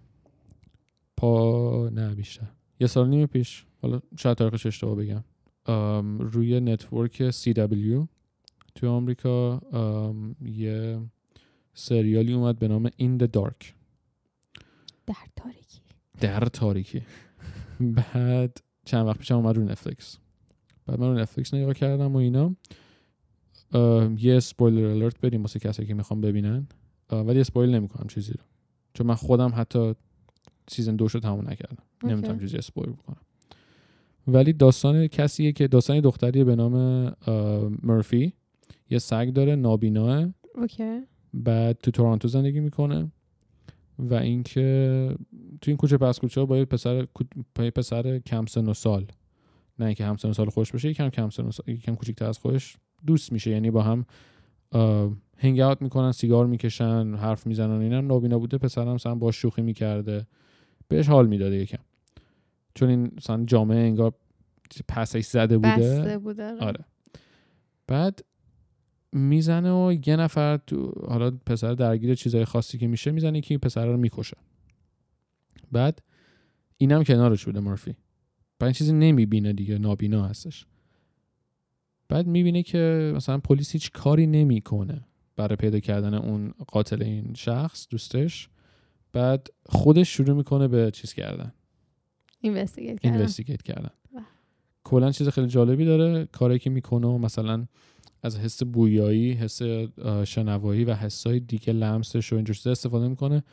پا 1.17 1.89
نه 1.93 2.15
بیشتر. 2.15 2.45
یه 2.79 2.87
سال 2.87 3.09
نیم 3.09 3.25
پیش 3.25 3.65
حالا 3.81 3.99
شاید 4.17 4.37
تاریخش 4.37 4.65
اشتباه 4.65 4.95
بگم. 4.95 5.23
آم، 5.65 6.19
روی 6.19 6.59
network 6.59 7.31
CW 7.31 8.07
توی 8.75 8.89
آمریکا 8.89 9.57
آم، 9.71 10.35
یه 10.45 10.99
سریالی 11.73 12.33
اومد 12.33 12.59
به 12.59 12.67
نام 12.67 12.77
In 12.77 12.87
the 12.89 13.27
Dark. 13.37 13.65
در 15.05 15.15
تاریکی. 15.35 15.81
در 16.21 16.45
تاریکی. 16.45 17.01
بعد 17.79 18.57
چند 18.85 19.07
وقت 19.07 19.17
پیشم 19.17 19.35
اومد 19.35 19.57
رو 19.57 19.63
نتفلیکس 19.63 20.17
بعد 20.87 20.99
من 20.99 21.07
رو 21.07 21.13
نتفلیکس 21.13 21.53
نگاه 21.53 21.73
کردم 21.73 22.13
و 22.13 22.17
اینا. 22.17 22.55
یه 24.17 24.39
spoiler 24.39 24.85
alert 24.85 25.21
بدیم 25.21 25.41
واسه 25.41 25.59
کسی 25.59 25.85
که 25.85 25.93
می‌خوام 25.93 26.21
ببینن. 26.21 26.67
ولی 27.11 27.39
spoil 27.39 27.69
نمی‌کنم 27.69 28.07
چیزی 28.07 28.31
رو. 28.31 28.39
چون 28.93 29.07
من 29.07 29.15
خودم 29.15 29.51
حتی 29.55 29.93
season 30.67 30.95
دوش 30.95 31.11
رو 31.11 31.19
تموم 31.19 31.49
نکردم. 31.49 31.83
نمی‌تونم 32.03 32.39
چیزی 32.39 32.57
spoil 32.57 32.89
بکنم. 32.89 33.21
ولی 34.27 34.53
داستان 34.53 35.07
کسیه 35.07 35.51
که 35.51 35.67
داستان 35.67 35.99
دختری 35.99 36.43
به 36.43 36.55
نام 36.55 36.73
مرفی 37.83 38.33
یه 38.89 38.99
سگ 38.99 39.29
داره 39.33 39.55
نابیناه. 39.55 40.33
okay. 40.55 41.01
بعد 41.33 41.77
تو 41.83 41.91
تورنتو 41.91 42.27
زندگی 42.27 42.59
می‌کنه. 42.59 43.11
و 43.99 44.13
اینکه 44.13 45.15
تو 45.61 45.71
این 45.71 45.77
کوچه 45.77 45.97
پس 45.97 46.19
کوچه 46.19 46.45
با 46.45 46.57
یه 46.57 46.65
پسر 46.65 47.07
با 47.55 47.63
یه 47.63 47.71
پسر 47.71 48.19
کم 48.19 48.45
سن 48.45 48.69
و 48.69 48.73
سال. 48.73 49.05
نه 49.79 49.85
اینکه 49.85 50.05
هم 50.05 50.17
سن 50.17 50.29
و 50.29 50.33
سال 50.33 50.49
خودش 50.49 50.71
بشه 50.71 50.89
یکم 50.89 51.09
کم 51.09 51.29
سن 51.29 51.45
و 51.45 51.51
سال 51.51 51.69
یکم 51.69 51.95
کوچیک‌تر 51.95 52.25
از 52.25 52.37
خودش 52.37 52.77
دوست 53.05 53.31
میشه. 53.31 53.51
یعنی 53.51 53.71
با 53.71 53.81
هم 53.81 54.05
هنگ 55.37 55.59
اوت 55.59 55.81
می‌کنن 55.81 56.11
سیگار 56.11 56.45
می‌کشن 56.45 57.15
حرف 57.15 57.47
می‌زنن 57.47 57.81
اینا 57.81 58.01
نابینا 58.01 58.39
بوده. 58.39 58.57
پسرم 58.57 58.93
مثلا 58.93 59.15
با 59.15 59.31
شوخی 59.31 59.61
می‌کرده. 59.61 60.27
بهش 60.87 61.09
حال 61.09 61.27
می‌داده 61.27 61.55
یکم. 61.55 61.83
چون 62.75 62.89
این 62.89 63.11
مثلا 63.17 63.45
جامعه 63.45 63.77
انگار 63.77 64.13
پسش 64.87 65.25
زده 65.25 65.57
بوده. 65.57 65.99
بسته 65.99 66.17
بوده 66.17 66.57
آره. 66.57 66.85
بعد 67.87 68.25
می‌زنه 69.11 69.71
و 69.71 69.95
یه 70.05 70.15
نفر 70.15 70.57
تو 70.57 70.93
حالا 71.07 71.31
پسر 71.45 71.73
درگیر 71.73 72.15
چیزای 72.15 72.45
خاصی 72.45 72.77
که 72.77 72.87
میشه 72.87 73.11
می‌زنه 73.11 73.41
که 73.41 73.57
پسر 73.57 73.85
رو 73.85 73.97
می‌کشه. 73.97 74.37
بعد 75.71 76.01
اینم 76.77 77.03
کنارش 77.03 77.45
بوده 77.45 77.59
مورفی. 77.59 77.91
بعد 78.59 78.67
این 78.67 78.73
چیزی 78.73 78.93
نمی‌بینه 78.93 79.53
دیگه 79.53 79.77
نابینا 79.77 80.25
هستش. 80.25 80.65
بعد 82.09 82.27
می‌بینه 82.27 82.63
که 82.63 83.13
مثلا 83.15 83.37
پلیس 83.37 83.71
هیچ 83.71 83.91
کاری 83.91 84.27
نمی‌کنه 84.27 85.05
برای 85.35 85.55
پیدا 85.55 85.79
کردن 85.79 86.13
اون 86.13 86.53
قاتل 86.67 87.03
این 87.03 87.33
شخص 87.33 87.87
دوستش. 87.89 88.49
بعد 89.13 89.47
خودش 89.65 90.09
شروع 90.09 90.37
می‌کنه 90.37 90.67
به 90.67 90.91
چیز 90.91 91.13
کردن. 91.13 91.53
اینوستیگیت 92.41 93.61
کردن. 93.61 93.89
بله. 94.13 94.23
کلا 94.83 95.11
چیز 95.11 95.29
خیلی 95.29 95.47
جالبی 95.47 95.85
داره. 95.85 96.25
کاری 96.25 96.59
که 96.59 96.69
می‌کنه 96.69 97.07
و 97.07 97.17
مثلا 97.17 97.65
از 98.23 98.39
حس 98.39 98.63
بویایی 98.63 99.31
حس 99.31 99.61
شنوایی 100.25 100.83
و 100.83 100.93
حسای 100.93 101.39
دیگه 101.39 101.73
لمسش 101.73 102.33
و 102.33 102.35
اینجور 102.35 102.55
چیزا 102.55 102.71
استفاده 102.71 103.07
می‌کنه. 103.07 103.43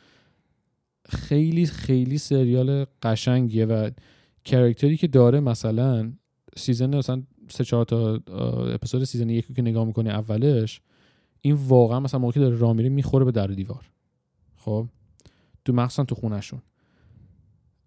خیلی 1.09 1.65
خیلی 1.65 2.17
سریال 2.17 2.85
قشنگیه 3.03 3.65
و 3.65 3.89
character 4.45 4.92
ی 4.92 4.97
که 4.97 5.07
داره 5.07 5.39
مثلا 5.39 6.13
season 6.57 6.97
مثلا 6.97 7.23
سه 7.51 7.63
چهار 7.63 7.85
تا 7.85 8.19
اپیزود 8.73 9.03
season 9.03 9.29
یکی 9.29 9.53
که 9.53 9.61
نگاه 9.61 9.85
می‌کنه 9.85 10.09
اولش 10.09 10.81
این 11.41 11.53
واقعا 11.55 11.99
مثلا 11.99 12.19
موقعی 12.19 12.33
که 12.33 12.39
داره 12.39 12.57
راه 12.57 12.73
میره 12.73 12.89
می‌خوره 12.89 13.25
به 13.25 13.31
در 13.31 13.51
و 13.51 13.55
دیوار. 13.55 13.91
خب؟ 14.55 14.87
تو 15.65 15.73
مخصوصا 15.73 16.03
تو 16.03 16.15
خونشون 16.15 16.61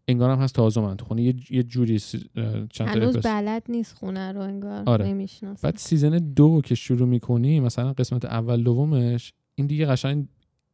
انگارم 0.08 0.38
هست 0.38 0.54
تازه 0.54 0.80
من 0.80 0.96
تو 0.96 1.04
خونه. 1.04 1.22
یه, 1.22 1.34
یه 1.50 1.62
جوری 1.62 1.98
چند 1.98 2.68
تا 2.72 2.84
هنوز 2.84 3.16
بلد 3.16 3.62
نیست 3.68 3.94
خونه 3.94 4.32
رو 4.32 4.40
انگار 4.40 4.82
آره. 4.86 5.06
نمی‌شناسه 5.06 5.62
بعد 5.62 5.76
season 5.76 6.11
دو 6.10 6.60
که 6.64 6.74
شروع 6.74 7.08
می‌کنی 7.08 7.60
مثلا 7.60 7.92
قسمت 7.92 8.24
اول 8.24 8.62
دومش 8.62 9.32
این 9.54 9.66
دیگه 9.66 9.86
قشنگ 9.86 10.28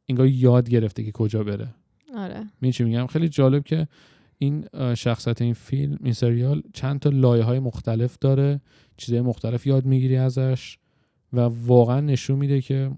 انگار 0.08 0.26
یاد 0.26 0.68
گرفته 0.68 1.04
که 1.04 1.12
کجا 1.12 1.44
بره. 1.44 1.68
آره. 2.16 2.46
می 2.60 2.72
چی 2.72 2.84
میگم؟ 2.84 3.06
خیلی 3.06 3.28
جالب 3.28 3.64
که 3.64 3.88
این 4.42 4.68
شخصیت 4.94 5.42
این 5.42 5.54
فیلم 5.54 5.98
این 6.04 6.12
سریال 6.12 6.62
چند 6.74 7.00
تا 7.00 7.10
لایه 7.10 7.44
های 7.44 7.58
مختلف 7.58 8.18
داره 8.18 8.60
چیزهای 8.96 9.20
مختلف 9.20 9.66
یاد 9.66 9.84
می‌گیری 9.84 10.16
ازش 10.16 10.78
و 11.32 11.40
واقعا 11.40 12.00
نشون 12.00 12.38
میده 12.38 12.60
که 12.60 12.90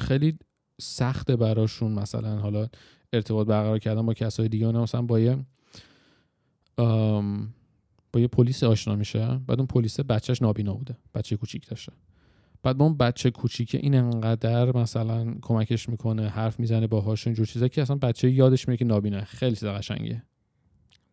خیلی 0.00 0.38
سخته 0.80 1.36
براشون 1.36 1.92
مثلا 1.92 2.38
حالا 2.38 2.68
ارتباط 3.12 3.46
برقرار 3.46 3.78
کردن 3.78 4.06
با 4.06 4.14
کسای 4.14 4.48
دیگه. 4.48 4.66
اونا 4.66 4.82
مثلا 4.82 5.02
با 5.02 5.20
یه 5.20 5.44
با 8.12 8.20
یه 8.20 8.26
پلیس 8.26 8.64
آشنا 8.64 8.96
میشه 8.96 9.40
بعد 9.46 9.58
اون 9.58 9.66
پلیس 9.66 10.00
بچهش 10.00 10.42
نابینا 10.42 10.74
بوده 10.74 10.96
بچه 11.14 11.36
کوچیک 11.36 11.68
داشته. 11.68 11.92
بعد 12.62 12.76
با 12.78 12.84
اون 12.84 12.96
بچه 12.96 13.30
کوچیکه 13.30 13.78
این 13.78 13.94
انقدر 13.94 14.76
مثلا 14.76 15.34
کمکش 15.42 15.88
می‌کنه 15.88 16.28
حرف 16.28 16.60
می‌زنه 16.60 16.86
باهاش 16.86 17.26
اینجور 17.26 17.46
چیزا 17.46 17.68
که 17.68 17.82
اصلا 17.82 17.96
بچه 17.96 18.30
یادش 18.30 18.68
میره 18.68 18.76
که 18.76 18.84
نابیناه 18.84 19.24
خیلی 19.24 19.56
چیز 19.56 19.64
قشنگیه 19.64 20.22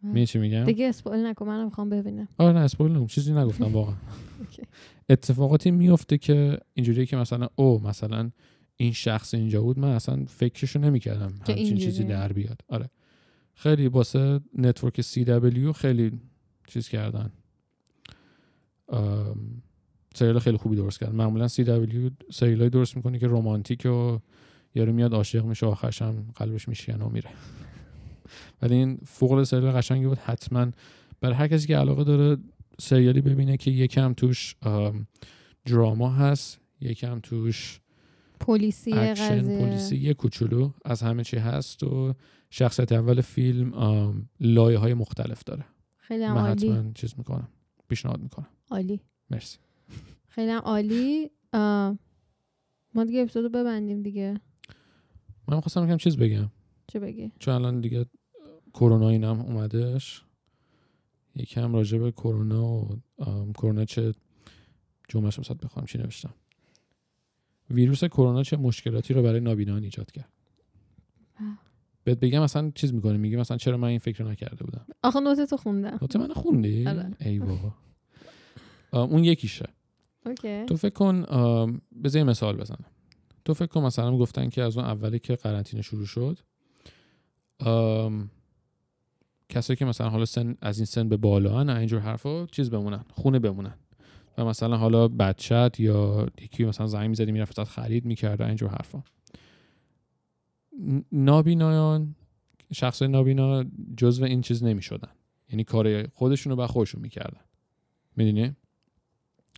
می‌دونی 0.03 0.25
چی 0.25 0.39
میگم؟ 0.39 0.63
دیگه 0.63 0.89
spoil 0.89 1.25
نکن 1.25 1.47
منم 1.47 1.65
می‌خوام 1.65 1.89
ببینم. 1.89 2.27
آره 2.37 2.53
نه 2.53 2.59
spoil 2.59 2.91
نگم 2.91 3.07
چیزی 3.07 3.33
نگفتم 3.33 3.73
واقعا. 3.73 3.95
اتفاقاتی 5.09 5.71
میفته 5.71 6.17
که 6.17 6.57
اینجوریه 6.73 7.05
که 7.05 7.17
مثلا 7.17 7.47
او 7.55 7.83
مثلا 7.83 8.31
این 8.77 8.93
شخص 8.93 9.33
اینجا 9.33 9.61
بود 9.61 9.79
من 9.79 9.91
اصلا 9.91 10.25
فکرشو 10.27 10.79
نمی‌کردم 10.79 11.33
همچین 11.47 11.77
چیزی. 11.77 12.03
در 12.03 12.33
بیاد. 12.33 12.61
آره. 12.67 12.89
خیلی 13.53 13.87
واسه 13.87 14.39
network 14.57 15.01
CW 15.01 15.71
خیلی 15.71 16.11
چیز 16.67 16.89
کردن. 16.89 17.31
سریال 20.15 20.39
خیلی 20.39 20.57
خوبی 20.57 20.75
درست 20.75 20.99
کردن 20.99 21.15
معمولا 21.15 21.47
CW 21.47 22.11
سریال 22.31 22.69
درست 22.69 22.95
می‌کنه 22.95 23.19
که 23.19 23.27
رمانتیک 23.27 23.85
و 23.85 24.19
یارو 24.75 24.93
میاد 24.93 25.13
عاشق 25.13 25.45
میشه 25.45 25.65
آخرش 25.65 26.01
هم 26.01 26.25
قلبش 26.35 26.67
میشکنه 26.67 27.05
و 27.05 27.09
میره. 27.09 27.29
ولی 28.61 28.75
این 28.75 28.99
فوق 29.05 29.43
سریال 29.43 29.71
قشنگی 29.71 30.07
بود 30.07 30.17
حتما. 30.17 30.67
برای 31.21 31.35
هر 31.35 31.47
کسی 31.47 31.67
که 31.67 31.77
علاقه 31.77 32.03
داره 32.03 32.37
سریالی 32.79 33.21
ببینه 33.21 33.57
که 33.57 33.71
یکم 33.71 34.13
توش 34.13 34.55
ام، 34.61 35.07
drama 35.65 36.09
هست 36.09 36.59
یکم 36.81 37.19
توش 37.19 37.79
پلیسی 38.39 38.93
اکشن 38.93 39.59
پلیسی 39.59 39.97
یه 39.97 40.13
کوچولو 40.13 40.71
از 40.85 41.01
همه 41.01 41.23
چی 41.23 41.37
هست 41.37 41.83
و 41.83 42.13
شخصیت 42.49 42.91
اول 42.91 43.21
فیلم 43.21 43.73
لایه 44.39 44.77
های 44.77 44.93
مختلف 44.93 45.43
داره. 45.43 45.65
خیلی 45.97 46.27
من 46.27 46.51
حتما 46.51 46.91
چیز 46.95 47.13
می‌کنم 47.17 47.47
پیشنهاد 47.87 48.21
می‌کنم. 48.21 48.47
عالی. 48.71 49.01
مرسی. 49.29 49.57
خیلی 50.35 50.51
عالی. 50.51 51.31
ما 52.93 53.03
دیگه 53.07 53.21
اپیزودو 53.21 53.49
ببندیم 53.49 54.01
دیگه. 54.01 54.39
من 55.47 55.59
خواستم 55.59 55.83
یکم 55.83 55.97
چیز 55.97 56.17
بگم. 56.17 56.51
چه 56.87 56.99
بگی؟ 56.99 57.31
چون 57.39 57.53
الان 57.53 57.81
دیگه 57.81 58.05
کرونا 58.73 59.09
اینم 59.09 59.41
اومدش. 59.41 60.23
یکم 61.35 61.73
راجع 61.75 61.97
به 61.97 62.11
کرونا 62.11 62.65
و 62.65 63.01
کرونا 63.53 63.85
چه 63.85 64.13
جمعش 65.09 65.39
وسط 65.39 65.57
بخوام 65.57 65.85
چی 65.85 65.97
نوشتم. 65.97 66.33
ویروس 67.69 68.03
کرونا 68.03 68.43
چه 68.43 68.57
مشکلاتی 68.57 69.13
رو 69.13 69.23
برای 69.23 69.39
نابینان 69.39 69.83
ایجاد 69.83 70.11
کرد. 70.11 70.29
بهت 72.03 72.19
بگم 72.19 72.43
مثلا 72.43 72.71
چیز 72.75 72.93
می‌کنه 72.93 73.17
میگه 73.17 73.37
مثلا 73.37 73.57
چرا 73.57 73.77
من 73.77 73.87
این 73.87 73.99
فکر 73.99 74.23
رو 74.23 74.29
نکرده 74.29 74.65
بودم؟ 74.65 74.85
آخه 75.03 75.19
نوتتو 75.19 75.57
خوندم. 75.57 75.97
نوت 76.01 76.15
من 76.15 76.33
خوندی؟ 76.33 76.87
آره. 76.87 77.11
ای 77.19 77.39
بابا. 77.39 77.73
اون 78.91 79.23
یکیشه. 79.23 79.65
اوکی. 80.25 80.65
تو 80.65 80.75
فکر 80.75 80.93
کن 80.93 81.21
بذار 82.03 82.23
مثال 82.23 82.57
بزنم. 82.57 82.85
تو 83.45 83.53
فکر 83.53 83.65
کن 83.65 83.81
مثلا 83.81 84.17
گفتن 84.17 84.49
که 84.49 84.63
از 84.63 84.77
اون 84.77 84.85
اولی 84.85 85.19
که 85.19 85.35
قرنطینه 85.35 85.81
شروع 85.81 86.05
شد 86.05 86.39
کسایی 89.49 89.77
که 89.77 89.85
مثلا 89.85 90.09
حالا 90.09 90.25
سن 90.25 90.57
از 90.61 90.77
این 90.77 90.85
سن 90.85 91.09
به 91.09 91.17
بالا 91.17 91.59
هن 91.59 91.69
اینجور 91.69 91.99
حرفا 91.99 92.45
چیز 92.45 92.69
بمونن 92.69 93.05
خونه 93.13 93.39
بمونن. 93.39 93.73
و 94.37 94.45
مثلا 94.45 94.77
حالا 94.77 95.07
بچت 95.07 95.79
یا 95.79 96.27
یکی 96.41 96.65
مثلا 96.65 96.87
زنگ 96.87 97.09
می‌زدی 97.09 97.31
می‌رفت 97.31 97.63
خرید 97.63 98.05
می‌کرده 98.05 98.45
اینجور 98.45 98.69
حرفا. 98.69 99.03
نابینایان 101.11 102.15
شخص 102.73 103.01
نابینا 103.01 103.65
جزو 103.97 104.25
این 104.25 104.41
چیز 104.41 104.63
نمی‌شدن. 104.63 105.11
یعنی 105.49 105.63
کار 105.63 106.07
خودشون 106.07 106.49
رو 106.49 106.55
به 106.55 106.67
خودشون 106.67 107.01
می‌کردن. 107.01 107.41
می‌دونی؟ 108.15 108.55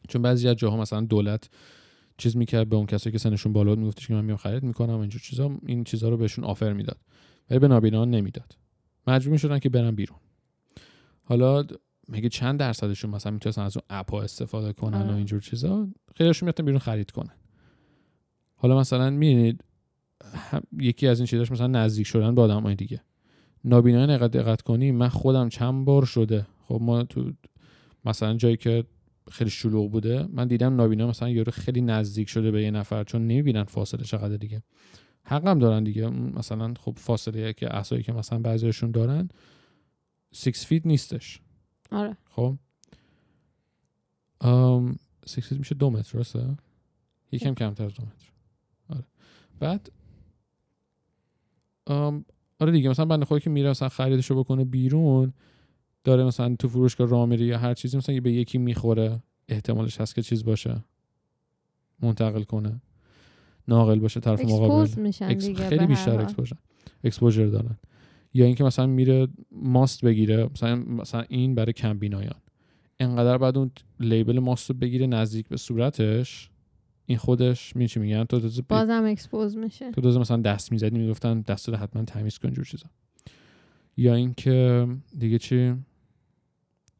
چون 0.08 0.22
بعضی 0.22 0.48
از 0.48 0.56
جاها 0.56 0.78
مثلا 0.78 1.02
دولت 1.02 1.50
چیز 2.18 2.38
می‌کرد 2.38 2.70
به 2.70 2.76
اون 2.76 2.86
کسایی 2.86 3.12
که 3.12 3.18
سنشون 3.18 3.54
بالا 3.54 3.70
بود 3.70 3.80
میگفتش 3.80 4.08
که 4.08 4.14
من 4.14 4.26
میام 4.26 4.38
خرید 4.38 4.64
می‌کنم 4.64 5.00
اینجور 5.00 5.22
چیزا 5.22 5.58
این 5.66 5.84
چیزا 5.84 6.10
رو 6.10 6.18
بهشون 6.18 6.46
آفر 6.46 6.74
می‌داد. 6.74 6.98
ولی 7.50 7.60
به 7.60 7.68
نابینان 7.68 8.10
نمی‌داد. 8.10 8.58
مجبور 9.08 9.32
می‌شدن 9.32 9.60
که 9.60 9.70
برن 9.70 9.96
بیرون. 9.96 10.20
حالا 11.24 11.66
میگه 12.08 12.30
چند 12.30 12.60
درصدشون 12.60 13.12
مثلا 13.12 13.32
می‌تونستن 13.32 13.62
از 13.62 13.78
اون 13.78 13.84
اپ 13.90 14.12
ها 14.12 14.22
استفاده 14.22 14.74
کنن 14.74 15.02
و 15.02 15.04
آره. 15.06 15.16
اینجور 15.16 15.42
چیزا؟ 15.42 15.88
خیلیشون 16.16 16.50
می‌تونن 16.50 16.66
بیرون 16.66 16.80
خرید 16.80 17.12
کنن. 17.12 17.34
حالا 18.56 18.80
مثلا 18.80 19.10
می‌بینید 19.10 19.64
یکی 20.80 21.08
از 21.08 21.20
این 21.20 21.28
چیزاش 21.28 21.52
مثلا 21.52 21.68
نزدیک 21.68 22.08
شدن 22.08 22.36
به 22.36 22.42
آدمای 22.42 22.76
دیگه. 22.76 23.02
نابینای 23.64 24.08
نقد 24.08 24.38
دقت 24.38 24.62
کنی 24.62 24.92
من 24.92 25.10
خودم 25.10 25.50
چند 25.50 25.86
بار 25.86 26.06
شده. 26.06 26.48
خب 26.64 26.80
ما 26.82 27.04
تو 27.04 27.32
مثلا 28.06 28.34
جایی 28.34 28.58
که 28.58 28.84
خیلی 29.32 29.50
شلوغ 29.50 29.92
بوده. 29.92 30.28
من 30.34 30.48
دیدم 30.48 30.76
نابینا 30.76 31.08
مثلا 31.08 31.30
یارو 31.30 31.52
خیلی 31.52 31.82
نزدیک 31.82 32.30
شده 32.30 32.52
به 32.52 32.64
یه 32.64 32.72
نفر 32.72 33.04
چون 33.04 33.22
نمی‌بینن 33.22 33.64
فاصله 33.64 34.04
چقدر 34.04 34.38
دیگه. 34.38 34.64
حقم 35.24 35.60
دارن 35.60 35.84
دیگه. 35.84 36.10
مثلا 36.10 36.74
خب 36.80 36.94
فاصله 36.98 37.54
که 37.54 37.76
احسایی 37.76 38.04
که 38.04 38.14
مثلا 38.14 38.40
بعضیشون 38.40 38.92
دارن 38.92 39.30
6 40.32 40.66
feet 40.66 40.86
نیستش. 40.86 41.42
آره. 41.92 42.18
خب؟ 42.30 42.58
ام 44.42 44.96
6 45.26 45.40
feet 45.40 45.60
میشه 45.60 45.76
دو 45.76 45.90
متر 45.90 46.18
درسته؟ 46.18 46.58
یکم 47.32 47.54
کمتر 47.54 47.86
از 47.86 47.94
دو 47.94 48.04
متر. 48.04 48.32
آره. 48.90 49.06
بعد 49.60 49.92
ام 51.88 52.26
آره 52.60 52.72
دیگه 52.72 52.90
مثلا 52.90 53.06
بنده 53.06 53.26
خدا 53.26 53.40
که 53.40 53.50
میره 53.50 53.70
مثلا 53.70 53.90
خریدشو 53.90 54.36
بکنه 54.36 54.66
بیرون 54.66 55.34
داره 56.08 56.24
مثلا 56.24 56.56
تو 56.56 56.68
فروشگاه 56.70 57.08
راه 57.08 57.26
میره 57.26 57.46
یا 57.46 57.58
هر 57.58 57.74
چیزی 57.74 57.98
مثلا 57.98 58.20
به 58.20 58.32
یکی 58.32 58.58
می‌خوره 58.58 59.20
احتمالش 59.48 60.02
هست 60.02 60.16
که 60.16 60.22
چیز 60.22 60.46
باشه. 60.46 60.84
منتقل 62.02 62.44
کنه. 62.44 62.82
ناقل 63.68 64.00
باشه 64.00 64.20
طرف 64.20 64.46
مقابل. 64.46 64.82
expose 64.82 65.00
میشن 65.00 65.26
ex- 65.26 65.46
دیگه 65.46 65.70
خیلی 65.70 65.86
بیشتر. 65.86 66.22
exposure 66.22 66.56
exposure 67.04 67.46
دارن. 67.46 67.78
یا 68.34 68.46
اینکه 68.46 68.64
مثلا 68.64 68.86
میره 68.86 69.28
ماست 69.52 70.06
بگیره 70.06 70.50
مثلا 70.54 70.76
مثلا 70.76 71.24
این 71.30 71.56
برای 71.56 71.74
کمبینایان. 71.74 72.40
انقدر 73.00 73.38
بعد 73.38 73.58
اون 73.58 73.72
label 74.00 74.40
ماست 74.40 74.70
رو 74.70 74.76
بگیره 74.78 75.08
نزدیک 75.08 75.48
به 75.48 75.58
صورتش 75.58 76.50
این 77.06 77.18
خودش 77.18 77.76
می 77.76 77.88
چی 77.88 78.00
میگن؟ 78.00 78.24
تو 78.24 78.40
تازه 78.40 78.62
بازم 78.62 79.04
expose 79.06 79.58
میشه. 79.58 79.92
تو 79.92 80.02
تازه 80.02 80.20
مثلا 80.20 80.38
دست 80.38 80.72
می‌زدی 80.72 80.98
می‌گفتن 81.00 81.42
دست 81.42 81.70
رو 81.70 81.76
حتما 81.76 82.04
تمیز 82.04 82.38
کن 82.38 82.54
جور 82.54 82.66
چیزا. 82.66 82.86
یا 83.98 84.16
اینکه 84.16 84.88
دیگه 85.18 85.38
چی؟ 85.38 85.74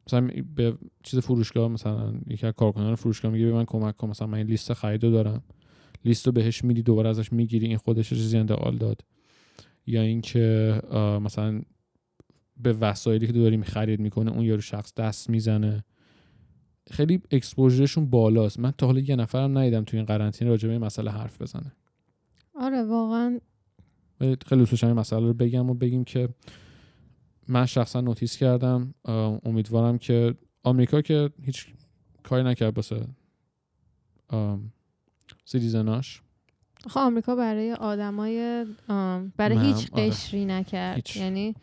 مثلا 0.08 0.30
به 0.54 0.78
چیز 1.02 1.18
فروشگاه 1.18 1.68
مثلا 1.68 2.14
یکی 2.26 2.46
از 2.46 2.54
کارکنان 2.56 2.94
فروشگاه 2.94 3.32
میگه 3.32 3.46
به 3.46 3.52
من 3.52 3.64
کمک 3.64 3.96
کن 3.96 4.08
مثلا 4.10 4.26
من 4.26 4.38
این 4.38 4.46
لیست 4.46 4.72
خرید 4.72 5.04
رو 5.04 5.10
دارم. 5.10 5.42
لیست 6.04 6.26
رو 6.26 6.32
بهش 6.32 6.64
میدی 6.64 6.82
دوباره 6.82 7.08
ازش 7.08 7.32
می‌گیری 7.32 7.66
این 7.66 7.76
خودش 7.76 8.08
چیزی 8.08 8.38
انتقال 8.38 8.76
داد. 8.76 9.04
یا 9.86 10.02
اینکه 10.02 10.80
مثلا 11.22 11.62
به 12.56 12.72
وسایلی 12.72 13.26
که 13.26 13.32
داری 13.32 13.62
خرید 13.62 14.00
می‌کنه 14.00 14.30
اون 14.30 14.44
یارو 14.44 14.60
شخص 14.60 14.94
دست 14.94 15.30
می‌زنه. 15.30 15.84
خیلی 16.90 17.22
اکسپوژرشون 17.30 18.10
بالاست. 18.10 18.58
من 18.58 18.70
تا 18.70 18.86
حالا 18.86 19.00
یه 19.00 19.16
نفرم 19.16 19.58
ندیدم 19.58 19.84
تو 19.84 19.96
این 19.96 20.06
قرنطینه 20.06 20.50
راجع 20.50 20.66
به 20.66 20.72
این 20.72 20.84
مسئله 20.84 21.10
حرف 21.10 21.42
بزنه. 21.42 21.72
آره 22.54 22.82
واقعا 22.82 23.40
خیلی 24.18 24.64
دوست 24.64 24.84
این 24.84 24.92
مسئله 24.92 25.26
رو 25.26 25.34
بگم 25.34 25.70
و 25.70 25.74
بگیم 25.74 26.04
که 26.04 26.28
من 27.48 27.66
شخصا 27.66 28.00
نوتیس 28.00 28.36
کردم 28.36 28.94
امیدوارم 29.44 29.98
که 29.98 30.34
آمریکا 30.62 31.00
که 31.00 31.30
هیچ 31.42 31.66
کاری 32.22 32.42
نکرد 32.44 32.76
واسه 32.76 33.06
ام، 34.30 34.72
سیتیزناش. 35.44 36.22
خب 36.88 36.98
آمریکا 37.00 37.36
برای 37.36 37.72
آدمای 37.72 38.66
برای 39.36 39.56
من- 39.56 39.64
هیچ 39.64 39.92
آره. 39.92 40.08
قشری 40.10 40.44
نکرد. 40.44 40.96
هیچ. 40.96 41.16
یعنی 41.16 41.54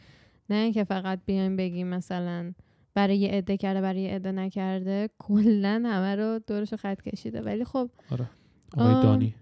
نه 0.49 0.55
اینکه 0.55 0.83
فقط 0.83 1.19
بیایم 1.25 1.55
بگیم 1.55 1.87
مثلا 1.87 2.53
برای 2.93 3.17
یه 3.17 3.29
عده 3.29 3.57
کرده 3.57 3.81
برای 3.81 4.01
یه 4.01 4.09
عده 4.15 4.31
نکرده 4.31 5.09
کلا 5.19 5.83
همه 5.85 6.15
رو 6.15 6.39
دورش 6.47 6.71
رو 6.71 6.77
خط 6.77 7.01
کشیده. 7.01 7.41
ولی 7.41 7.65
خب 7.65 7.89
آره. 8.11 8.29
آقای 8.77 9.03
دانی. 9.03 9.35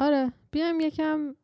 آره 0.00 0.32
بیایم 0.50 0.80
یکم 0.80 1.34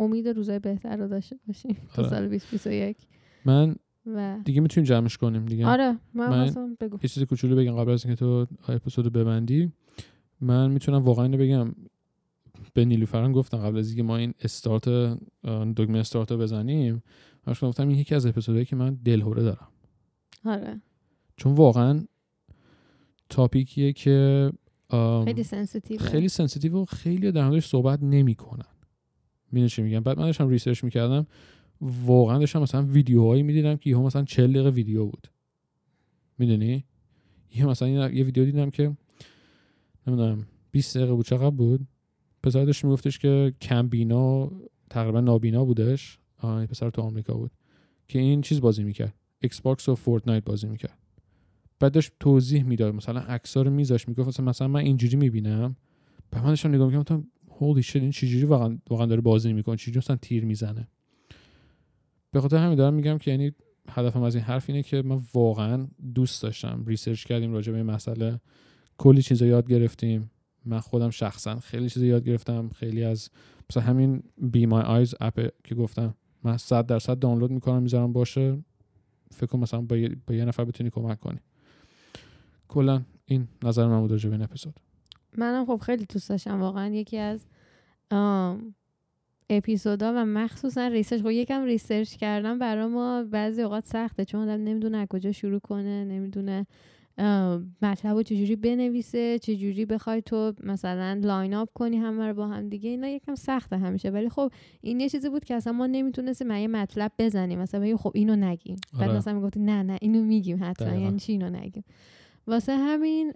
امید 0.00 0.28
روزای 0.28 0.58
بهتر 0.58 0.96
رو 0.96 1.08
داشته 1.08 1.38
باشیم. 1.46 1.76
تا 1.94 2.02
آره. 2.02 2.10
سال 2.10 2.28
2021 2.28 2.96
من 3.44 3.76
و 4.06 4.38
دیگه 4.44 4.60
می‌تونیم 4.60 4.88
جمعش 4.88 5.16
کنیم 5.16 5.46
دیگه. 5.46 5.66
آره 5.66 5.98
من, 6.14 6.28
من- 6.54 6.76
بگو. 6.80 6.98
یه 7.02 7.08
چیز 7.08 7.22
کوچولو 7.22 7.56
بگم 7.56 7.76
قبل 7.76 7.90
از 7.90 8.04
اینکه 8.04 8.18
تو 8.18 8.46
اپیزود 8.68 9.04
رو 9.04 9.10
ببندی. 9.10 9.72
من 10.40 10.70
می‌تونم 10.70 11.02
واقعا 11.02 11.24
اینو 11.24 11.38
بگم. 11.38 11.74
به 12.74 12.84
نیلوفر 12.84 13.20
الان 13.20 13.32
گفتم 13.32 13.58
قبل 13.58 13.78
از 13.78 13.88
اینکه 13.88 14.02
ما 14.02 14.16
این 14.16 14.34
استارت 14.40 14.88
دگمه 15.76 15.98
استارت 15.98 16.32
رو 16.32 16.38
بزنیم. 16.38 17.02
من 17.46 17.54
گفتم 17.62 17.88
این 17.88 17.98
یکی 17.98 18.14
از 18.14 18.26
اپیزودهایی 18.26 18.64
که 18.64 18.76
من 18.76 18.94
دلهوره 19.04 19.42
دارم. 19.42 19.68
آره. 20.44 20.80
چون 21.36 21.54
واقعا 21.54 22.04
topic 23.28 23.74
یه 23.74 23.92
که 23.92 24.50
خیلی 25.24 25.42
sensitive 25.42 25.96
ه 25.96 26.02
خیلی 26.02 26.28
sensitive 26.28 26.76
و 26.76 26.84
خیلی 26.84 27.32
در 27.32 27.48
موردش 27.48 27.66
صحبت 27.66 28.02
نمی‌کنن 28.02 28.69
می‌دونی 29.52 29.68
چی 29.68 29.82
میگم؟ 29.82 30.00
بعد 30.00 30.18
من 30.18 30.24
داشتم 30.24 30.48
research 30.48 30.84
می‌کردم 30.84 31.26
واقعا 31.80 32.38
داشتم 32.38 32.62
مثلا 32.62 32.82
ویدیوهایی 32.82 33.42
می‌دیدم 33.42 33.76
که 33.76 33.90
یهو 33.90 34.02
مثلا 34.02 34.24
40 34.24 34.52
دقیقه 34.52 34.70
ویدیو 34.70 35.04
بود. 35.04 35.28
می‌دونی؟ 36.38 36.84
یه 37.54 37.66
مثلا 37.66 37.88
یه 37.88 38.24
ویدیو 38.24 38.44
دیدم 38.44 38.70
که 38.70 38.96
نمی‌دونم 40.06 40.46
20 40.70 40.96
دقیقه 40.96 41.12
بود 41.12 41.26
چقدر 41.26 41.50
بود؟ 41.50 41.80
پسر 42.42 42.64
داشت 42.64 42.84
میگفتش 42.84 43.18
که 43.18 43.54
کمبینا 43.62 44.50
تقریبا 44.90 45.20
نابینا 45.20 45.64
بودش. 45.64 46.18
آه 46.38 46.66
پسر 46.66 46.90
تو 46.90 47.02
آمریکا 47.02 47.34
بود. 47.34 47.50
که 48.08 48.18
این 48.18 48.40
چیز 48.40 48.60
بازی 48.60 48.84
می‌کرد. 48.84 49.14
Xbox 49.40 49.88
و 49.88 49.94
Fortnite 49.94 50.44
بازی 50.44 50.66
می‌کرد. 50.66 50.98
بعد 51.80 51.92
داشت 51.92 52.12
توضیح 52.20 52.62
می‌داد. 52.62 52.94
مثلا 52.94 53.20
عکس‌ها 53.20 53.62
رو 53.62 53.70
میذاشت 53.70 54.08
می‌گفت 54.08 54.28
مثلا, 54.28 54.46
مثلا 54.46 54.68
من 54.68 54.80
اینجوری 54.80 55.16
می‌بینم. 55.16 55.76
به 56.30 56.40
من 56.42 56.48
داشتم 56.48 56.74
نگاه 56.74 56.86
می‌کردم 56.86 57.26
holy 57.60 57.82
shit 57.82 57.96
این 57.96 58.10
چجوری 58.10 58.44
واقعا 58.44 58.78
واقعا 58.90 59.06
داره 59.06 59.20
بازی 59.20 59.52
می‌کنه 59.52 59.76
چجوری 59.76 59.98
مثلا 59.98 60.16
تیر 60.16 60.44
می‌زنه؟ 60.44 60.88
به 62.32 62.40
خاطر 62.40 62.56
همین 62.56 62.74
دارم 62.74 62.94
میگم 62.94 63.18
که 63.18 63.30
یعنی 63.30 63.52
هدفم 63.88 64.22
از 64.22 64.34
این 64.34 64.44
حرف 64.44 64.70
اینه 64.70 64.82
که 64.82 65.02
من 65.02 65.22
واقعا 65.34 65.88
دوست 66.14 66.42
داشتم 66.42 66.84
research 66.86 67.24
کردیم 67.24 67.52
راجع 67.52 67.72
به 67.72 67.78
این 67.78 67.86
مسئله. 67.86 68.40
کلی 68.98 69.22
چیزا 69.22 69.46
یاد 69.46 69.68
گرفتیم. 69.68 70.30
من 70.64 70.80
خودم 70.80 71.10
شخصا 71.10 71.60
خیلی 71.60 71.90
چیزا 71.90 72.06
یاد 72.06 72.24
گرفتم. 72.24 72.68
خیلی 72.68 73.04
از 73.04 73.30
مثلا 73.70 73.82
همین 73.82 74.22
Be 74.36 74.66
My 74.66 74.82
Eyes 74.82 75.14
app 75.20 75.48
که 75.64 75.74
گفتم 75.74 76.14
من 76.44 76.56
100 76.56 76.86
درصد 76.86 77.18
دانلود 77.18 77.50
می‌کنم 77.50 77.82
می‌ذارم 77.82 78.12
باشه. 78.12 78.64
فکر 79.30 79.46
کنم 79.46 79.60
مثلا 79.60 79.80
با 79.80 79.96
یه, 79.96 80.16
با 80.26 80.34
یه 80.34 80.44
نفر 80.44 80.64
بتونی 80.64 80.90
کمک 80.90 81.20
کنی. 81.20 81.38
کلا 82.68 83.02
این 83.24 83.48
نظر 83.64 83.86
من 83.86 84.00
بود 84.00 84.10
راجع 84.10 84.28
به 84.28 84.34
این 84.34 84.44
اپیزود. 84.44 84.80
منم 85.38 85.66
خب 85.66 85.76
خیلی 85.76 86.06
دوست 86.12 86.28
داشتم 86.28 86.60
واقعا 86.60 86.94
یکی 86.94 87.18
از 87.18 87.46
اپیزودا 89.50 90.12
و 90.16 90.24
مخصوصا 90.24 90.86
research. 90.86 91.20
خب 91.20 91.30
یکم 91.30 91.64
research 91.64 92.16
کردم 92.16 92.58
برای 92.58 92.86
ما 92.86 93.24
بعضی 93.24 93.62
اوقات 93.62 93.84
سخته 93.84 94.24
چون 94.24 94.48
آدم 94.48 94.64
نمی‌دونه 94.64 94.98
از 94.98 95.06
کجا 95.10 95.32
شروع 95.32 95.58
کنه 95.58 96.04
نمی‌دونه 96.04 96.66
مطلب 97.82 98.16
رو 98.16 98.22
چجوری 98.22 98.56
بنویسه 98.56 99.38
چجوری 99.38 99.84
بخوای 99.84 100.22
تو 100.22 100.52
مثلا 100.62 101.20
line 101.22 101.54
up 101.54 101.68
کنی 101.74 101.96
همه 101.96 102.26
رو 102.26 102.34
با 102.34 102.46
هم 102.46 102.68
دیگه. 102.68 102.90
اینا 102.90 103.08
یکم 103.08 103.34
سخته 103.34 103.78
همیشه. 103.78 104.10
ولی 104.10 104.28
خب 104.28 104.52
این 104.80 105.00
یه 105.00 105.08
چیزی 105.08 105.28
بود 105.28 105.44
که 105.44 105.54
اصلا 105.54 105.72
ما 105.72 105.86
نمی‌تونستیم 105.86 106.50
یه 106.50 106.68
مطلب 106.68 107.12
بزنیم. 107.18 107.58
مثلا 107.58 107.80
بگیم 107.80 107.96
خب 107.96 108.12
اینو 108.14 108.36
نگیم. 108.36 108.76
بعد 108.92 109.08
آره. 109.08 109.18
مثلا 109.18 109.34
می‌گفتی 109.34 109.60
نه 109.60 109.82
نه 109.82 109.98
اینو 110.00 110.22
میگیم 110.22 110.58
حتما. 110.62 110.94
یعنی 110.94 111.18
چی 111.18 111.32
اینو 111.32 111.50
نگیم؟ 111.50 111.84
واسه 112.46 112.76
همین 112.76 113.32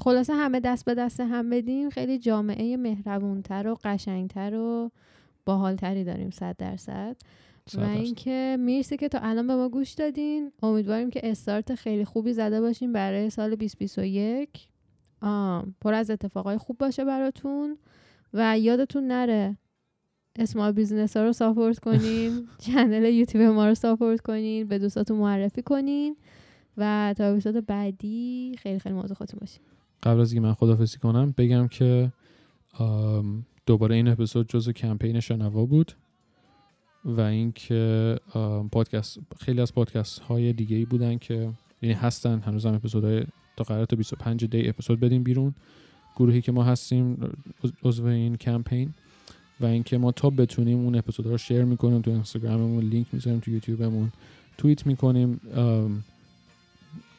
خلاصه 0.00 0.34
همه 0.34 0.60
دست 0.60 0.84
به 0.84 0.94
دست 0.94 1.20
هم 1.20 1.50
بدیم 1.50 1.90
خیلی 1.90 2.18
جامعه 2.18 2.76
مهربونتر 2.76 3.68
و 3.68 3.78
قشنگتر 3.84 4.54
و 4.54 4.90
باحالتری 5.44 6.04
داریم 6.04 6.30
صد 6.30 6.56
درصد. 6.58 7.16
صد 7.66 7.78
و. 7.78 7.84
اینکه 7.84 8.56
مرسی 8.60 8.96
که 8.96 9.08
تا 9.08 9.18
الان 9.18 9.46
به 9.46 9.56
ما 9.56 9.68
گوش 9.68 9.90
دادین. 9.92 10.52
امیدواریم 10.62 11.10
که 11.10 11.20
استارت 11.30 11.74
خیلی 11.74 12.04
خوبی 12.04 12.32
زده 12.32 12.60
باشیم 12.60 12.92
برای 12.92 13.30
سال 13.30 13.50
2021 13.50 14.68
آم، 15.22 15.74
پر 15.80 15.94
از 15.94 16.10
اتفاقای 16.10 16.58
خوب 16.58 16.78
باشه 16.78 17.04
براتون. 17.04 17.78
و 18.34 18.58
یادتون 18.58 19.06
نره 19.06 19.56
small 20.38 20.72
business 20.72 21.16
ها 21.16 21.22
رو 21.22 21.32
support 21.32 21.78
کنین 21.78 22.46
channel 22.66 23.04
یوتیوب 23.04 23.54
ما 23.54 23.68
رو 23.68 23.74
support 23.74 24.20
کنین 24.20 24.68
به 24.68 24.78
دوستاتون 24.78 25.18
معرفی 25.18 25.62
کنین. 25.62 26.16
و 26.76 27.14
تا 27.18 27.60
بعدی 27.66 28.54
خیلی 28.58 28.78
خیلی 28.78 28.94
موضوع 28.94 29.16
خودتون 29.16 29.38
باشین. 29.40 29.62
قبل 30.02 30.20
از 30.20 30.32
اینکه 30.32 30.48
من 30.48 30.54
خدافزی 30.54 30.98
کنم 30.98 31.34
بگم 31.38 31.68
که 31.68 32.12
دوباره 33.66 33.94
این 33.94 34.08
اپیزود 34.08 34.48
جزو 34.48 34.72
کمپین 34.72 35.20
شنوا 35.20 35.66
بود 35.66 35.92
و 37.04 37.20
اینکه 37.20 38.16
پادکست 38.72 39.18
خیلی 39.40 39.60
از 39.60 39.74
پادکست 39.74 40.18
های 40.18 40.52
دیگه 40.52 40.76
ای 40.76 40.84
بودن 40.84 41.18
که 41.18 41.52
یعنی 41.82 41.94
هستن. 41.94 42.40
هنوز 42.40 42.66
هم 42.66 42.74
اپیزودهای 42.74 43.24
تا 43.56 43.64
قرار 43.64 43.84
تا 43.84 43.96
25 43.96 44.44
دی 44.44 44.68
اپیزود 44.68 45.00
بدیم 45.00 45.22
بیرون. 45.22 45.54
گروهی 46.16 46.40
که 46.40 46.52
ما 46.52 46.64
هستیم 46.64 47.32
عضو 47.82 48.04
این 48.04 48.36
کمپین 48.36 48.94
و 49.60 49.66
اینکه 49.66 49.98
ما 49.98 50.12
تا 50.12 50.30
بتونیم 50.30 50.78
اون 50.78 50.94
اپیزودها 50.94 51.32
رو 51.32 51.38
شیر 51.38 51.64
می‌کنیم 51.64 52.00
تو 52.00 52.10
اینستاگراممون 52.10 52.84
لینک 52.84 53.06
می‌ذاریم 53.12 53.40
تو 53.40 53.50
یوتیوبمون 53.50 54.12
توییت 54.58 54.86
می‌کنیم. 54.86 55.40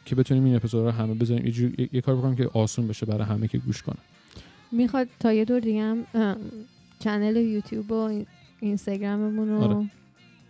که 0.06 0.16
بتونیم 0.16 0.45
این 0.45 0.56
اپیزود 0.56 0.86
رو 0.86 0.91
همه 0.91 1.14
بذاریم. 1.14 1.45
یه, 1.78 1.89
یه 1.93 2.02
کار 2.02 2.16
بکنیم 2.16 2.36
که 2.36 2.49
آسون 2.54 2.88
بشه 2.88 3.06
برای 3.06 3.24
همه 3.24 3.47
که 3.47 3.58
گوش 3.58 3.82
کنن. 3.82 3.97
می‌خوای 4.72 5.07
تو 5.19 5.34
یه 5.34 5.45
دور 5.45 5.60
دیگه 5.60 5.82
هم 5.82 6.06
channel 6.99 7.36
یوتیوب 7.36 7.91
و 7.91 8.24
اینستاگراممون 8.60 9.49
رو 9.49 9.64
آره. 9.64 9.89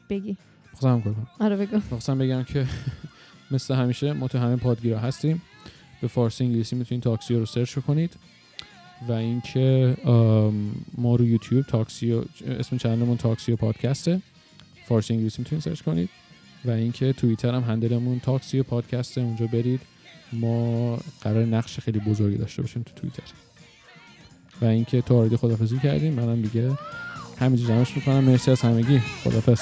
بگی. 0.10 0.38
خواستم 0.72 1.02
کنم. 1.02 1.28
آره 1.40 1.56
بگو. 1.56 1.80
خواستم 1.80 2.18
بگم 2.18 2.44
که 2.44 2.66
مثل 3.52 3.76
همیشه 3.76 4.14
ما 4.14 4.28
تو 4.28 4.38
همه 4.38 4.56
پادگیرا 4.56 5.00
هستیم. 5.00 5.42
به 6.02 6.08
فارسی 6.08 6.44
انگلیسی 6.44 6.76
می‌تونید 6.76 7.04
تاکسی 7.04 7.36
رو 7.36 7.46
سرچ 7.46 7.80
کنید 7.80 8.12
و 9.08 9.12
اینکه 9.12 9.98
ما 10.98 11.16
رو 11.16 11.26
یوتیوب 11.26 11.66
تاکسی 11.66 12.22
اسم 12.48 12.78
چنلمون 12.78 13.18
تاکسی 13.18 13.52
و 13.52 13.56
پادکسته. 13.56 14.22
فارسی 14.88 15.14
انگلیسی 15.14 15.42
می‌تونید 15.42 15.64
سرچ 15.64 15.82
کنید. 15.82 16.10
و 16.66 16.72
اینکه 16.72 17.14
توییتر 17.14 17.56
هم 17.56 17.62
هندلمون 17.64 18.20
تاکسی 18.20 18.60
و 18.60 18.64
پادکسته 18.64 19.22
اونجا 19.22 19.48
برید. 19.48 19.82
ما 20.34 21.00
قرار 21.22 21.46
نقش 21.46 21.80
خیلی 21.80 22.00
بزرگی 22.00 22.38
داشته 22.38 22.62
باشیم 22.62 22.84
تو 22.84 22.94
توییتر. 22.96 23.24
و 24.62 24.66
اینکه 24.66 25.02
تو 25.02 25.18
آردی 25.18 25.38
خدافزی 25.38 25.80
کردیم. 25.80 26.14
منم 26.14 26.42
دیگه 26.42 26.78
همینجا 27.40 27.68
جمعش 27.68 27.96
می‌کنم. 27.96 28.24
مرسی 28.24 28.52
از 28.52 28.62
همگی. 28.62 29.00
خدافز 29.00 29.62